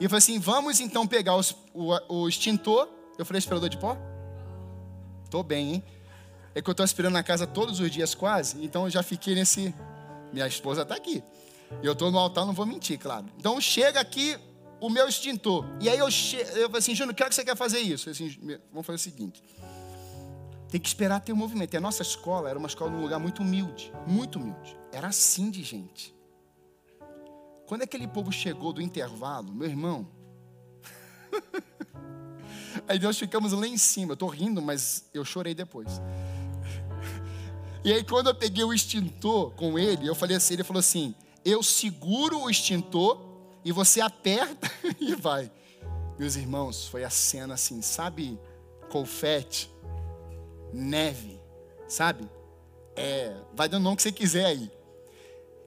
E 0.00 0.04
eu 0.04 0.10
falei 0.10 0.18
assim, 0.18 0.38
vamos 0.38 0.80
então 0.80 1.06
pegar 1.06 1.36
os, 1.36 1.54
o, 1.74 1.92
o 2.08 2.28
extintor. 2.28 2.88
Eu 3.18 3.24
falei, 3.26 3.38
aspirador 3.38 3.68
de 3.68 3.76
pó? 3.76 3.96
Estou 5.24 5.42
bem, 5.42 5.74
hein? 5.74 5.84
É 6.54 6.62
que 6.62 6.70
eu 6.70 6.72
estou 6.72 6.84
aspirando 6.84 7.12
na 7.12 7.22
casa 7.22 7.46
todos 7.46 7.80
os 7.80 7.90
dias 7.90 8.14
quase, 8.14 8.64
então 8.64 8.84
eu 8.84 8.90
já 8.90 9.02
fiquei 9.02 9.34
nesse. 9.34 9.74
Minha 10.32 10.46
esposa 10.46 10.82
está 10.82 10.94
aqui. 10.94 11.22
Eu 11.82 11.92
estou 11.92 12.10
no 12.10 12.18
altar, 12.18 12.46
não 12.46 12.54
vou 12.54 12.64
mentir, 12.64 12.98
claro. 12.98 13.26
Então 13.38 13.60
chega 13.60 14.00
aqui 14.00 14.38
o 14.80 14.90
meu 14.90 15.08
extintor. 15.08 15.64
E 15.80 15.88
aí 15.88 15.98
eu, 15.98 16.10
che... 16.10 16.36
eu 16.36 16.66
falei 16.66 16.78
assim, 16.78 16.94
Júnior, 16.94 17.14
que 17.14 17.22
hora 17.22 17.30
que 17.30 17.34
você 17.34 17.44
quer 17.44 17.56
fazer 17.56 17.80
isso? 17.80 18.08
Eu 18.08 18.14
falei 18.14 18.30
assim, 18.30 18.60
vamos 18.70 18.86
fazer 18.86 18.96
o 18.96 18.98
seguinte. 18.98 19.42
Tem 20.68 20.80
que 20.80 20.88
esperar 20.88 21.20
ter 21.20 21.32
um 21.32 21.36
movimento. 21.36 21.74
E 21.74 21.76
a 21.76 21.80
nossa 21.80 22.02
escola 22.02 22.50
era 22.50 22.58
uma 22.58 22.68
escola 22.68 22.90
num 22.90 23.00
lugar 23.00 23.18
muito 23.18 23.42
humilde. 23.42 23.92
Muito 24.06 24.38
humilde. 24.38 24.76
Era 24.92 25.08
assim 25.08 25.50
de 25.50 25.62
gente. 25.62 26.14
Quando 27.66 27.82
aquele 27.82 28.06
povo 28.06 28.30
chegou 28.30 28.72
do 28.72 28.82
intervalo, 28.82 29.52
meu 29.52 29.68
irmão. 29.68 30.08
aí 32.86 32.98
nós 32.98 33.18
ficamos 33.18 33.52
lá 33.52 33.66
em 33.66 33.78
cima. 33.78 34.12
Eu 34.12 34.14
estou 34.14 34.28
rindo, 34.28 34.60
mas 34.60 35.08
eu 35.14 35.24
chorei 35.24 35.54
depois. 35.54 36.00
E 37.84 37.92
aí, 37.92 38.02
quando 38.02 38.26
eu 38.26 38.34
peguei 38.34 38.64
o 38.64 38.74
extintor 38.74 39.52
com 39.52 39.78
ele, 39.78 40.08
eu 40.08 40.14
falei 40.14 40.36
assim: 40.36 40.54
ele 40.54 40.64
falou 40.64 40.80
assim, 40.80 41.14
eu 41.44 41.62
seguro 41.62 42.40
o 42.40 42.50
extintor 42.50 43.25
e 43.66 43.72
você 43.72 44.00
aperta 44.00 44.70
e 45.00 45.16
vai. 45.16 45.50
Meus 46.16 46.36
irmãos, 46.36 46.86
foi 46.86 47.02
a 47.02 47.10
cena 47.10 47.54
assim, 47.54 47.82
sabe? 47.82 48.38
Confete, 48.88 49.68
neve, 50.72 51.40
sabe? 51.88 52.30
É, 52.94 53.34
vai 53.52 53.68
dando 53.68 53.80
o 53.80 53.84
nome 53.84 53.96
que 53.96 54.04
você 54.04 54.12
quiser 54.12 54.46
aí. 54.46 54.70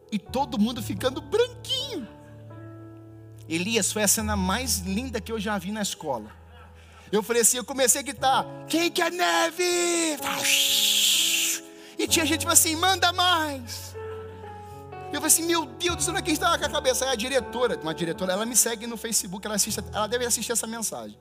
E 0.09 0.17
todo 0.17 0.57
mundo 0.57 0.81
ficando 0.81 1.19
branquinho. 1.19 2.07
Elias 3.49 3.91
foi 3.91 4.03
a 4.03 4.07
cena 4.07 4.33
mais 4.37 4.77
linda 4.77 5.19
que 5.19 5.33
eu 5.33 5.39
já 5.39 5.57
vi 5.57 5.73
na 5.73 5.81
escola. 5.81 6.31
Eu 7.11 7.21
falei 7.21 7.41
assim, 7.41 7.57
eu 7.57 7.65
comecei 7.65 7.99
a 7.99 8.03
gritar: 8.03 8.45
Quem 8.69 8.89
quer 8.89 9.11
neve? 9.11 10.17
E 11.97 12.07
tinha 12.07 12.25
gente 12.25 12.47
assim: 12.47 12.77
Manda 12.77 13.11
mais. 13.11 13.93
Eu 15.19 15.21
falei 15.21 15.35
assim, 15.35 15.43
meu 15.43 15.65
Deus 15.65 15.97
do 15.97 16.01
céu, 16.01 16.23
quem 16.23 16.33
estava 16.33 16.57
com 16.57 16.63
a 16.63 16.69
cabeça? 16.69 17.03
É 17.03 17.09
a 17.09 17.15
diretora, 17.15 17.77
uma 17.83 17.93
diretora, 17.93 18.31
ela 18.31 18.45
me 18.45 18.55
segue 18.55 18.87
no 18.87 18.95
Facebook, 18.95 19.45
ela, 19.45 19.57
assiste, 19.57 19.83
ela 19.91 20.07
deve 20.07 20.25
assistir 20.25 20.53
essa 20.53 20.65
mensagem. 20.65 21.19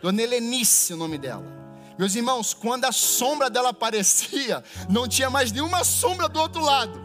Dona 0.00 0.22
Helenice, 0.22 0.94
o 0.94 0.96
nome 0.96 1.18
dela. 1.18 1.44
Meus 1.98 2.14
irmãos, 2.14 2.54
quando 2.54 2.86
a 2.86 2.92
sombra 2.92 3.50
dela 3.50 3.68
aparecia, 3.68 4.64
não 4.88 5.06
tinha 5.06 5.28
mais 5.28 5.52
nenhuma 5.52 5.84
sombra 5.84 6.26
do 6.26 6.40
outro 6.40 6.62
lado. 6.62 6.98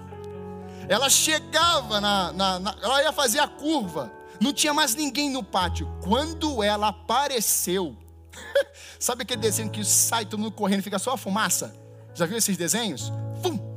ela 0.87 1.09
chegava 1.09 1.99
na, 1.99 2.31
na, 2.31 2.57
na, 2.57 2.77
Ela 2.81 3.03
ia 3.03 3.11
fazer 3.11 3.39
a 3.39 3.47
curva. 3.47 4.09
Não 4.39 4.53
tinha 4.53 4.73
mais 4.73 4.95
ninguém 4.95 5.29
no 5.29 5.43
pátio. 5.43 5.93
Quando 6.01 6.63
ela 6.63 6.87
apareceu, 6.87 7.97
sabe 8.97 9.23
aquele 9.23 9.41
desenho 9.41 9.69
que 9.69 9.83
sai 9.83 10.23
todo 10.23 10.39
mundo 10.39 10.53
correndo 10.53 10.79
e 10.79 10.83
fica 10.83 10.99
só 10.99 11.11
a 11.11 11.17
fumaça? 11.17 11.75
Já 12.13 12.25
viu 12.25 12.37
esses 12.37 12.55
desenhos? 12.55 13.11
Fum! 13.43 13.74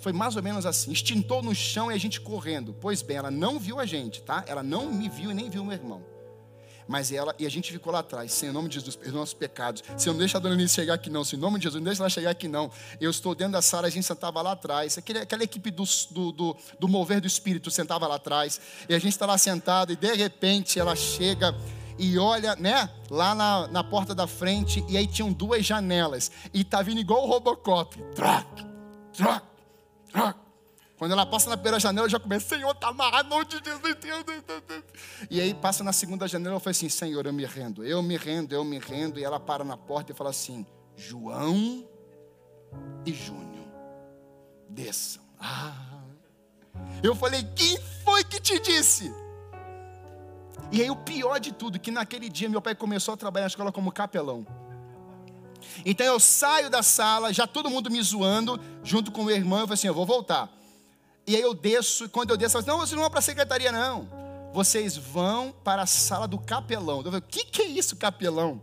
Foi 0.00 0.12
mais 0.12 0.36
ou 0.36 0.42
menos 0.42 0.66
assim. 0.66 0.90
Extintou 0.92 1.42
no 1.42 1.54
chão 1.54 1.90
e 1.90 1.94
a 1.94 1.98
gente 1.98 2.20
correndo. 2.20 2.74
Pois 2.80 3.02
bem, 3.02 3.18
ela 3.18 3.30
não 3.30 3.58
viu 3.58 3.78
a 3.78 3.86
gente, 3.86 4.22
tá? 4.22 4.44
Ela 4.46 4.62
não 4.62 4.92
me 4.92 5.08
viu 5.08 5.30
e 5.30 5.34
nem 5.34 5.48
viu 5.48 5.64
meu 5.64 5.74
irmão. 5.74 6.02
Mas 6.90 7.12
ela, 7.12 7.32
e 7.38 7.46
a 7.46 7.48
gente 7.48 7.70
ficou 7.70 7.92
lá 7.92 8.00
atrás, 8.00 8.32
Senhor, 8.32 8.50
em 8.50 8.54
nome 8.54 8.68
de 8.68 8.74
Jesus, 8.74 8.96
perdoa 8.96 9.20
nossos 9.20 9.34
pecados. 9.34 9.80
Senhor, 9.96 10.12
não 10.12 10.18
deixa 10.18 10.38
a 10.38 10.40
dona 10.40 10.56
Nice 10.56 10.74
chegar 10.74 10.94
aqui 10.94 11.08
não, 11.08 11.22
Senhor, 11.22 11.38
em 11.38 11.42
nome 11.42 11.58
de 11.58 11.62
Jesus, 11.62 11.80
não 11.80 11.84
deixa 11.84 12.02
ela 12.02 12.10
chegar 12.10 12.30
aqui 12.30 12.48
não. 12.48 12.68
Eu 13.00 13.12
estou 13.12 13.32
dentro 13.32 13.52
da 13.52 13.62
sala, 13.62 13.86
a 13.86 13.90
gente 13.90 14.04
sentava 14.04 14.42
lá 14.42 14.52
atrás. 14.52 14.98
Aquele, 14.98 15.20
aquela 15.20 15.44
equipe 15.44 15.70
do, 15.70 15.84
do, 16.10 16.32
do, 16.32 16.56
do 16.80 16.88
mover 16.88 17.20
do 17.20 17.28
Espírito 17.28 17.70
sentava 17.70 18.08
lá 18.08 18.16
atrás. 18.16 18.60
E 18.88 18.94
a 18.94 18.98
gente 18.98 19.12
está 19.12 19.24
lá 19.24 19.38
sentado, 19.38 19.92
e 19.92 19.96
de 19.96 20.12
repente 20.14 20.80
ela 20.80 20.96
chega 20.96 21.54
e 21.96 22.18
olha, 22.18 22.56
né, 22.56 22.90
lá 23.08 23.36
na, 23.36 23.68
na 23.68 23.84
porta 23.84 24.12
da 24.12 24.26
frente, 24.26 24.84
e 24.88 24.96
aí 24.96 25.06
tinham 25.06 25.32
duas 25.32 25.64
janelas. 25.64 26.32
E 26.52 26.64
tá 26.64 26.82
vindo 26.82 26.98
igual 26.98 27.22
o 27.22 27.26
Robocop. 27.28 27.96
Trac, 28.16 28.48
trac. 29.12 29.49
Quando 31.00 31.12
ela 31.12 31.24
passa 31.24 31.48
na 31.48 31.56
primeira 31.56 31.80
janela, 31.80 32.06
eu 32.06 32.10
já 32.10 32.20
começo, 32.20 32.46
Senhor, 32.46 32.70
está 32.72 32.88
amarrado, 32.88 33.44
de 33.46 33.56
Jesus. 33.64 33.96
E 35.30 35.40
aí 35.40 35.54
passa 35.54 35.82
na 35.82 35.94
segunda 35.94 36.28
janela, 36.28 36.56
eu 36.56 36.60
falo 36.60 36.72
assim, 36.72 36.90
Senhor, 36.90 37.24
eu 37.24 37.32
me 37.32 37.46
rendo, 37.46 37.82
eu 37.82 38.02
me 38.02 38.18
rendo, 38.18 38.52
eu 38.52 38.62
me 38.62 38.78
rendo. 38.78 39.18
E 39.18 39.24
ela 39.24 39.40
para 39.40 39.64
na 39.64 39.78
porta 39.78 40.12
e 40.12 40.14
fala 40.14 40.28
assim, 40.28 40.66
João 40.94 41.88
e 43.06 43.12
Júnior, 43.14 43.66
desçam. 44.68 45.22
Ah. 45.40 46.02
Eu 47.02 47.14
falei, 47.14 47.44
quem 47.56 47.78
foi 48.04 48.22
que 48.22 48.38
te 48.38 48.58
disse? 48.58 49.10
E 50.70 50.82
aí 50.82 50.90
o 50.90 50.96
pior 50.96 51.40
de 51.40 51.52
tudo, 51.52 51.78
que 51.78 51.90
naquele 51.90 52.28
dia 52.28 52.48
meu 52.48 52.60
pai 52.60 52.74
começou 52.74 53.14
a 53.14 53.16
trabalhar 53.16 53.44
na 53.44 53.48
escola 53.48 53.72
como 53.72 53.90
capelão. 53.90 54.46
Então 55.84 56.06
eu 56.06 56.20
saio 56.20 56.70
da 56.70 56.82
sala, 56.82 57.32
já 57.32 57.46
todo 57.46 57.70
mundo 57.70 57.90
me 57.90 58.02
zoando, 58.02 58.60
junto 58.82 59.10
com 59.10 59.22
o 59.22 59.24
meu 59.24 59.36
irmão, 59.36 59.60
eu 59.60 59.66
falei 59.66 59.74
assim, 59.74 59.86
eu 59.86 59.94
vou 59.94 60.06
voltar. 60.06 60.50
E 61.26 61.36
aí 61.36 61.42
eu 61.42 61.54
desço, 61.54 62.04
e 62.04 62.08
quando 62.08 62.30
eu 62.30 62.36
desço, 62.36 62.58
eu 62.58 62.62
falo, 62.62 62.78
não, 62.78 62.86
vocês 62.86 62.96
não 62.96 63.02
vão 63.02 63.10
para 63.10 63.18
a 63.20 63.22
secretaria, 63.22 63.70
não. 63.70 64.08
Vocês 64.52 64.96
vão 64.96 65.54
para 65.64 65.82
a 65.82 65.86
sala 65.86 66.26
do 66.26 66.38
capelão. 66.38 66.98
Eu 66.98 67.04
falei, 67.04 67.20
o 67.20 67.22
que, 67.22 67.44
que 67.44 67.62
é 67.62 67.66
isso, 67.66 67.96
capelão? 67.96 68.60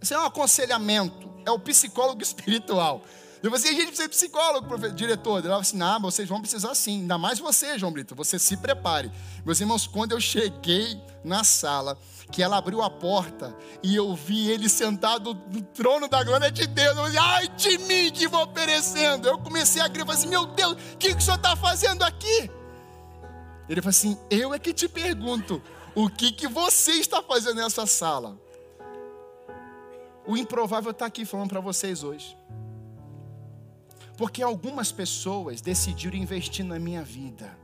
Isso 0.00 0.14
é 0.14 0.18
um 0.18 0.24
aconselhamento, 0.26 1.30
é 1.46 1.50
o 1.50 1.58
psicólogo 1.58 2.20
espiritual. 2.22 3.02
Eu 3.42 3.50
falei 3.50 3.64
assim, 3.64 3.68
a 3.68 3.78
gente 3.78 3.86
precisa 3.86 4.08
de 4.08 4.14
psicólogo, 4.14 4.68
professor, 4.68 4.94
diretor. 4.94 5.38
Ele 5.38 5.48
falou 5.48 5.60
assim, 5.60 5.76
não, 5.78 6.00
vocês 6.00 6.28
vão 6.28 6.40
precisar 6.40 6.74
sim. 6.74 7.00
Ainda 7.00 7.16
mais 7.16 7.38
você, 7.38 7.78
João 7.78 7.90
Brito, 7.90 8.14
você 8.14 8.38
se 8.38 8.56
prepare. 8.58 9.10
Meus 9.46 9.60
irmãos, 9.60 9.86
quando 9.86 10.12
eu 10.12 10.20
cheguei 10.20 11.00
na 11.24 11.42
sala, 11.42 11.96
que 12.30 12.42
ela 12.42 12.56
abriu 12.56 12.80
a 12.82 12.88
porta 12.88 13.54
e 13.82 13.94
eu 13.96 14.14
vi 14.14 14.50
ele 14.50 14.68
sentado 14.68 15.34
no 15.34 15.62
trono 15.62 16.08
da 16.08 16.22
glória 16.22 16.50
de 16.50 16.66
Deus. 16.66 16.96
Eu 16.96 17.04
falei, 17.04 17.18
ai 17.18 17.48
de 17.48 17.78
mim 17.78 18.10
que 18.10 18.28
vou 18.28 18.46
perecendo. 18.46 19.28
Eu 19.28 19.38
comecei 19.38 19.82
a 19.82 19.88
gritar, 19.88 20.12
assim, 20.12 20.28
meu 20.28 20.46
Deus, 20.46 20.72
o 20.72 20.96
que, 20.96 21.14
que 21.14 21.20
o 21.20 21.20
senhor 21.20 21.36
está 21.36 21.56
fazendo 21.56 22.02
aqui? 22.02 22.50
Ele 23.68 23.80
falou 23.80 23.90
assim, 23.90 24.18
eu 24.30 24.52
é 24.54 24.58
que 24.58 24.72
te 24.72 24.88
pergunto, 24.88 25.62
o 25.94 26.08
que, 26.08 26.32
que 26.32 26.46
você 26.48 26.92
está 26.92 27.22
fazendo 27.22 27.56
nessa 27.56 27.86
sala? 27.86 28.38
O 30.26 30.36
improvável 30.36 30.90
está 30.90 31.06
aqui 31.06 31.24
falando 31.24 31.50
para 31.50 31.60
vocês 31.60 32.02
hoje. 32.02 32.36
Porque 34.16 34.42
algumas 34.42 34.92
pessoas 34.92 35.60
decidiram 35.60 36.16
investir 36.16 36.64
na 36.64 36.78
minha 36.78 37.02
vida. 37.02 37.58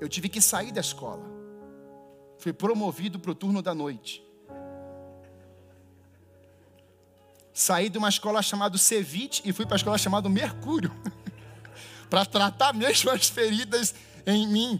Eu 0.00 0.08
tive 0.08 0.28
que 0.28 0.40
sair 0.40 0.72
da 0.72 0.80
escola. 0.80 1.33
Fui 2.44 2.52
promovido 2.52 3.18
para 3.18 3.30
o 3.30 3.34
turno 3.34 3.62
da 3.62 3.74
noite. 3.74 4.22
Saí 7.54 7.88
de 7.88 7.96
uma 7.96 8.10
escola 8.10 8.42
chamada 8.42 8.76
Cevite 8.76 9.40
e 9.46 9.50
fui 9.50 9.64
para 9.64 9.76
a 9.76 9.78
escola 9.78 9.96
chamada 9.96 10.28
Mercúrio. 10.28 10.92
para 12.10 12.26
tratar 12.26 12.74
mesmo 12.74 13.10
as 13.10 13.30
feridas 13.30 13.94
em 14.26 14.46
mim. 14.46 14.78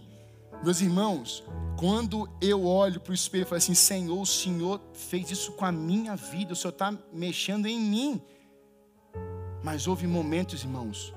Meus 0.62 0.82
irmãos, 0.82 1.42
quando 1.78 2.28
eu 2.38 2.66
olho 2.66 3.00
para 3.00 3.12
o 3.12 3.14
espelho 3.14 3.44
e 3.44 3.46
falo 3.46 3.56
assim: 3.56 3.74
Senhor, 3.74 4.20
o 4.20 4.26
Senhor 4.26 4.78
fez 4.92 5.30
isso 5.30 5.52
com 5.52 5.64
a 5.64 5.72
minha 5.72 6.16
vida, 6.16 6.52
o 6.52 6.56
Senhor 6.56 6.72
está 6.72 6.92
mexendo 7.14 7.64
em 7.64 7.80
mim. 7.80 8.22
Mas 9.62 9.86
houve 9.86 10.06
momentos, 10.06 10.62
irmãos, 10.64 11.14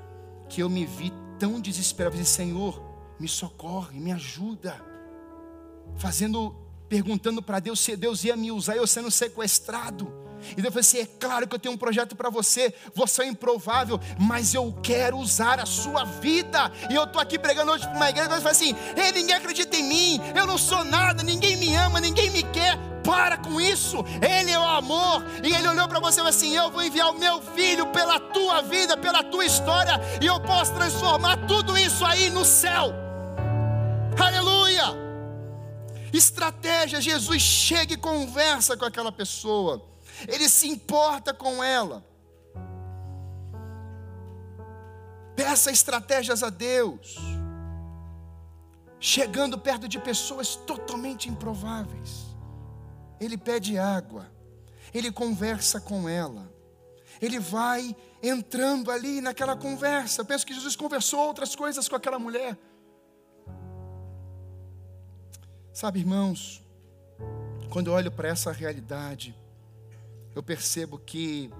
que 0.47 0.63
eu 0.63 0.69
me 0.69 0.85
vi 0.85 1.11
tão 1.37 1.59
desesperado, 1.59 2.15
disse, 2.15 2.31
Senhor, 2.31 2.81
me 3.19 3.27
socorre, 3.27 3.99
me 3.99 4.13
ajuda 4.13 4.86
fazendo, 5.97 6.55
perguntando 6.87 7.41
para 7.41 7.59
Deus 7.59 7.79
se 7.79 7.95
Deus 7.95 8.23
ia 8.23 8.35
me 8.35 8.51
usar, 8.51 8.75
eu 8.75 8.87
sendo 8.87 9.11
sequestrado. 9.11 10.27
E 10.55 10.61
Deus 10.61 10.73
falou 10.73 10.79
assim: 10.81 10.99
é 10.99 11.05
claro 11.05 11.47
que 11.47 11.55
eu 11.55 11.59
tenho 11.59 11.73
um 11.73 11.77
projeto 11.77 12.15
para 12.15 12.29
você, 12.29 12.73
você 12.93 13.23
é 13.23 13.27
improvável, 13.27 13.99
mas 14.19 14.53
eu 14.53 14.73
quero 14.83 15.17
usar 15.17 15.59
a 15.59 15.65
sua 15.65 16.03
vida. 16.03 16.71
E 16.89 16.95
eu 16.95 17.03
estou 17.03 17.21
aqui 17.21 17.37
pregando 17.39 17.71
hoje 17.71 17.85
para 17.85 17.95
uma 17.95 18.09
igreja, 18.09 18.29
e 18.29 18.37
fala 18.37 18.51
assim: 18.51 18.75
Ei, 18.95 19.11
ninguém 19.11 19.35
acredita 19.35 19.75
em 19.75 19.83
mim, 19.83 20.21
eu 20.35 20.45
não 20.45 20.57
sou 20.57 20.83
nada, 20.83 21.23
ninguém 21.23 21.57
me 21.57 21.73
ama, 21.75 21.99
ninguém 21.99 22.29
me 22.29 22.43
quer. 22.43 22.77
Para 23.03 23.37
com 23.37 23.61
isso, 23.61 24.03
Ele 24.21 24.51
é 24.51 24.59
o 24.59 24.63
amor. 24.63 25.23
E 25.41 25.53
Ele 25.53 25.67
olhou 25.69 25.87
para 25.87 25.99
você 25.99 26.15
e 26.15 26.17
falou 26.17 26.29
assim: 26.29 26.55
Eu 26.55 26.69
vou 26.69 26.83
enviar 26.83 27.09
o 27.09 27.17
meu 27.17 27.41
filho 27.41 27.87
pela 27.87 28.19
tua 28.19 28.61
vida, 28.61 28.97
pela 28.97 29.23
tua 29.23 29.45
história, 29.45 29.99
e 30.21 30.25
eu 30.25 30.39
posso 30.41 30.73
transformar 30.73 31.47
tudo 31.47 31.77
isso 31.77 32.05
aí 32.05 32.29
no 32.29 32.43
céu. 32.43 32.93
Aleluia! 34.19 35.06
Estratégia: 36.13 37.01
Jesus 37.01 37.41
chega 37.41 37.93
e 37.93 37.97
conversa 37.97 38.77
com 38.77 38.85
aquela 38.85 39.11
pessoa, 39.11 39.85
ele 40.27 40.47
se 40.49 40.67
importa 40.67 41.33
com 41.33 41.63
ela. 41.63 42.05
Peça 45.35 45.71
estratégias 45.71 46.41
a 46.41 46.49
Deus, 46.49 47.15
chegando 48.99 49.57
perto 49.57 49.87
de 49.87 49.99
pessoas 49.99 50.55
totalmente 50.55 51.29
improváveis. 51.29 52.25
Ele 53.19 53.37
pede 53.37 53.77
água, 53.77 54.31
ele 54.93 55.11
conversa 55.11 55.79
com 55.79 56.09
ela, 56.09 56.51
ele 57.21 57.39
vai 57.39 57.95
entrando 58.21 58.91
ali 58.91 59.21
naquela 59.21 59.55
conversa. 59.55 60.25
Penso 60.25 60.45
que 60.45 60.53
Jesus 60.53 60.75
conversou 60.75 61.19
outras 61.19 61.55
coisas 61.55 61.87
com 61.87 61.95
aquela 61.95 62.17
mulher. 62.17 62.57
Sabe, 65.77 65.99
irmãos, 65.99 66.65
quando 67.69 67.91
eu 67.91 67.93
olho 67.93 68.11
para 68.11 68.29
essa 68.29 68.51
realidade, 68.51 69.37
eu 70.33 70.41
percebo 70.41 70.97
que 70.97 71.51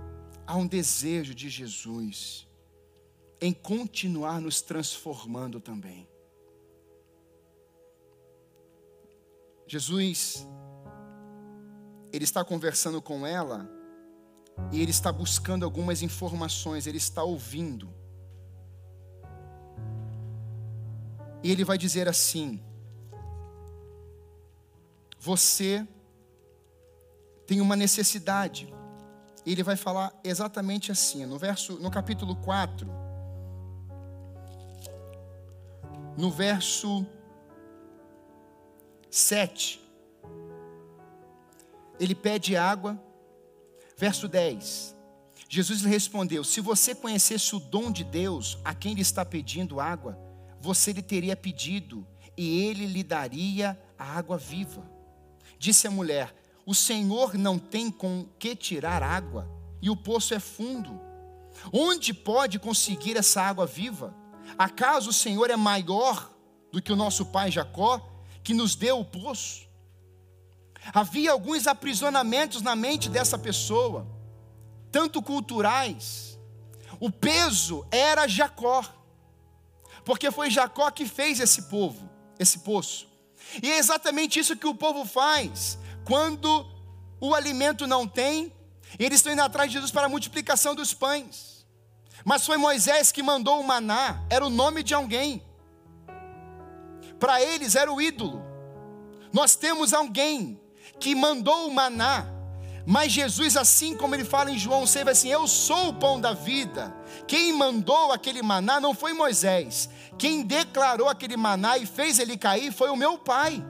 há 0.48 0.56
um 0.56 0.66
desejo 0.66 1.36
de 1.36 1.48
Jesus 1.52 2.48
em 3.40 3.54
continuar 3.54 4.42
nos 4.42 4.60
transformando 4.60 5.60
também. 5.60 6.10
Jesus, 9.68 10.48
ele 12.12 12.24
está 12.24 12.44
conversando 12.44 13.00
com 13.00 13.24
ela 13.24 13.70
e 14.72 14.82
ele 14.82 14.90
está 14.90 15.12
buscando 15.12 15.64
algumas 15.64 16.02
informações, 16.02 16.88
ele 16.88 16.98
está 16.98 17.22
ouvindo. 17.22 17.94
E 21.44 21.52
ele 21.52 21.64
vai 21.64 21.78
dizer 21.78 22.08
assim: 22.08 22.60
você 25.20 25.88
tem 27.46 27.62
uma 27.62 27.76
necessidade. 27.76 28.74
Ele 29.46 29.64
vai 29.64 29.76
falar 29.76 30.14
exatamente 30.24 30.92
assim, 30.92 31.26
no 31.26 31.38
verso 31.38 31.80
no 31.80 31.90
capítulo 31.90 32.36
4, 32.36 32.88
no 36.18 36.30
verso 36.30 37.06
7. 39.10 39.82
Ele 42.00 42.14
pede 42.14 42.56
água. 42.56 43.02
Verso 43.98 44.28
10. 44.28 44.96
Jesus 45.50 45.82
lhe 45.82 45.90
respondeu: 45.90 46.44
Se 46.44 46.62
você 46.62 46.94
conhecesse 46.94 47.56
o 47.56 47.60
dom 47.60 47.92
de 47.92 48.04
Deus, 48.04 48.58
a 48.64 48.76
quem 48.76 48.94
lhe 48.94 49.02
está 49.02 49.26
pedindo 49.26 49.80
água, 49.80 50.18
você 50.60 50.92
lhe 50.92 51.02
teria 51.02 51.36
pedido, 51.36 52.06
e 52.36 52.66
ele 52.66 52.86
lhe 52.86 53.04
daria 53.04 53.80
a 53.98 54.18
água 54.18 54.38
viva. 54.38 54.97
Disse 55.60 55.88
a 55.88 55.92
mulher: 55.92 56.36
O 56.66 56.74
Senhor 56.74 57.36
não 57.36 57.58
tem 57.58 57.90
com 57.92 58.28
que 58.38 58.56
tirar 58.56 59.02
água, 59.02 59.50
e 59.82 59.90
o 59.90 59.96
poço 59.96 60.34
é 60.34 60.40
fundo. 60.40 61.00
Onde 61.72 62.14
pode 62.14 62.60
conseguir 62.60 63.18
essa 63.18 63.42
água 63.42 63.66
viva? 63.66 64.14
Acaso 64.58 65.10
o 65.10 65.14
Senhor 65.14 65.50
é 65.50 65.56
maior 65.56 66.32
do 66.72 66.82
que 66.82 66.92
o 66.92 66.96
nosso 66.96 67.26
pai 67.26 67.52
Jacó, 67.52 68.02
que 68.44 68.54
nos 68.54 68.76
deu 68.76 69.00
o 69.00 69.06
poço? 69.06 69.68
Havia 70.94 71.32
alguns 71.32 71.68
aprisionamentos 71.68 72.62
na 72.62 72.76
mente 72.76 73.10
dessa 73.10 73.38
pessoa, 73.38 74.08
tanto 74.92 75.22
culturais. 75.22 76.40
O 77.00 77.12
peso 77.12 77.86
era 77.92 78.28
Jacó, 78.28 78.84
porque 80.06 80.32
foi 80.32 80.50
Jacó 80.50 80.90
que 80.92 81.06
fez 81.06 81.40
esse 81.40 81.64
povo, 81.64 82.10
esse 82.40 82.60
poço. 82.60 83.08
E 83.62 83.72
é 83.72 83.78
exatamente 83.78 84.40
isso 84.40 84.56
que 84.56 84.68
o 84.68 84.76
povo 84.76 85.06
faz 85.06 85.78
quando 86.04 86.66
o 87.20 87.36
alimento 87.36 87.86
não 87.86 88.08
tem, 88.08 88.54
eles 88.98 89.20
estão 89.20 89.34
indo 89.34 89.42
atrás 89.42 89.70
de 89.70 89.74
Jesus 89.74 89.92
para 89.92 90.06
a 90.06 90.10
multiplicação 90.10 90.74
dos 90.74 90.94
pães. 90.94 91.66
Mas 92.24 92.46
foi 92.46 92.58
Moisés 92.58 93.12
que 93.12 93.22
mandou 93.22 93.60
o 93.60 93.64
maná, 93.64 94.24
era 94.30 94.46
o 94.46 94.50
nome 94.50 94.84
de 94.84 94.94
alguém. 94.94 95.44
Para 97.20 97.42
eles 97.42 97.76
era 97.76 97.92
o 97.92 98.02
ídolo. 98.02 98.42
Nós 99.34 99.56
temos 99.56 99.94
alguém 99.94 100.62
que 101.00 101.14
mandou 101.14 101.68
o 101.68 101.74
maná, 101.74 102.26
mas 102.90 103.12
Jesus, 103.12 103.58
assim 103.58 103.98
como 103.98 104.16
ele 104.16 104.24
fala 104.24 104.50
em 104.50 104.58
João 104.58 104.88
6, 104.88 105.10
assim: 105.10 105.28
Eu 105.28 105.46
sou 105.46 105.90
o 105.90 105.94
pão 105.94 106.22
da 106.22 106.32
vida. 106.32 106.96
Quem 107.28 107.52
mandou 107.52 108.14
aquele 108.14 108.42
maná 108.42 108.80
não 108.80 108.94
foi 108.94 109.12
Moisés. 109.12 109.90
Quem 110.18 110.42
declarou 110.42 111.10
aquele 111.10 111.36
maná 111.36 111.78
e 111.78 111.86
fez 111.86 112.18
ele 112.18 112.38
cair 112.38 112.72
foi 112.72 112.90
o 112.90 112.96
meu 112.96 113.18
Pai. 113.18 113.62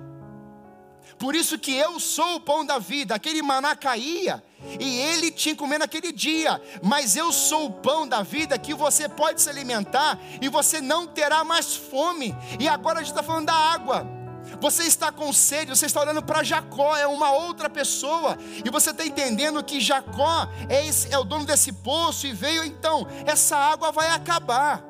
Por 1.18 1.34
isso 1.34 1.58
que 1.58 1.74
eu 1.74 2.00
sou 2.00 2.36
o 2.36 2.40
pão 2.40 2.64
da 2.64 2.78
vida. 2.78 3.16
Aquele 3.16 3.42
maná 3.42 3.76
caía 3.76 4.44
e 4.80 5.00
ele 5.00 5.32
tinha 5.32 5.56
que 5.56 5.60
comer 5.60 5.80
naquele 5.80 6.12
dia. 6.12 6.62
Mas 6.84 7.16
eu 7.16 7.32
sou 7.34 7.66
o 7.66 7.74
pão 7.74 8.08
da 8.08 8.22
vida 8.22 8.56
que 8.60 8.76
você 8.76 9.10
pode 9.10 9.42
se 9.42 9.50
alimentar 9.50 10.20
e 10.40 10.48
você 10.48 10.80
não 10.80 11.08
terá 11.08 11.44
mais 11.44 11.76
fome. 11.76 12.36
E 12.60 12.68
agora 12.68 13.00
a 13.00 13.02
gente 13.02 13.14
está 13.14 13.24
falando 13.24 13.48
da 13.48 13.56
água. 13.56 14.17
Você 14.60 14.84
está 14.84 15.12
com 15.12 15.32
sede, 15.32 15.76
você 15.76 15.86
está 15.86 16.02
olhando 16.02 16.24
para 16.24 16.44
Jacó, 16.44 16.96
é 16.98 17.06
uma 17.06 17.32
outra 17.32 17.70
pessoa, 17.70 18.38
e 18.66 18.70
você 18.70 18.90
está 18.90 19.06
entendendo 19.06 19.64
que 19.64 19.80
Jacó 19.80 20.50
é, 20.68 20.86
esse, 20.88 21.14
é 21.14 21.18
o 21.18 21.24
dono 21.24 21.46
desse 21.46 21.72
poço 21.72 22.26
e 22.26 22.34
veio, 22.34 22.64
então, 22.64 23.06
essa 23.26 23.56
água 23.56 23.92
vai 23.92 24.10
acabar, 24.10 24.84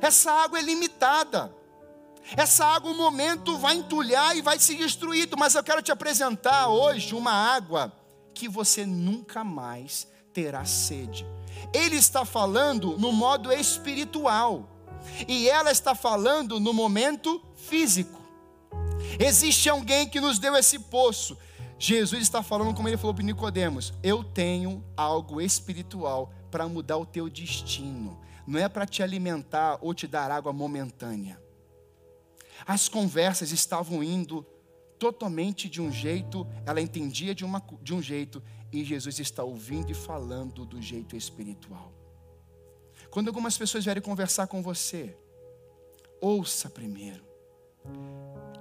essa 0.00 0.30
água 0.30 0.58
é 0.58 0.62
limitada. 0.62 1.54
Essa 2.36 2.64
água, 2.64 2.90
um 2.90 2.96
momento, 2.96 3.58
vai 3.58 3.74
entulhar 3.74 4.36
e 4.36 4.42
vai 4.42 4.58
se 4.58 4.74
destruir. 4.76 5.28
Mas 5.36 5.54
eu 5.54 5.64
quero 5.64 5.82
te 5.82 5.90
apresentar 5.90 6.68
hoje 6.68 7.14
uma 7.14 7.32
água 7.32 7.92
que 8.34 8.48
você 8.48 8.86
nunca 8.86 9.42
mais 9.42 10.06
terá 10.32 10.64
sede. 10.64 11.26
Ele 11.72 11.96
está 11.96 12.24
falando 12.24 12.96
no 12.98 13.10
modo 13.10 13.52
espiritual, 13.52 14.68
e 15.26 15.48
ela 15.48 15.70
está 15.70 15.94
falando 15.94 16.60
no 16.60 16.72
momento 16.72 17.42
físico. 17.56 18.19
Existe 19.18 19.68
alguém 19.68 20.08
que 20.08 20.20
nos 20.20 20.38
deu 20.38 20.56
esse 20.56 20.78
poço. 20.78 21.36
Jesus 21.78 22.22
está 22.22 22.42
falando 22.42 22.74
como 22.74 22.88
ele 22.88 22.96
falou 22.96 23.14
para 23.14 23.24
Nicodemos: 23.24 23.92
Eu 24.02 24.22
tenho 24.22 24.84
algo 24.96 25.40
espiritual 25.40 26.32
para 26.50 26.68
mudar 26.68 26.98
o 26.98 27.06
teu 27.06 27.28
destino. 27.28 28.20
Não 28.46 28.58
é 28.58 28.68
para 28.68 28.86
te 28.86 29.02
alimentar 29.02 29.78
ou 29.80 29.94
te 29.94 30.06
dar 30.06 30.30
água 30.30 30.52
momentânea. 30.52 31.40
As 32.66 32.88
conversas 32.88 33.52
estavam 33.52 34.02
indo 34.02 34.46
totalmente 34.98 35.68
de 35.68 35.80
um 35.80 35.90
jeito, 35.90 36.46
ela 36.66 36.80
entendia 36.80 37.34
de, 37.34 37.44
uma, 37.44 37.64
de 37.80 37.94
um 37.94 38.02
jeito, 38.02 38.42
e 38.70 38.84
Jesus 38.84 39.18
está 39.18 39.42
ouvindo 39.42 39.90
e 39.90 39.94
falando 39.94 40.66
do 40.66 40.80
jeito 40.80 41.16
espiritual. 41.16 41.90
Quando 43.10 43.28
algumas 43.28 43.56
pessoas 43.56 43.84
vierem 43.84 44.02
conversar 44.02 44.46
com 44.46 44.62
você, 44.62 45.16
ouça 46.20 46.68
primeiro, 46.68 47.24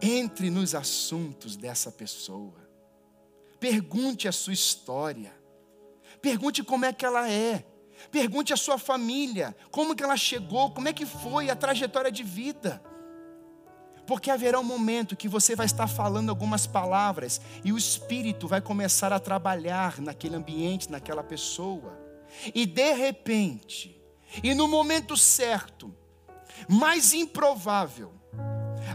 entre 0.01 0.49
nos 0.49 0.73
assuntos 0.75 1.55
dessa 1.55 1.91
pessoa, 1.91 2.69
pergunte 3.59 4.27
a 4.27 4.31
sua 4.31 4.53
história, 4.53 5.33
pergunte 6.21 6.63
como 6.63 6.85
é 6.85 6.93
que 6.93 7.05
ela 7.05 7.29
é, 7.29 7.65
pergunte 8.11 8.53
a 8.53 8.57
sua 8.57 8.77
família, 8.77 9.55
como 9.71 9.95
que 9.95 10.03
ela 10.03 10.17
chegou, 10.17 10.71
como 10.71 10.87
é 10.87 10.93
que 10.93 11.05
foi 11.05 11.49
a 11.49 11.55
trajetória 11.55 12.11
de 12.11 12.23
vida. 12.23 12.81
Porque 14.07 14.31
haverá 14.31 14.59
um 14.59 14.63
momento 14.63 15.15
que 15.15 15.27
você 15.27 15.55
vai 15.55 15.67
estar 15.67 15.85
falando 15.87 16.29
algumas 16.29 16.65
palavras 16.65 17.39
e 17.63 17.71
o 17.71 17.77
Espírito 17.77 18.47
vai 18.47 18.59
começar 18.59 19.13
a 19.13 19.19
trabalhar 19.19 20.01
naquele 20.01 20.35
ambiente, 20.35 20.89
naquela 20.89 21.23
pessoa. 21.23 21.95
E 22.55 22.65
de 22.65 22.93
repente, 22.93 24.01
e 24.43 24.55
no 24.55 24.67
momento 24.67 25.15
certo, 25.15 25.95
mais 26.67 27.13
improvável, 27.13 28.18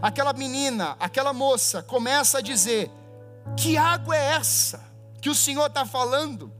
aquela 0.01 0.33
menina, 0.33 0.95
aquela 0.99 1.33
moça 1.33 1.81
começa 1.83 2.39
a 2.39 2.41
dizer: 2.41 2.91
Que 3.57 3.77
água 3.77 4.15
é 4.15 4.33
essa 4.33 4.83
que 5.21 5.29
o 5.29 5.35
Senhor 5.35 5.67
está 5.67 5.85
falando? 5.85 6.51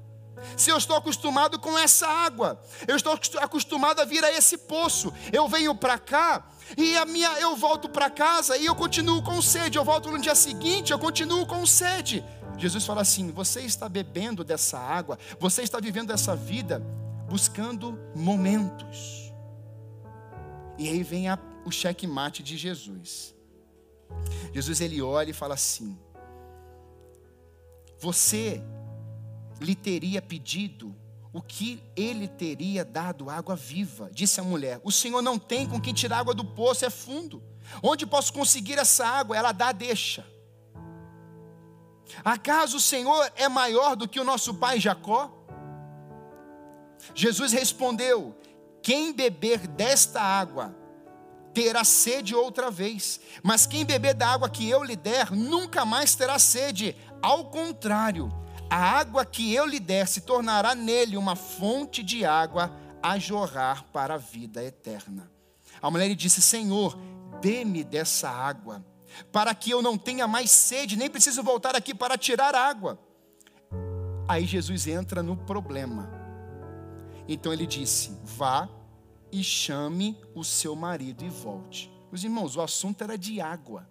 Se 0.58 0.70
eu 0.70 0.78
estou 0.78 0.96
acostumado 0.96 1.58
com 1.60 1.78
essa 1.78 2.08
água, 2.08 2.62
eu 2.88 2.96
estou 2.96 3.18
acostumado 3.40 4.02
a 4.02 4.06
vir 4.06 4.24
a 4.24 4.32
esse 4.32 4.58
poço, 4.58 5.14
eu 5.32 5.48
venho 5.48 5.74
para 5.74 5.98
cá 5.98 6.44
e 6.78 6.98
a 6.98 7.06
minha, 7.06 7.32
eu 7.40 7.56
volto 7.56 7.88
para 7.88 8.10
casa 8.10 8.58
e 8.58 8.66
eu 8.66 8.76
continuo 8.76 9.22
com 9.22 9.42
sede. 9.42 9.78
Eu 9.78 9.84
volto 9.84 10.10
no 10.10 10.20
dia 10.20 10.34
seguinte, 10.34 10.92
eu 10.92 11.00
continuo 11.00 11.46
com 11.46 11.66
sede. 11.66 12.24
Jesus 12.58 12.86
fala 12.86 13.02
assim: 13.02 13.32
você 13.32 13.62
está 13.62 13.88
bebendo 13.88 14.44
dessa 14.44 14.80
água, 14.80 15.20
você 15.40 15.62
está 15.62 15.80
vivendo 15.80 16.12
essa 16.12 16.36
vida 16.36 16.82
buscando 17.28 18.00
momentos. 18.16 19.32
E 20.78 20.90
aí 20.90 21.04
vem 21.04 21.30
a, 21.30 21.38
o 21.66 21.72
checkmate 21.72 22.43
de 22.43 22.55
Jesus. 22.55 23.36
Jesus 24.53 24.80
ele 24.80 25.01
olha 25.01 25.32
e 25.32 25.34
fala 25.34 25.55
assim: 25.55 25.97
Você 27.99 28.61
lhe 29.59 29.76
teria 29.76 30.22
pedido 30.22 30.95
o 31.34 31.41
que 31.41 31.84
ele 31.95 32.28
teria 32.28 32.86
dado 32.86 33.30
água 33.30 33.55
viva. 33.55 34.09
Disse 34.13 34.39
a 34.39 34.43
mulher: 34.43 34.80
O 34.84 34.91
Senhor 34.91 35.22
não 35.22 35.38
tem 35.38 35.68
com 35.68 35.82
quem 35.82 35.93
tirar 35.93 36.20
água 36.20 36.34
do 36.34 36.45
poço, 36.45 36.86
é 36.86 36.89
fundo. 36.89 37.43
Onde 37.82 38.05
posso 38.05 38.32
conseguir 38.32 38.78
essa 38.78 39.05
água? 39.05 39.36
Ela 39.36 39.51
dá, 39.51 39.72
deixa. 39.72 40.26
Acaso 42.24 42.78
o 42.78 42.80
Senhor 42.80 43.32
é 43.36 43.49
maior 43.49 43.95
do 43.95 44.07
que 44.07 44.20
o 44.20 44.24
nosso 44.24 44.53
pai 44.53 44.80
Jacó? 44.80 45.32
Jesus 47.13 47.51
respondeu: 47.51 48.36
Quem 48.82 49.11
beber 49.11 49.68
desta 49.68 50.22
água 50.22 50.85
terá 51.56 51.86
sede 51.86 52.36
outra 52.36 52.70
vez, 52.70 53.22
mas 53.41 53.66
quem 53.66 53.86
beber 53.86 54.14
da 54.14 54.28
água 54.28 54.49
que 54.49 54.70
eu 54.70 54.84
lhe 54.84 54.95
der 54.97 55.32
nunca 55.32 55.86
mais 55.86 56.14
terá 56.14 56.38
sede. 56.38 56.93
Ao 57.22 57.45
contrário, 57.45 58.30
a 58.70 58.76
água 58.76 59.26
que 59.26 59.53
eu 59.53 59.66
lhe 59.66 59.80
der 59.80 60.06
se 60.06 60.22
tornará 60.22 60.76
nele 60.76 61.16
uma 61.16 61.36
fonte 61.36 62.03
de 62.03 62.26
água 62.26 62.76
a 63.01 63.18
jorrar 63.18 63.86
para 63.93 64.16
a 64.16 64.18
vida 64.18 64.62
eterna. 64.62 65.32
A 65.82 65.89
mulher 65.89 66.10
lhe 66.10 66.16
disse: 66.16 66.41
Senhor, 66.41 66.97
dê-me 67.41 67.86
dessa 67.86 68.30
água, 68.30 68.86
para 69.32 69.56
que 69.56 69.72
eu 69.72 69.82
não 69.82 69.97
tenha 69.97 70.28
mais 70.28 70.51
sede, 70.51 70.97
nem 70.97 71.10
preciso 71.10 71.41
voltar 71.41 71.74
aqui 71.74 71.95
para 71.95 72.18
tirar 72.18 72.53
água. 72.53 72.99
Aí 74.28 74.45
Jesus 74.45 74.88
entra 74.88 75.24
no 75.24 75.38
problema. 75.38 76.12
Então 77.30 77.53
ele 77.53 77.66
disse: 77.66 78.12
Vá 78.24 78.68
e 79.32 79.43
chame 79.43 80.17
o 80.34 80.43
seu 80.43 80.76
marido 80.76 81.23
e 81.23 81.30
volte. 81.30 81.91
Meus 82.11 82.23
irmãos, 82.23 82.55
o 82.55 82.61
assunto 82.61 83.03
era 83.03 83.17
de 83.17 83.41
água. 83.41 83.88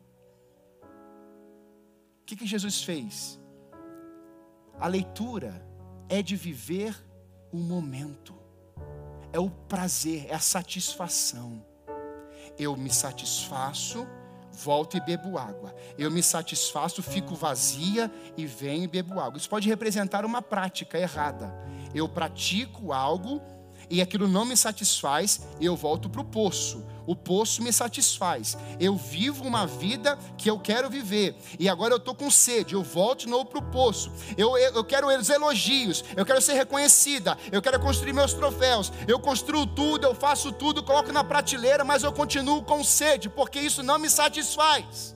O 2.23 2.27
que, 2.27 2.37
que 2.37 2.47
Jesus 2.47 2.83
fez? 2.83 3.39
A 4.81 4.87
leitura 4.87 5.65
é 6.09 6.23
de 6.23 6.37
viver 6.37 6.97
o 7.53 7.59
momento, 7.59 8.35
é 9.33 9.39
o 9.39 9.51
prazer, 9.51 10.27
é 10.29 10.35
a 10.35 10.39
satisfação. 10.39 11.65
Eu 12.59 12.77
me 12.77 12.91
satisfaço, 12.91 14.07
volto 14.53 14.97
e 14.97 15.01
bebo 15.01 15.37
água. 15.37 15.75
Eu 15.99 16.11
me 16.11 16.23
satisfaço, 16.23 17.03
fico 17.03 17.35
vazia 17.35 18.11
e 18.37 18.47
venho 18.47 18.85
e 18.85 18.89
bebo 18.89 19.21
água. 19.21 19.37
Isso 19.37 19.51
pode 19.51 19.69
representar 19.69 20.25
uma 20.25 20.41
prática 20.41 20.99
errada. 20.99 21.55
Eu 21.95 22.09
pratico 22.09 22.93
algo 22.93 23.41
e 23.91 24.01
aquilo 24.01 24.29
não 24.29 24.45
me 24.45 24.57
satisfaz, 24.57 25.41
eu 25.61 25.77
volto 25.77 26.09
para 26.09 26.21
o 26.21 26.25
poço. 26.25 26.85
O 27.07 27.15
poço 27.15 27.63
me 27.63 27.73
satisfaz. 27.73 28.57
Eu 28.81 28.97
vivo 28.97 29.45
uma 29.45 29.67
vida 29.67 30.19
que 30.39 30.51
eu 30.51 30.59
quero 30.59 30.89
viver. 30.89 31.37
E 31.59 31.69
agora 31.69 31.93
eu 31.93 31.99
estou 31.99 32.15
com 32.15 32.31
sede. 32.31 32.75
Eu 32.75 32.83
volto 32.83 33.21
de 33.21 33.29
novo 33.29 33.45
para 33.47 33.59
o 33.59 33.71
poço. 33.71 34.11
Eu, 34.37 34.57
eu, 34.57 34.75
eu 34.75 34.85
quero 34.85 35.07
os 35.07 35.29
elogios. 35.29 36.03
Eu 36.17 36.25
quero 36.25 36.41
ser 36.41 36.55
reconhecida. 36.55 37.37
Eu 37.53 37.61
quero 37.61 37.79
construir 37.79 38.13
meus 38.13 38.33
troféus. 38.33 38.91
Eu 39.07 39.19
construo 39.19 39.67
tudo, 39.67 40.07
eu 40.07 40.15
faço 40.15 40.51
tudo, 40.53 40.83
coloco 40.83 41.13
na 41.13 41.23
prateleira, 41.23 41.85
mas 41.85 42.03
eu 42.03 42.13
continuo 42.13 42.63
com 42.63 42.83
sede, 42.83 43.29
porque 43.29 43.61
isso 43.61 43.83
não 43.83 43.99
me 43.99 44.09
satisfaz. 44.09 45.15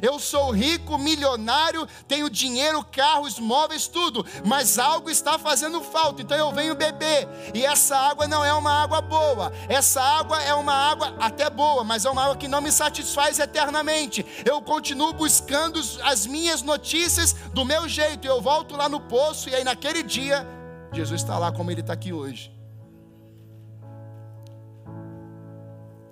Eu 0.00 0.18
sou 0.18 0.50
rico, 0.50 0.96
milionário, 0.96 1.86
tenho 2.06 2.30
dinheiro, 2.30 2.84
carros, 2.84 3.38
móveis, 3.38 3.86
tudo, 3.86 4.24
mas 4.44 4.78
algo 4.78 5.10
está 5.10 5.38
fazendo 5.38 5.80
falta, 5.82 6.22
então 6.22 6.36
eu 6.36 6.52
venho 6.52 6.74
beber. 6.74 7.28
E 7.54 7.64
essa 7.64 7.96
água 7.96 8.26
não 8.26 8.44
é 8.44 8.52
uma 8.52 8.82
água 8.82 9.00
boa, 9.00 9.52
essa 9.68 10.00
água 10.00 10.40
é 10.42 10.54
uma 10.54 10.74
água 10.74 11.14
até 11.18 11.50
boa, 11.50 11.84
mas 11.84 12.04
é 12.04 12.10
uma 12.10 12.22
água 12.22 12.36
que 12.36 12.48
não 12.48 12.60
me 12.60 12.72
satisfaz 12.72 13.38
eternamente. 13.38 14.24
Eu 14.44 14.62
continuo 14.62 15.12
buscando 15.12 15.80
as 16.02 16.26
minhas 16.26 16.62
notícias 16.62 17.32
do 17.52 17.64
meu 17.64 17.88
jeito, 17.88 18.26
eu 18.26 18.40
volto 18.40 18.76
lá 18.76 18.88
no 18.88 19.00
poço, 19.00 19.48
e 19.48 19.54
aí 19.54 19.64
naquele 19.64 20.02
dia, 20.02 20.46
Jesus 20.92 21.20
está 21.20 21.38
lá 21.38 21.50
como 21.52 21.70
ele 21.70 21.80
está 21.80 21.92
aqui 21.92 22.12
hoje. 22.12 22.52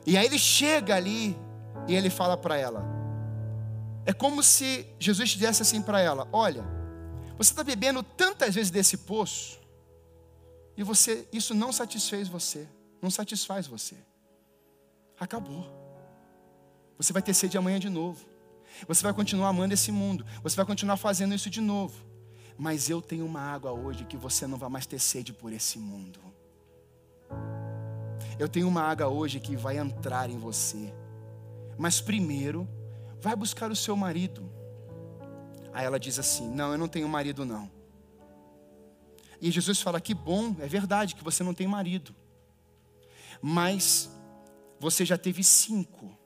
E 0.07 0.16
aí 0.16 0.26
ele 0.26 0.39
chega 0.39 0.97
ali 0.97 1.39
e 1.87 1.95
ele 1.95 2.11
fala 2.11 2.37
para 2.37 2.57
ela. 2.57 3.00
É 4.11 4.13
como 4.13 4.43
se 4.43 4.85
Jesus 4.99 5.31
dissesse 5.31 5.63
assim 5.63 5.81
para 5.81 6.01
ela: 6.01 6.27
Olha, 6.33 6.65
você 7.39 7.53
está 7.53 7.63
bebendo 7.63 8.03
tantas 8.03 8.57
vezes 8.57 8.69
desse 8.69 8.97
poço 8.97 9.61
e 10.77 10.83
você, 10.83 11.29
isso 11.33 11.55
não 11.55 11.73
satisfez 11.73 12.27
você, 12.27 12.69
não 13.01 13.09
satisfaz 13.09 13.69
você. 13.69 13.95
Acabou. 15.17 15.65
Você 16.99 17.13
vai 17.13 17.23
ter 17.23 17.33
sede 17.35 17.57
amanhã 17.57 17.79
de 17.79 17.89
novo. 17.89 18.27
Você 18.89 19.01
vai 19.01 19.15
continuar 19.15 19.51
amando 19.51 19.75
esse 19.75 19.93
mundo. 19.93 20.27
Você 20.43 20.57
vai 20.57 20.67
continuar 20.67 20.97
fazendo 20.97 21.33
isso 21.33 21.49
de 21.49 21.61
novo. 21.61 22.05
Mas 22.59 22.91
eu 22.91 23.01
tenho 23.01 23.25
uma 23.25 23.41
água 23.41 23.71
hoje 23.71 24.05
que 24.05 24.17
você 24.17 24.45
não 24.45 24.59
vai 24.59 24.69
mais 24.69 24.87
ter 24.87 24.99
sede 24.99 25.33
por 25.33 25.53
esse 25.53 25.79
mundo. 25.79 26.19
Eu 28.41 28.49
tenho 28.49 28.67
uma 28.67 28.83
água 28.83 29.07
hoje 29.07 29.39
que 29.39 29.55
vai 29.55 29.79
entrar 29.79 30.29
em 30.29 30.37
você. 30.37 30.93
Mas 31.79 32.01
primeiro, 32.01 32.67
vai 33.21 33.37
buscar 33.37 33.71
o 33.71 33.77
seu 33.77 33.97
marido. 33.97 34.51
Aí 35.73 35.85
ela 35.85 35.99
diz 35.99 36.18
assim: 36.18 36.49
Não, 36.49 36.73
eu 36.73 36.79
não 36.79 36.89
tenho 36.89 37.09
marido, 37.09 37.45
não. 37.45 37.71
E 39.41 39.51
Jesus 39.51 39.81
fala: 39.81 40.01
Que 40.01 40.14
bom, 40.14 40.55
é 40.59 40.66
verdade 40.66 41.14
que 41.14 41.25
você 41.25 41.43
não 41.43 41.55
tem 41.55 41.66
marido. 41.66 42.14
Mas 43.41 44.11
você 44.79 45.05
já 45.05 45.16
teve 45.16 45.43
cinco. 45.43 46.18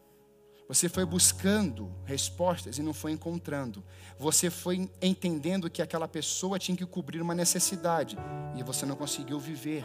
Você 0.66 0.88
foi 0.88 1.04
buscando 1.04 1.94
respostas 2.04 2.78
e 2.78 2.82
não 2.82 2.94
foi 2.94 3.12
encontrando. 3.12 3.84
Você 4.18 4.48
foi 4.48 4.90
entendendo 5.02 5.68
que 5.68 5.82
aquela 5.82 6.08
pessoa 6.08 6.58
tinha 6.58 6.76
que 6.76 6.86
cobrir 6.86 7.20
uma 7.20 7.34
necessidade 7.34 8.16
e 8.56 8.62
você 8.62 8.86
não 8.86 8.96
conseguiu 8.96 9.38
viver. 9.38 9.84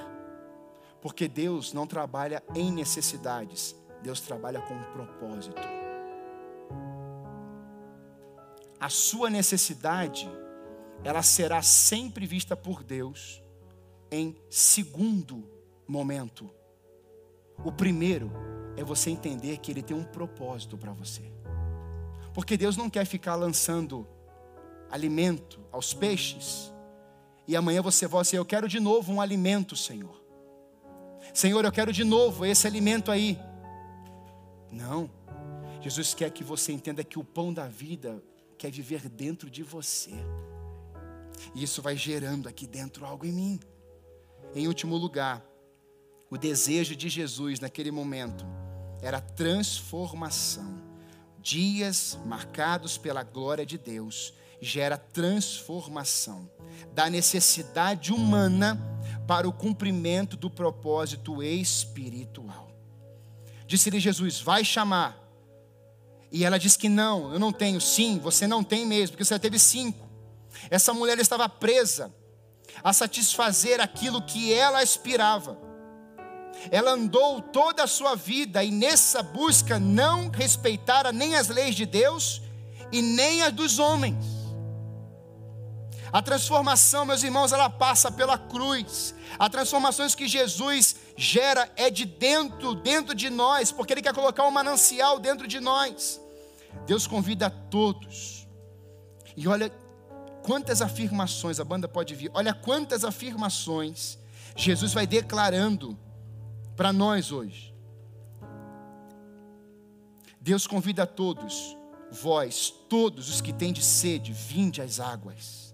Porque 1.02 1.28
Deus 1.28 1.74
não 1.74 1.86
trabalha 1.86 2.42
em 2.56 2.72
necessidades, 2.72 3.76
Deus 4.02 4.22
trabalha 4.22 4.62
com 4.62 4.74
um 4.74 4.84
propósito. 4.84 5.79
A 8.80 8.90
sua 8.90 9.30
necessidade, 9.30 10.30
ela 11.04 11.22
será 11.22 11.62
sempre 11.62 12.26
vista 12.26 12.56
por 12.56 12.84
Deus 12.84 13.44
em 14.12 14.36
segundo 14.50 15.50
momento. 15.88 16.50
O 17.64 17.72
primeiro 17.72 18.32
é 18.78 18.84
você 18.84 19.10
entender 19.10 19.58
que 19.58 19.72
Ele 19.72 19.84
tem 19.84 19.96
um 19.96 20.04
propósito 20.04 20.78
para 20.78 20.94
você. 20.94 21.24
Porque 22.34 22.56
Deus 22.56 22.78
não 22.78 22.90
quer 22.90 23.06
ficar 23.06 23.36
lançando 23.36 24.08
alimento 24.90 25.60
aos 25.72 25.94
peixes 25.94 26.72
e 27.50 27.56
amanhã 27.56 27.82
você 27.82 28.06
volta 28.06 28.22
assim: 28.28 28.38
Eu 28.38 28.46
quero 28.46 28.68
de 28.68 28.80
novo 28.80 29.12
um 29.12 29.20
alimento, 29.20 29.76
Senhor. 29.76 30.24
Senhor, 31.34 31.66
eu 31.66 31.72
quero 31.72 31.92
de 31.92 32.04
novo 32.04 32.46
esse 32.46 32.68
alimento 32.68 33.12
aí. 33.12 33.40
Não. 34.72 35.10
Jesus 35.82 36.14
quer 36.14 36.30
que 36.30 36.44
você 36.44 36.72
entenda 36.72 37.04
que 37.04 37.18
o 37.18 37.24
pão 37.24 37.52
da 37.52 37.68
vida 37.68 38.24
quer 38.60 38.70
viver 38.70 39.08
dentro 39.08 39.50
de 39.50 39.64
você. 39.64 40.12
E 41.56 41.64
isso 41.64 41.82
vai 41.82 41.96
gerando 41.96 42.50
aqui 42.50 42.68
dentro 42.68 43.06
algo 43.06 43.26
em 43.26 43.32
mim. 43.32 43.60
Em 44.54 44.68
último 44.68 44.98
lugar, 44.98 45.42
o 46.30 46.38
desejo 46.38 46.94
de 46.94 47.08
Jesus 47.08 47.62
naquele 47.62 47.90
momento 47.90 48.46
era 49.02 49.22
transformação. 49.22 50.78
Dias 51.42 52.20
marcados 52.26 52.98
pela 52.98 53.24
glória 53.24 53.66
de 53.66 53.78
Deus 53.78 54.34
gera 54.62 54.98
transformação 54.98 56.52
da 56.94 57.10
necessidade 57.10 58.12
humana 58.12 58.78
para 59.26 59.48
o 59.48 59.54
cumprimento 59.54 60.36
do 60.36 60.50
propósito 60.50 61.42
espiritual. 61.42 62.70
Disse-lhe 63.66 64.02
Jesus: 64.02 64.42
Vai 64.42 64.66
chamar. 64.66 65.29
E 66.32 66.46
ela 66.46 66.60
disse 66.60 66.78
que 66.78 66.90
não, 66.90 67.34
eu 67.34 67.40
não 67.40 67.52
tenho. 67.52 67.82
Sim, 67.82 68.20
você 68.20 68.46
não 68.46 68.64
tem 68.64 68.86
mesmo, 68.86 69.12
porque 69.12 69.26
você 69.26 69.40
teve 69.40 69.58
cinco. 69.58 70.08
Essa 70.70 70.94
mulher 70.94 71.18
estava 71.20 71.48
presa 71.50 72.14
a 72.84 72.94
satisfazer 72.94 73.82
aquilo 73.82 74.22
que 74.22 74.54
ela 74.54 74.82
aspirava. 74.82 75.58
Ela 76.72 76.92
andou 76.92 77.42
toda 77.42 77.84
a 77.84 77.88
sua 77.88 78.16
vida 78.16 78.64
e 78.64 78.72
nessa 78.72 79.24
busca 79.24 79.80
não 79.80 80.30
respeitara 80.30 81.12
nem 81.12 81.36
as 81.36 81.48
leis 81.48 81.76
de 81.76 81.86
Deus 81.86 82.42
e 82.92 83.02
nem 83.02 83.42
as 83.42 83.54
dos 83.54 83.80
homens. 83.80 84.39
A 86.12 86.22
transformação, 86.22 87.06
meus 87.06 87.24
irmãos, 87.24 87.52
ela 87.52 87.70
passa 87.70 88.12
pela 88.12 88.38
cruz. 88.38 89.14
A 89.38 89.50
transformação 89.50 90.08
que 90.10 90.28
Jesus 90.28 90.96
gera 91.16 91.72
é 91.76 91.90
de 91.90 92.06
dentro, 92.06 92.74
dentro 92.74 93.14
de 93.14 93.30
nós, 93.30 93.72
porque 93.72 93.94
Ele 93.94 94.02
quer 94.02 94.14
colocar 94.14 94.46
um 94.48 94.52
manancial 94.52 95.20
dentro 95.20 95.48
de 95.48 95.60
nós. 95.60 96.20
Deus 96.86 97.06
convida 97.06 97.48
a 97.48 97.50
todos. 97.50 98.48
E 99.36 99.48
olha 99.48 99.72
quantas 100.44 100.82
afirmações, 100.82 101.60
a 101.60 101.64
banda 101.64 101.88
pode 101.88 102.16
vir, 102.16 102.32
olha 102.34 102.54
quantas 102.54 103.04
afirmações 103.04 104.18
Jesus 104.56 104.94
vai 104.94 105.06
declarando 105.06 105.98
para 106.76 106.92
nós 106.92 107.32
hoje. 107.32 107.74
Deus 110.42 110.66
convida 110.66 111.04
a 111.04 111.08
todos, 111.08 111.78
vós, 112.12 112.74
todos 112.90 113.30
os 113.30 113.42
que 113.42 113.54
têm 113.54 113.72
de 113.72 113.84
sede, 113.84 114.34
vinde 114.34 114.82
às 114.82 115.00
águas. 115.00 115.69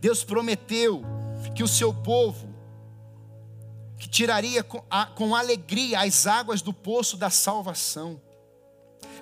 Deus 0.00 0.24
prometeu 0.24 1.02
que 1.54 1.62
o 1.62 1.68
seu 1.68 1.92
povo, 1.92 2.52
que 3.98 4.08
tiraria 4.08 4.62
com, 4.62 5.34
alegria 5.34 6.00
as 6.00 6.26
águas 6.26 6.62
do 6.62 6.72
poço 6.72 7.16
da 7.16 7.30
salvação. 7.30 8.20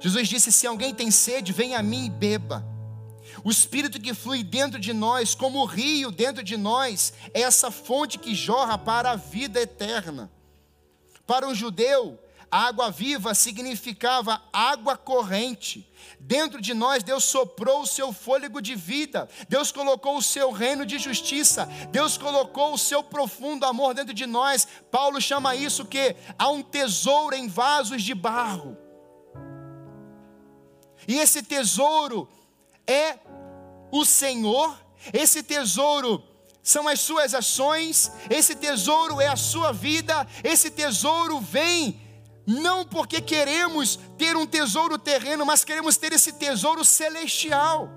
Jesus 0.00 0.28
disse: 0.28 0.50
Se 0.52 0.66
alguém 0.66 0.94
tem 0.94 1.10
sede, 1.10 1.52
venha 1.52 1.78
a 1.78 1.82
mim 1.82 2.06
e 2.06 2.10
beba. 2.10 2.64
O 3.44 3.50
Espírito 3.50 4.00
que 4.00 4.12
flui 4.12 4.42
dentro 4.42 4.78
de 4.78 4.92
nós, 4.92 5.34
como 5.34 5.60
o 5.60 5.66
rio 5.66 6.10
dentro 6.10 6.42
de 6.42 6.56
nós, 6.56 7.12
é 7.32 7.42
essa 7.42 7.70
fonte 7.70 8.18
que 8.18 8.34
jorra 8.34 8.76
para 8.76 9.12
a 9.12 9.16
vida 9.16 9.60
eterna. 9.60 10.30
Para 11.26 11.46
um 11.46 11.54
judeu, 11.54 12.18
a 12.50 12.66
água 12.66 12.90
viva 12.90 13.32
significava 13.34 14.42
água 14.52 14.96
corrente. 14.96 15.88
Dentro 16.18 16.60
de 16.60 16.74
nós, 16.74 17.04
Deus 17.04 17.24
soprou 17.24 17.82
o 17.82 17.86
seu 17.86 18.12
fôlego 18.12 18.60
de 18.60 18.74
vida, 18.74 19.28
Deus 19.48 19.70
colocou 19.70 20.16
o 20.16 20.22
seu 20.22 20.50
reino 20.50 20.84
de 20.84 20.98
justiça, 20.98 21.66
Deus 21.90 22.18
colocou 22.18 22.74
o 22.74 22.78
seu 22.78 23.04
profundo 23.04 23.64
amor 23.64 23.94
dentro 23.94 24.12
de 24.12 24.26
nós. 24.26 24.66
Paulo 24.90 25.20
chama 25.20 25.54
isso 25.54 25.84
que 25.84 26.16
há 26.36 26.48
um 26.48 26.62
tesouro 26.62 27.36
em 27.36 27.46
vasos 27.46 28.02
de 28.02 28.14
barro. 28.14 28.76
E 31.06 31.18
esse 31.18 31.42
tesouro 31.42 32.28
é 32.86 33.18
o 33.92 34.04
Senhor, 34.04 34.76
esse 35.12 35.42
tesouro 35.42 36.22
são 36.62 36.86
as 36.86 37.00
suas 37.00 37.32
ações, 37.32 38.10
esse 38.28 38.54
tesouro 38.54 39.20
é 39.20 39.28
a 39.28 39.36
sua 39.36 39.72
vida, 39.72 40.26
esse 40.44 40.70
tesouro 40.70 41.40
vem 41.40 42.09
não 42.50 42.84
porque 42.84 43.20
queremos 43.20 43.98
ter 44.18 44.36
um 44.36 44.44
tesouro 44.44 44.98
terreno, 44.98 45.46
mas 45.46 45.62
queremos 45.62 45.96
ter 45.96 46.12
esse 46.12 46.32
tesouro 46.32 46.84
celestial. 46.84 47.88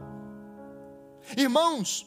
Irmãos, 1.35 2.05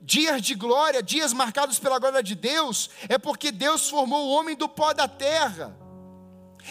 dias 0.00 0.40
de 0.40 0.54
glória, 0.54 1.02
dias 1.02 1.32
marcados 1.32 1.80
pela 1.80 1.98
glória 1.98 2.22
de 2.22 2.36
Deus, 2.36 2.88
é 3.08 3.18
porque 3.18 3.50
Deus 3.50 3.88
formou 3.88 4.28
o 4.28 4.30
homem 4.30 4.54
do 4.54 4.68
pó 4.68 4.92
da 4.92 5.08
terra. 5.08 5.76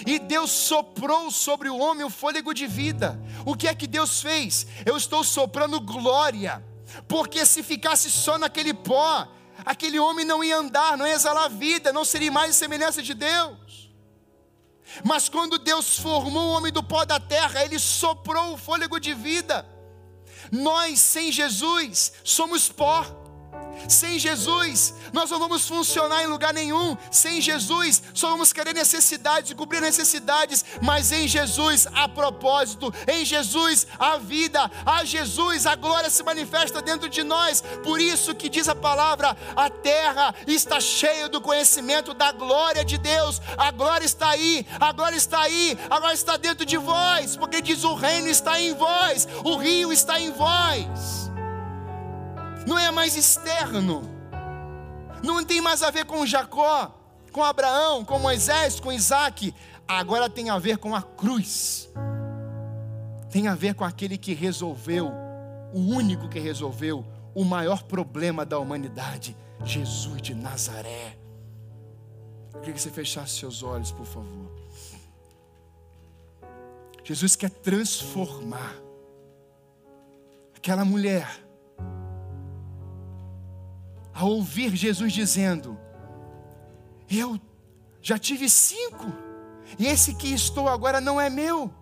E 0.07 0.18
Deus 0.18 0.49
soprou 0.49 1.30
sobre 1.30 1.68
o 1.68 1.78
homem 1.78 2.05
o 2.05 2.09
fôlego 2.09 2.53
de 2.53 2.66
vida. 2.66 3.20
O 3.45 3.55
que 3.55 3.68
é 3.68 3.76
que 3.76 3.88
Deus 3.88 4.22
fez? 4.22 4.66
Eu 4.86 4.95
estou 4.95 5.24
soprando 5.26 5.82
glória 5.82 6.64
porque 7.07 7.45
se 7.45 7.62
ficasse 7.62 8.09
só 8.09 8.38
naquele 8.38 8.74
pó, 8.74 9.28
aquele 9.66 9.99
homem 9.99 10.26
não 10.26 10.41
ia 10.41 10.57
andar, 10.57 10.97
não 10.97 11.05
ia 11.05 11.14
exalar 11.14 11.49
vida, 11.49 11.91
não 11.91 12.05
seria 12.05 12.32
mais 12.32 12.55
semelhança 12.55 13.01
de 13.01 13.14
Deus. 13.14 13.91
Mas 15.04 15.30
quando 15.30 15.58
Deus 15.58 15.98
formou 15.98 16.50
o 16.50 16.52
homem 16.54 16.72
do 16.72 16.84
pó 16.84 17.06
da 17.06 17.20
terra, 17.20 17.64
ele 17.64 17.80
soprou 17.80 18.54
o 18.54 18.58
fôlego 18.58 19.00
de 19.00 19.14
vida. 19.14 19.66
Nós, 20.52 21.00
sem 21.00 21.32
Jesus, 21.32 22.14
somos 22.24 22.70
pó. 22.70 23.20
Sem 23.88 24.17
Jesus, 24.19 24.93
nós 25.13 25.30
não 25.30 25.39
vamos 25.39 25.67
funcionar 25.67 26.24
em 26.24 26.28
lugar 26.28 26.53
nenhum. 26.53 26.97
Sem 27.09 27.41
Jesus, 27.41 28.01
só 28.13 28.30
vamos 28.30 28.53
querer 28.53 28.74
necessidades 28.74 29.51
e 29.51 29.55
cobrir 29.55 29.82
necessidades. 29.82 30.63
Mas 30.82 31.11
em 31.11 31.28
Jesus 31.28 31.88
há 31.93 32.07
propósito, 32.07 32.93
em 33.07 33.26
Jesus 33.26 33.88
há 33.99 34.17
vida, 34.17 34.69
a 34.86 35.03
Jesus 35.03 35.65
a 35.65 35.76
glória 35.76 36.09
se 36.09 36.24
manifesta 36.24 36.82
dentro 36.82 37.09
de 37.09 37.24
nós. 37.24 37.61
Por 37.84 37.99
isso 37.99 38.36
que 38.36 38.49
diz 38.49 38.67
a 38.67 38.76
palavra: 38.76 39.36
a 39.55 39.69
terra 39.69 40.34
está 40.47 40.80
cheia 40.80 41.28
do 41.28 41.41
conhecimento 41.41 42.13
da 42.13 42.32
glória 42.32 42.84
de 42.84 42.97
Deus. 42.97 43.41
A 43.57 43.72
glória 43.72 44.05
está 44.05 44.30
aí, 44.30 44.65
a 44.80 44.91
glória 44.91 45.17
está 45.17 45.41
aí, 45.41 45.78
a 45.89 45.99
glória 45.99 46.15
está 46.15 46.38
dentro 46.38 46.65
de 46.65 46.78
vós, 46.78 47.36
porque 47.36 47.61
diz: 47.61 47.84
o 47.84 47.93
reino 47.93 48.28
está 48.28 48.59
em 48.59 48.74
vós, 48.74 49.28
o 49.43 49.57
rio 49.57 49.91
está 49.91 50.19
em 50.19 50.32
vós 50.32 51.30
não 52.72 52.80
é 52.80 52.89
mais 52.89 53.17
externo, 53.17 54.01
não 55.22 55.43
tem 55.43 55.59
mais 55.59 55.84
a 55.84 55.91
ver 55.91 56.05
com 56.05 56.26
Jacó, 56.26 56.97
com 57.30 57.43
Abraão, 57.43 58.05
com 58.05 58.17
Moisés, 58.17 58.80
com 58.80 58.93
Isaac. 58.93 59.53
agora 59.86 60.30
tem 60.30 60.49
a 60.49 60.57
ver 60.57 60.78
com 60.78 60.95
a 60.95 61.01
cruz. 61.01 61.89
Tem 63.30 63.49
a 63.49 63.55
ver 63.55 63.76
com 63.76 63.84
aquele 63.84 64.17
que 64.17 64.34
resolveu, 64.34 65.11
o 65.74 65.80
único 65.80 66.30
que 66.30 66.39
resolveu 66.39 67.05
o 67.36 67.43
maior 67.43 67.84
problema 67.84 68.45
da 68.45 68.57
humanidade, 68.57 69.36
Jesus 69.65 70.22
de 70.22 70.34
Nazaré. 70.34 71.17
Eu 72.53 72.59
queria 72.61 72.74
que 72.74 72.82
você 72.82 72.89
fechasse 72.89 73.34
seus 73.38 73.63
olhos, 73.63 73.91
por 73.91 74.05
favor. 74.05 74.49
Jesus 77.03 77.36
quer 77.36 77.49
transformar 77.49 78.78
aquela 80.55 80.86
mulher 80.86 81.41
a 84.14 84.26
ouvir 84.26 84.76
Jesus 84.76 85.14
dizendo: 85.14 85.78
Eu 87.09 87.39
já 88.01 88.18
tive 88.18 88.49
cinco, 88.49 89.12
e 89.78 89.86
esse 89.86 90.16
que 90.16 90.34
estou 90.34 90.68
agora 90.68 90.99
não 90.99 91.20
é 91.20 91.30
meu. 91.30 91.74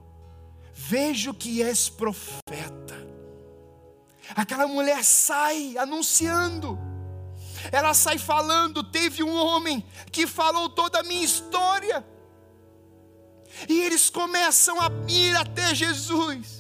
Vejo 0.74 1.34
que 1.34 1.62
és 1.62 1.90
profeta. 1.90 2.96
Aquela 4.36 4.68
mulher 4.68 5.04
sai 5.04 5.78
anunciando, 5.78 6.80
ela 7.72 7.94
sai 7.94 8.18
falando. 8.18 8.84
Teve 8.84 9.24
um 9.24 9.36
homem 9.36 9.84
que 10.12 10.28
falou 10.28 10.70
toda 10.70 11.00
a 11.00 11.04
minha 11.04 11.26
história, 11.26 12.06
e 13.68 13.82
eles 13.82 14.10
começam 14.10 14.80
a 14.80 14.90
ir 15.08 15.36
até 15.36 15.74
Jesus. 15.74 16.59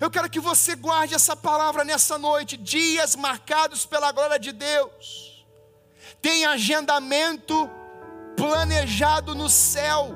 Eu 0.00 0.10
quero 0.10 0.30
que 0.30 0.40
você 0.40 0.74
guarde 0.74 1.14
essa 1.14 1.36
palavra 1.36 1.84
nessa 1.84 2.18
noite. 2.18 2.56
Dias 2.56 3.14
marcados 3.16 3.84
pela 3.84 4.12
glória 4.12 4.38
de 4.38 4.52
Deus. 4.52 5.46
Tem 6.20 6.44
agendamento 6.44 7.70
planejado 8.36 9.34
no 9.34 9.48
céu. 9.48 10.14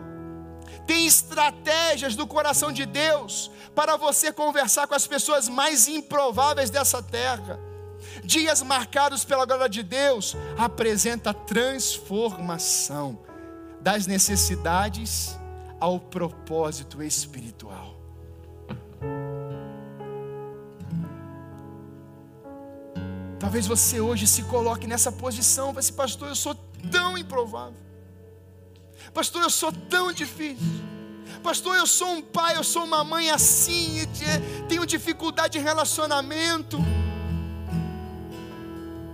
Tem 0.87 1.07
estratégias 1.07 2.15
do 2.15 2.27
coração 2.27 2.71
de 2.71 2.87
Deus 2.87 3.51
para 3.75 3.97
você 3.97 4.33
conversar 4.33 4.87
com 4.87 4.95
as 4.95 5.07
pessoas 5.07 5.49
mais 5.49 5.89
improváveis 5.89 6.71
dessa 6.71 7.03
terra. 7.03 7.59
Dias 8.25 8.63
marcados 8.63 9.25
pela 9.25 9.45
glória 9.45 9.69
de 9.69 9.83
Deus 9.83 10.37
apresenta 10.57 11.35
transformação 11.35 13.19
das 13.81 14.07
necessidades 14.07 15.37
ao 15.81 15.99
propósito 16.01 17.03
espiritual. 17.03 17.96
Talvez 23.47 23.65
você 23.69 24.01
hoje 24.01 24.27
se 24.27 24.43
coloque 24.43 24.89
nessa 24.89 25.13
posição, 25.13 25.73
vai 25.73 25.79
assim, 25.79 25.93
pastor, 25.93 26.27
eu 26.27 26.35
sou 26.35 26.53
tão 26.91 27.17
improvável. 27.17 27.79
Pastor, 29.15 29.41
eu 29.41 29.51
sou 29.51 29.71
tão 29.71 30.13
difícil. 30.13 30.67
Pastor, 31.45 31.77
eu 31.77 31.87
sou 31.87 32.09
um 32.09 32.21
pai, 32.21 32.57
eu 32.57 32.65
sou 32.65 32.83
uma 32.83 33.05
mãe 33.05 33.31
assim, 33.31 34.01
tenho 34.69 34.85
dificuldade 34.85 35.61
de 35.61 35.65
relacionamento. 35.65 36.77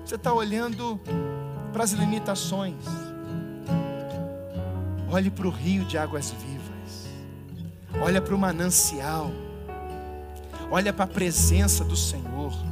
Você 0.02 0.14
está 0.14 0.32
olhando 0.32 0.98
para 1.70 1.84
as 1.84 1.92
limitações. 1.92 2.82
Olhe 5.10 5.30
para 5.30 5.46
o 5.46 5.50
rio 5.50 5.84
de 5.84 5.98
águas 5.98 6.30
vivas. 6.30 7.06
Olha 8.00 8.22
para 8.22 8.34
o 8.34 8.38
manancial. 8.38 9.30
Olha 10.70 10.90
para 10.90 11.04
a 11.04 11.08
presença 11.08 11.84
do 11.84 11.94
Senhor 11.94 12.71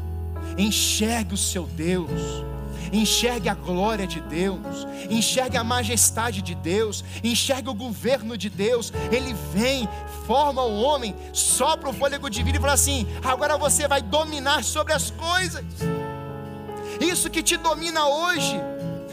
enxergue 0.56 1.34
o 1.34 1.36
seu 1.36 1.66
Deus, 1.66 2.10
enxergue 2.92 3.48
a 3.48 3.54
glória 3.54 4.06
de 4.06 4.20
Deus, 4.20 4.86
enxergue 5.08 5.56
a 5.56 5.64
majestade 5.64 6.42
de 6.42 6.54
Deus, 6.54 7.04
enxergue 7.22 7.68
o 7.68 7.74
governo 7.74 8.36
de 8.36 8.50
Deus. 8.50 8.92
Ele 9.10 9.34
vem, 9.52 9.88
forma 10.26 10.62
o 10.62 10.82
homem, 10.82 11.14
sopra 11.32 11.90
o 11.90 11.92
fôlego 11.92 12.28
de 12.28 12.42
vida 12.42 12.58
e 12.58 12.60
fala 12.60 12.74
assim: 12.74 13.06
agora 13.24 13.56
você 13.56 13.86
vai 13.86 14.02
dominar 14.02 14.64
sobre 14.64 14.92
as 14.92 15.10
coisas. 15.10 15.64
Isso 17.00 17.30
que 17.30 17.42
te 17.42 17.56
domina 17.56 18.06
hoje, 18.06 18.60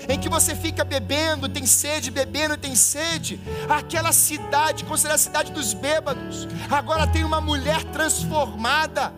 em 0.10 0.20
que 0.20 0.28
você 0.28 0.56
fica 0.56 0.84
bebendo, 0.84 1.48
tem 1.48 1.66
sede, 1.66 2.12
bebendo, 2.12 2.58
tem 2.58 2.76
sede. 2.76 3.40
Aquela 3.70 4.12
cidade, 4.12 4.84
considerada 4.84 5.16
a 5.16 5.20
cidade 5.20 5.52
dos 5.52 5.74
bêbados, 5.74 6.48
agora 6.70 7.08
tem 7.08 7.24
uma 7.24 7.40
mulher 7.40 7.84
transformada 7.86 9.14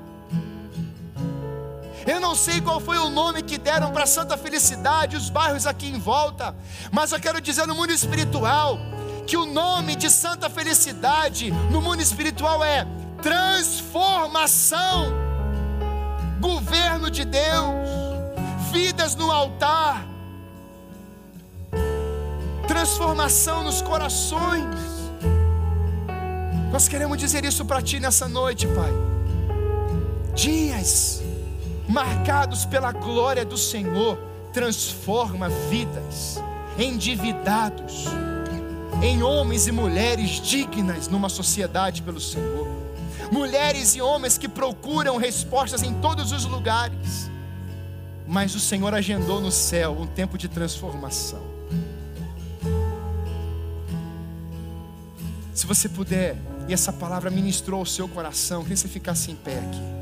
eu 2.06 2.20
não 2.20 2.36
sei 2.36 2.62
qual 2.62 2.80
foi 2.80 2.97
o 2.97 3.10
nome 3.10 3.41
que 3.41 3.58
deram 3.58 3.91
para 3.91 4.06
Santa 4.06 4.38
Felicidade, 4.38 5.16
os 5.16 5.30
bairros 5.30 5.66
aqui 5.66 5.88
em 5.88 6.00
volta, 6.00 6.56
mas 6.91 7.12
eu 7.12 7.20
quero 7.20 7.41
dizer 7.41 7.66
no 7.68 7.76
mundo 7.76 7.91
espiritual 7.91 8.80
que 9.28 9.38
o 9.38 9.45
nome 9.45 9.95
de 9.95 10.10
Santa 10.10 10.50
Felicidade 10.50 11.52
no 11.72 11.82
mundo 11.82 12.02
espiritual 12.02 12.64
é 12.64 12.88
transformação, 13.22 15.14
governo 16.39 17.12
de 17.12 17.26
Deus, 17.26 17.76
vidas 18.72 19.16
no 19.16 19.32
altar, 19.32 20.08
transformação 22.68 23.64
nos 23.64 23.82
corações. 23.82 24.66
Nós 26.72 26.88
queremos 26.88 27.18
dizer 27.18 27.43
isso 27.43 27.66
para 27.66 27.82
ti 27.82 28.00
nessa 28.00 28.28
noite, 28.28 28.68
Pai. 28.68 28.91
Dias 30.34 31.22
marcados 31.90 32.66
pela 32.66 32.92
glória 32.92 33.44
do 33.44 33.58
Senhor, 33.58 34.16
transforma 34.54 35.50
vidas, 35.70 36.38
endividados, 36.78 38.06
em 39.02 39.24
homens 39.24 39.66
e 39.68 39.72
mulheres 39.72 40.40
dignas 40.40 41.08
numa 41.08 41.30
sociedade 41.30 42.04
pelo 42.04 42.22
Senhor. 42.22 42.68
Mulheres 43.32 43.96
e 43.96 44.02
homens 44.02 44.38
que 44.38 44.48
procuram 44.48 45.18
respostas 45.18 45.82
em 45.82 45.94
todos 45.96 46.32
os 46.32 46.46
lugares, 46.46 47.30
mas 48.28 48.54
o 48.54 48.60
Senhor 48.60 48.94
agendou 48.94 49.42
no 49.42 49.52
céu 49.52 49.98
um 50.00 50.06
tempo 50.06 50.38
de 50.38 50.48
transformação. 50.48 51.42
Se 55.56 55.66
você 55.66 55.90
puder, 55.90 56.38
e 56.68 56.74
essa 56.74 56.94
palavra 56.94 57.32
ministrou 57.32 57.80
ao 57.80 57.86
seu 57.86 58.08
coração, 58.08 58.64
que 58.64 58.76
você 58.76 58.88
ficasse 58.88 59.32
em 59.32 59.36
pé 59.36 59.58
aqui. 59.58 60.00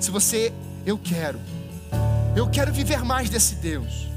Se 0.00 0.10
você 0.10 0.52
eu 0.84 0.98
quero. 0.98 1.40
Eu 2.36 2.48
quero 2.48 2.72
viver 2.72 3.04
mais 3.04 3.28
desse 3.28 3.56
Deus. 3.56 4.08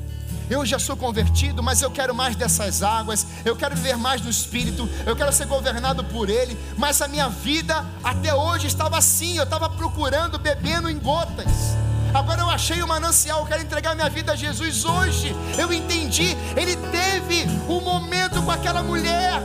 Eu 0.50 0.66
já 0.66 0.78
sou 0.78 0.98
convertido, 0.98 1.64
mas 1.64 1.82
eu 1.82 1.90
quero 1.90 2.14
mais 2.14 2.36
dessas 2.36 2.84
águas. 2.84 3.26
Eu 3.46 3.56
quero 3.56 3.76
viver 3.76 3.96
mais 3.96 4.20
do 4.20 4.30
Espírito. 4.30 4.88
Eu 5.06 5.16
quero 5.16 5.32
ser 5.32 5.46
governado 5.46 6.04
por 6.04 6.30
Ele. 6.30 6.58
Mas 6.78 7.02
a 7.02 7.08
minha 7.08 7.30
vida 7.30 7.86
até 8.04 8.36
hoje 8.36 8.68
estava 8.68 8.98
assim. 8.98 9.38
Eu 9.38 9.46
estava 9.46 9.70
procurando, 9.70 10.38
bebendo 10.38 10.90
em 10.90 11.00
gotas. 11.00 11.48
Agora 12.14 12.42
eu 12.42 12.50
achei 12.50 12.84
o 12.84 12.88
manancial, 12.88 13.40
eu 13.40 13.46
quero 13.46 13.62
entregar 13.62 13.96
minha 13.96 14.10
vida 14.10 14.34
a 14.34 14.36
Jesus 14.36 14.84
hoje. 14.84 15.34
Eu 15.58 15.72
entendi, 15.72 16.36
ele 16.58 16.76
teve 16.76 17.46
um 17.70 17.80
momento 17.80 18.42
com 18.42 18.52
aquela 18.52 18.84
mulher 18.84 19.42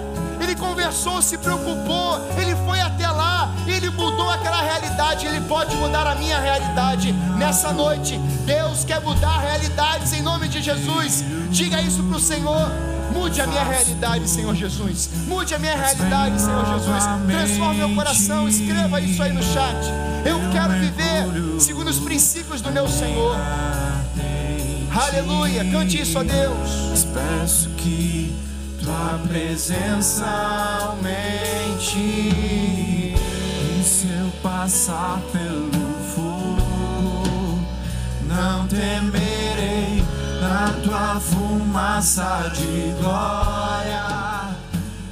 ele 0.47 0.55
conversou, 0.55 1.21
se 1.21 1.37
preocupou, 1.37 2.21
ele 2.41 2.55
foi 2.65 2.81
até 2.81 3.09
lá, 3.09 3.53
ele 3.67 3.91
mudou 3.91 4.31
aquela 4.31 4.63
realidade, 4.63 5.27
ele 5.27 5.41
pode 5.43 5.75
mudar 5.77 6.07
a 6.07 6.15
minha 6.15 6.39
realidade 6.39 7.13
nessa 7.37 7.73
noite. 7.73 8.17
Deus 8.47 8.85
quer 8.85 9.01
mudar 9.01 9.41
realidades 9.41 10.13
em 10.13 10.23
nome 10.23 10.47
de 10.49 10.63
Jesus. 10.63 11.25
Diga 11.51 11.83
isso 11.83 12.03
para 12.05 12.17
o 12.17 12.21
Senhor. 12.21 12.71
Mude 13.13 13.41
a 13.41 13.47
minha 13.47 13.65
realidade, 13.65 14.29
Senhor 14.29 14.55
Jesus. 14.55 15.11
Mude 15.27 15.55
a 15.55 15.59
minha 15.59 15.75
realidade, 15.75 16.41
Senhor 16.41 16.65
Jesus. 16.67 17.05
Transforme 17.27 17.79
meu 17.79 17.95
coração. 17.95 18.49
Escreva 18.49 19.01
isso 19.01 19.23
aí 19.23 19.33
no 19.33 19.43
chat. 19.43 19.77
Eu 20.25 20.39
quero 20.53 20.75
viver 20.75 21.61
segundo 21.61 21.89
os 21.89 21.99
princípios 21.99 22.61
do 22.61 22.71
meu 22.71 22.87
Senhor. 22.87 23.37
Aleluia. 24.95 25.65
Cante 25.65 26.01
isso 26.01 26.19
a 26.19 26.23
Deus. 26.23 27.07
Peço 27.13 27.71
que 27.71 28.46
tua 28.87 29.21
presença 29.27 30.25
aumente. 30.81 31.99
E 31.99 33.83
se 33.85 34.07
eu 34.07 34.31
passar 34.41 35.21
pelo 35.33 35.71
fogo, 36.15 37.59
não 38.29 38.67
temerei 38.69 40.05
na 40.41 40.73
tua 40.85 41.21
fumaça 41.21 42.53
de 42.55 42.95
glória. 43.03 44.55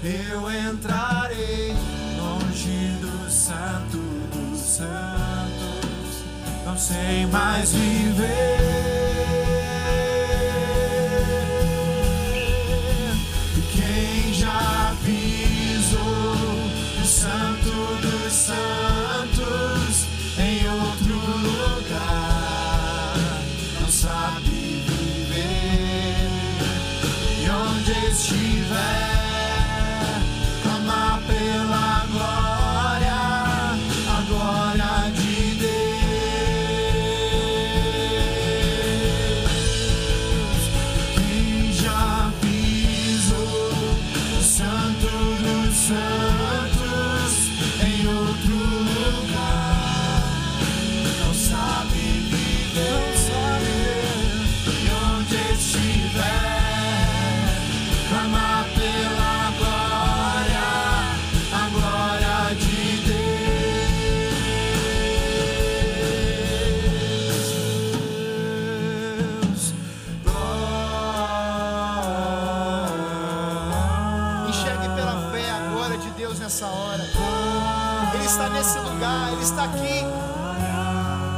Eu 0.05 0.70
entrarei 0.70 1.75
longe 2.16 2.97
do 3.01 3.29
santo 3.29 3.99
dos 4.33 4.61
santos, 4.61 6.22
não 6.64 6.79
sei 6.79 7.27
mais 7.27 7.72
viver. 7.72 8.94
Santos 18.45 18.84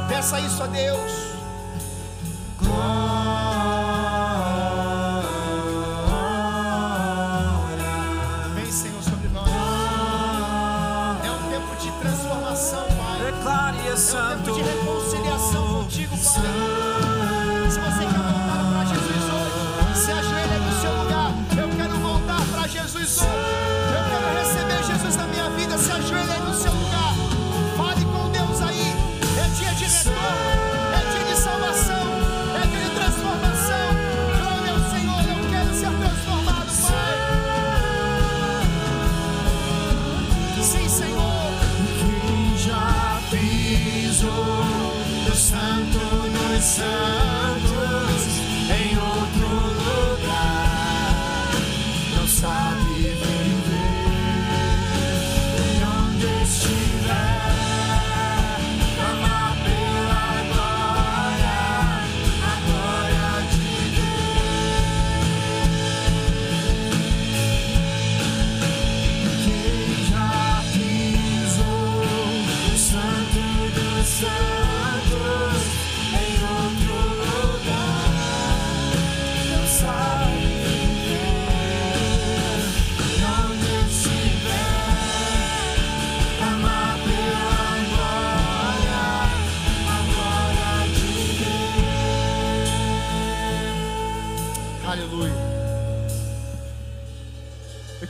Peça 0.07 0.39
isso 0.39 0.63
a 0.63 0.67
Deus. 0.67 1.26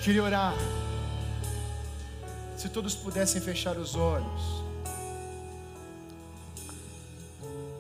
Queria 0.08 0.24
orar. 0.24 0.54
Se 2.56 2.70
todos 2.70 2.96
pudessem 2.96 3.42
fechar 3.42 3.76
os 3.78 3.94
olhos. 3.94 4.42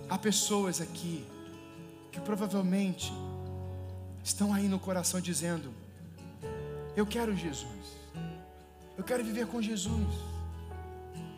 Há 0.10 0.18
pessoas 0.18 0.82
aqui 0.82 1.26
que 2.12 2.20
provavelmente 2.20 3.14
estão 4.22 4.54
aí 4.54 4.68
no 4.68 4.78
coração 4.78 5.22
dizendo: 5.22 5.74
Eu 6.98 7.06
quero 7.06 7.34
Jesus. 7.34 7.86
Eu 8.98 9.06
quero 9.06 9.24
viver 9.24 9.48
com 9.48 9.62
Jesus. 9.62 10.14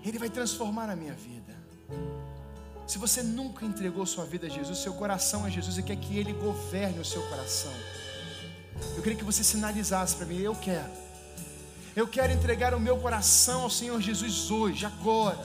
Ele 0.04 0.18
vai 0.18 0.30
transformar 0.32 0.90
a 0.90 0.96
minha 0.96 1.14
vida. 1.14 1.56
Se 2.88 2.98
você 2.98 3.22
nunca 3.22 3.64
entregou 3.64 4.08
sua 4.08 4.26
vida 4.26 4.48
a 4.48 4.50
Jesus, 4.50 4.80
seu 4.80 4.96
coração 4.96 5.46
a 5.46 5.52
Jesus 5.52 5.78
e 5.78 5.84
quer 5.84 5.98
que 5.98 6.18
Ele 6.18 6.34
governe 6.34 6.98
o 6.98 7.06
seu 7.06 7.22
coração, 7.30 7.76
eu 8.96 9.02
queria 9.02 9.18
que 9.18 9.24
você 9.24 9.44
sinalizasse 9.44 10.16
para 10.16 10.26
mim: 10.26 10.40
Eu 10.40 10.56
quero. 10.56 11.00
Eu 11.96 12.08
quero 12.08 12.32
entregar 12.32 12.74
o 12.74 12.80
meu 12.80 12.98
coração 12.98 13.64
ao 13.64 13.70
Senhor 13.70 14.00
Jesus 14.00 14.50
hoje, 14.52 14.86
agora, 14.86 15.40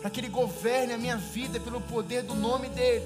para 0.00 0.10
que 0.10 0.20
Ele 0.20 0.28
governe 0.28 0.92
a 0.92 0.98
minha 0.98 1.16
vida 1.16 1.58
pelo 1.58 1.80
poder 1.80 2.22
do 2.22 2.34
nome 2.34 2.68
dEle. 2.68 3.04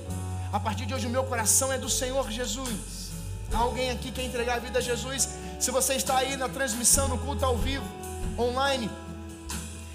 A 0.53 0.59
partir 0.59 0.87
de 0.87 0.95
hoje, 0.95 1.07
o 1.07 1.11
meu 1.11 1.25
coração 1.25 1.73
é 1.73 1.79
do 1.79 1.89
Senhor 1.89 2.31
Jesus. 2.31 3.11
Há 3.53 3.59
alguém 3.59 3.91
aqui 3.91 4.05
que 4.05 4.13
quer 4.13 4.25
entregar 4.25 4.57
a 4.57 4.59
vida 4.59 4.79
a 4.79 4.83
Jesus? 4.83 5.29
Se 5.59 5.71
você 5.71 5.95
está 5.95 6.19
aí 6.19 6.37
na 6.37 6.49
transmissão, 6.49 7.09
no 7.09 7.19
culto 7.19 7.45
ao 7.45 7.57
vivo, 7.57 7.85
online, 8.39 8.91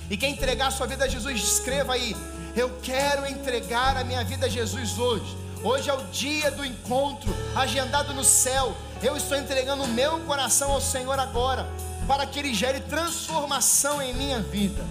e 0.10 0.18
quer 0.18 0.30
entregar 0.30 0.68
a 0.68 0.72
sua 0.72 0.88
vida 0.88 1.06
a 1.06 1.08
Jesus, 1.08 1.40
escreva 1.40 1.94
aí. 1.94 2.16
Eu 2.56 2.80
quero 2.82 3.26
entregar 3.26 3.98
a 3.98 4.04
minha 4.04 4.24
vida 4.24 4.46
a 4.46 4.50
Jesus 4.50 4.98
hoje. 4.98 5.45
Hoje 5.66 5.90
é 5.90 5.94
o 5.96 6.04
dia 6.12 6.52
do 6.52 6.64
encontro, 6.64 7.36
agendado 7.56 8.14
no 8.14 8.24
céu. 8.24 8.78
Eu 9.02 9.18
estou 9.18 9.36
entregando 9.36 9.82
o 9.82 9.88
meu 9.88 10.20
coração 10.20 10.72
ao 10.72 10.80
Senhor 10.80 11.20
agora, 11.20 11.68
para 12.08 12.24
que 12.28 12.38
Ele 12.38 12.54
gere 12.54 12.82
transformação 12.82 14.00
em 14.00 14.14
minha 14.14 14.40
vida. 14.40 14.86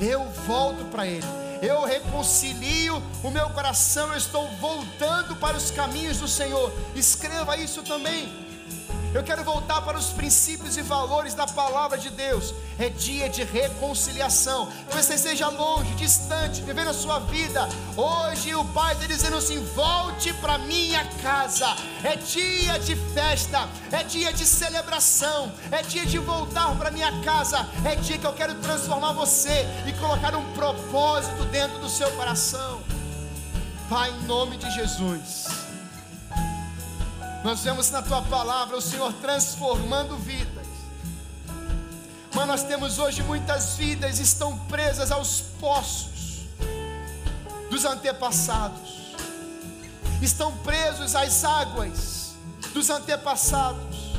Eu 0.00 0.24
volto 0.46 0.84
para 0.84 1.04
Ele, 1.04 1.26
eu 1.60 1.82
reconcilio 1.84 3.02
o 3.24 3.30
meu 3.32 3.50
coração, 3.50 4.12
eu 4.12 4.16
estou 4.16 4.48
voltando 4.60 5.34
para 5.34 5.56
os 5.56 5.72
caminhos 5.72 6.18
do 6.18 6.28
Senhor. 6.28 6.72
Escreva 6.94 7.56
isso 7.56 7.82
também. 7.82 8.32
Eu 9.14 9.22
quero 9.22 9.44
voltar 9.44 9.80
para 9.82 9.96
os 9.96 10.08
princípios 10.08 10.76
e 10.76 10.82
valores 10.82 11.34
da 11.34 11.46
palavra 11.46 11.96
de 11.96 12.10
Deus. 12.10 12.52
É 12.76 12.88
dia 12.88 13.28
de 13.28 13.44
reconciliação. 13.44 14.66
Talvez 14.86 15.06
você 15.06 15.14
esteja 15.14 15.48
longe, 15.50 15.94
distante, 15.94 16.60
vivendo 16.62 16.88
a 16.88 16.92
sua 16.92 17.20
vida. 17.20 17.68
Hoje 17.96 18.56
o 18.56 18.64
Pai 18.64 18.92
está 18.94 19.06
dizendo 19.06 19.36
assim: 19.36 19.64
volte 19.66 20.32
para 20.34 20.58
minha 20.58 21.04
casa. 21.22 21.76
É 22.02 22.16
dia 22.16 22.76
de 22.80 22.96
festa, 22.96 23.68
é 23.92 24.02
dia 24.02 24.32
de 24.32 24.44
celebração, 24.44 25.52
é 25.70 25.80
dia 25.80 26.04
de 26.04 26.18
voltar 26.18 26.74
para 26.74 26.90
minha 26.90 27.22
casa. 27.22 27.68
É 27.84 27.94
dia 27.94 28.18
que 28.18 28.26
eu 28.26 28.32
quero 28.32 28.56
transformar 28.56 29.12
você 29.12 29.64
e 29.86 29.92
colocar 29.92 30.34
um 30.34 30.52
propósito 30.54 31.44
dentro 31.52 31.78
do 31.78 31.88
seu 31.88 32.10
coração. 32.16 32.82
Pai, 33.88 34.10
em 34.10 34.26
nome 34.26 34.56
de 34.56 34.68
Jesus. 34.72 35.63
Nós 37.44 37.60
vemos 37.60 37.90
na 37.90 38.00
tua 38.00 38.22
palavra 38.22 38.74
o 38.74 38.80
Senhor 38.80 39.12
transformando 39.20 40.16
vidas. 40.16 40.66
Mas 42.34 42.46
nós 42.48 42.62
temos 42.62 42.98
hoje 42.98 43.22
muitas 43.22 43.76
vidas 43.76 44.18
estão 44.18 44.58
presas 44.60 45.12
aos 45.12 45.42
poços 45.60 46.46
dos 47.70 47.84
antepassados. 47.84 49.14
Estão 50.22 50.56
presos 50.58 51.14
às 51.14 51.44
águas 51.44 52.34
dos 52.72 52.88
antepassados. 52.88 54.14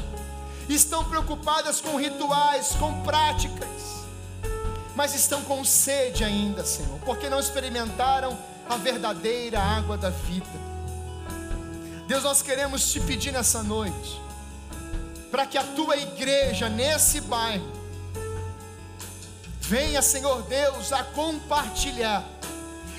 Estão 0.70 1.04
preocupadas 1.06 1.82
com 1.82 1.96
rituais, 1.98 2.74
com 2.80 3.02
práticas. 3.02 3.68
Mas 4.96 5.16
estão 5.16 5.42
com 5.42 5.66
sede 5.66 6.24
ainda, 6.24 6.64
Senhor, 6.64 7.00
porque 7.04 7.28
não 7.28 7.40
experimentaram 7.40 8.38
a 8.70 8.78
verdadeira 8.78 9.60
água 9.60 9.98
da 9.98 10.12
vida. 10.12 10.75
Deus, 12.08 12.24
nós 12.24 12.42
queremos 12.42 12.92
te 12.92 13.00
pedir 13.00 13.32
nessa 13.32 13.64
noite, 13.64 14.22
para 15.32 15.46
que 15.46 15.58
a 15.58 15.64
tua 15.64 15.98
igreja 15.98 16.70
nesse 16.70 17.20
bairro 17.22 17.72
venha, 19.62 20.02
Senhor 20.04 20.44
Deus, 20.44 20.94
a 20.94 21.04
compartilhar 21.04 22.24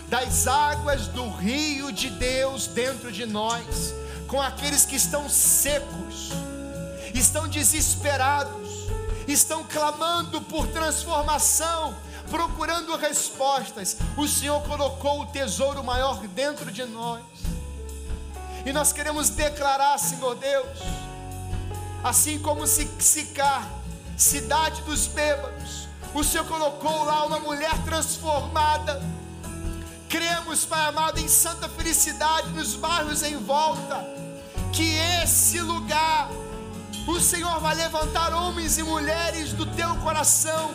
das 0.08 0.48
águas 0.48 1.06
do 1.08 1.28
rio 1.30 1.92
de 1.92 2.10
Deus 2.10 2.66
dentro 2.66 3.12
de 3.12 3.26
nós, 3.26 3.94
com 4.26 4.42
aqueles 4.42 4.84
que 4.84 4.96
estão 4.96 5.28
secos, 5.28 6.30
estão 7.14 7.46
desesperados, 7.46 8.88
estão 9.28 9.62
clamando 9.62 10.40
por 10.42 10.66
transformação, 10.66 11.96
procurando 12.28 12.96
respostas. 12.96 13.96
O 14.16 14.26
Senhor 14.26 14.60
colocou 14.64 15.22
o 15.22 15.26
tesouro 15.26 15.82
maior 15.84 16.18
dentro 16.28 16.72
de 16.72 16.84
nós. 16.84 17.22
E 18.66 18.72
nós 18.72 18.92
queremos 18.92 19.28
declarar, 19.28 19.96
Senhor 19.96 20.34
Deus, 20.34 20.66
assim 22.02 22.36
como 22.40 22.66
Sicar, 22.66 23.64
cidade 24.16 24.82
dos 24.82 25.06
bêbados, 25.06 25.86
o 26.12 26.24
Senhor 26.24 26.44
colocou 26.48 27.04
lá 27.04 27.24
uma 27.26 27.38
mulher 27.38 27.80
transformada. 27.84 29.00
Cremos, 30.08 30.64
Pai 30.64 30.84
amado, 30.88 31.20
em 31.20 31.28
santa 31.28 31.68
felicidade 31.68 32.48
nos 32.48 32.74
bairros 32.74 33.22
em 33.22 33.36
volta, 33.36 34.04
que 34.72 34.96
esse 35.22 35.60
lugar, 35.60 36.28
o 37.06 37.20
Senhor 37.20 37.60
vai 37.60 37.76
levantar 37.76 38.34
homens 38.34 38.78
e 38.78 38.82
mulheres 38.82 39.52
do 39.52 39.64
teu 39.76 39.94
coração 39.98 40.74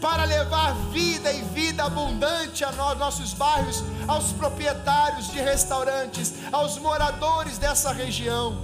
para 0.00 0.24
levar 0.24 0.74
vida 0.92 1.32
e 1.32 1.42
vida 1.42 1.84
abundante 1.84 2.64
a 2.64 2.72
nós, 2.72 2.98
nossos 2.98 3.32
bairros, 3.32 3.82
aos 4.06 4.32
proprietários 4.32 5.30
de 5.30 5.40
restaurantes, 5.40 6.34
aos 6.52 6.78
moradores 6.78 7.58
dessa 7.58 7.92
região. 7.92 8.56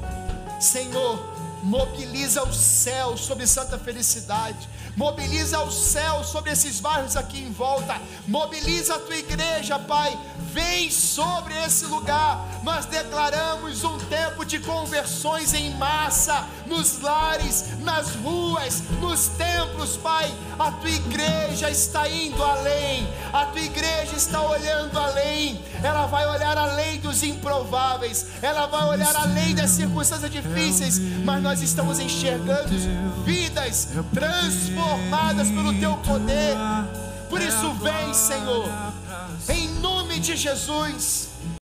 Senhor, 0.60 1.31
Mobiliza 1.62 2.42
o 2.42 2.52
céu 2.52 3.16
sobre 3.16 3.46
Santa 3.46 3.78
Felicidade. 3.78 4.68
Mobiliza 4.96 5.60
o 5.60 5.70
céu 5.70 6.24
sobre 6.24 6.50
esses 6.50 6.80
bairros 6.80 7.16
aqui 7.16 7.40
em 7.40 7.52
volta. 7.52 8.00
Mobiliza 8.26 8.96
a 8.96 8.98
tua 8.98 9.16
igreja, 9.16 9.78
Pai. 9.78 10.18
Vem 10.52 10.90
sobre 10.90 11.54
esse 11.64 11.86
lugar. 11.86 12.60
Nós 12.62 12.84
declaramos 12.86 13.84
um 13.84 13.96
tempo 13.98 14.44
de 14.44 14.58
conversões 14.58 15.54
em 15.54 15.70
massa, 15.76 16.46
nos 16.66 17.00
lares, 17.00 17.78
nas 17.80 18.10
ruas, 18.16 18.82
nos 19.00 19.28
templos, 19.28 19.96
Pai. 19.96 20.30
A 20.58 20.72
tua 20.72 20.90
igreja 20.90 21.70
está 21.70 22.08
indo 22.08 22.42
além. 22.42 23.08
A 23.32 23.46
tua 23.46 23.62
igreja 23.62 24.14
está 24.16 24.42
olhando 24.42 24.98
além. 24.98 25.62
Ela 25.82 26.06
vai 26.06 26.26
olhar 26.26 26.58
além 26.58 26.98
dos 27.00 27.22
improváveis. 27.22 28.26
Ela 28.42 28.66
vai 28.66 28.84
olhar 28.84 29.14
além 29.16 29.54
das 29.54 29.70
circunstâncias 29.70 30.30
difíceis. 30.30 30.98
Mas 31.24 31.42
nós 31.52 31.60
estamos 31.60 31.98
enxergando 31.98 32.70
vidas 33.26 33.88
transformadas 34.14 35.50
pelo 35.50 35.74
teu 35.74 35.98
poder. 35.98 36.56
Por 37.28 37.42
isso, 37.42 37.74
vem, 37.74 38.14
Senhor, 38.14 38.70
em 39.50 39.68
nome 39.80 40.18
de 40.18 40.34
Jesus. 40.34 41.28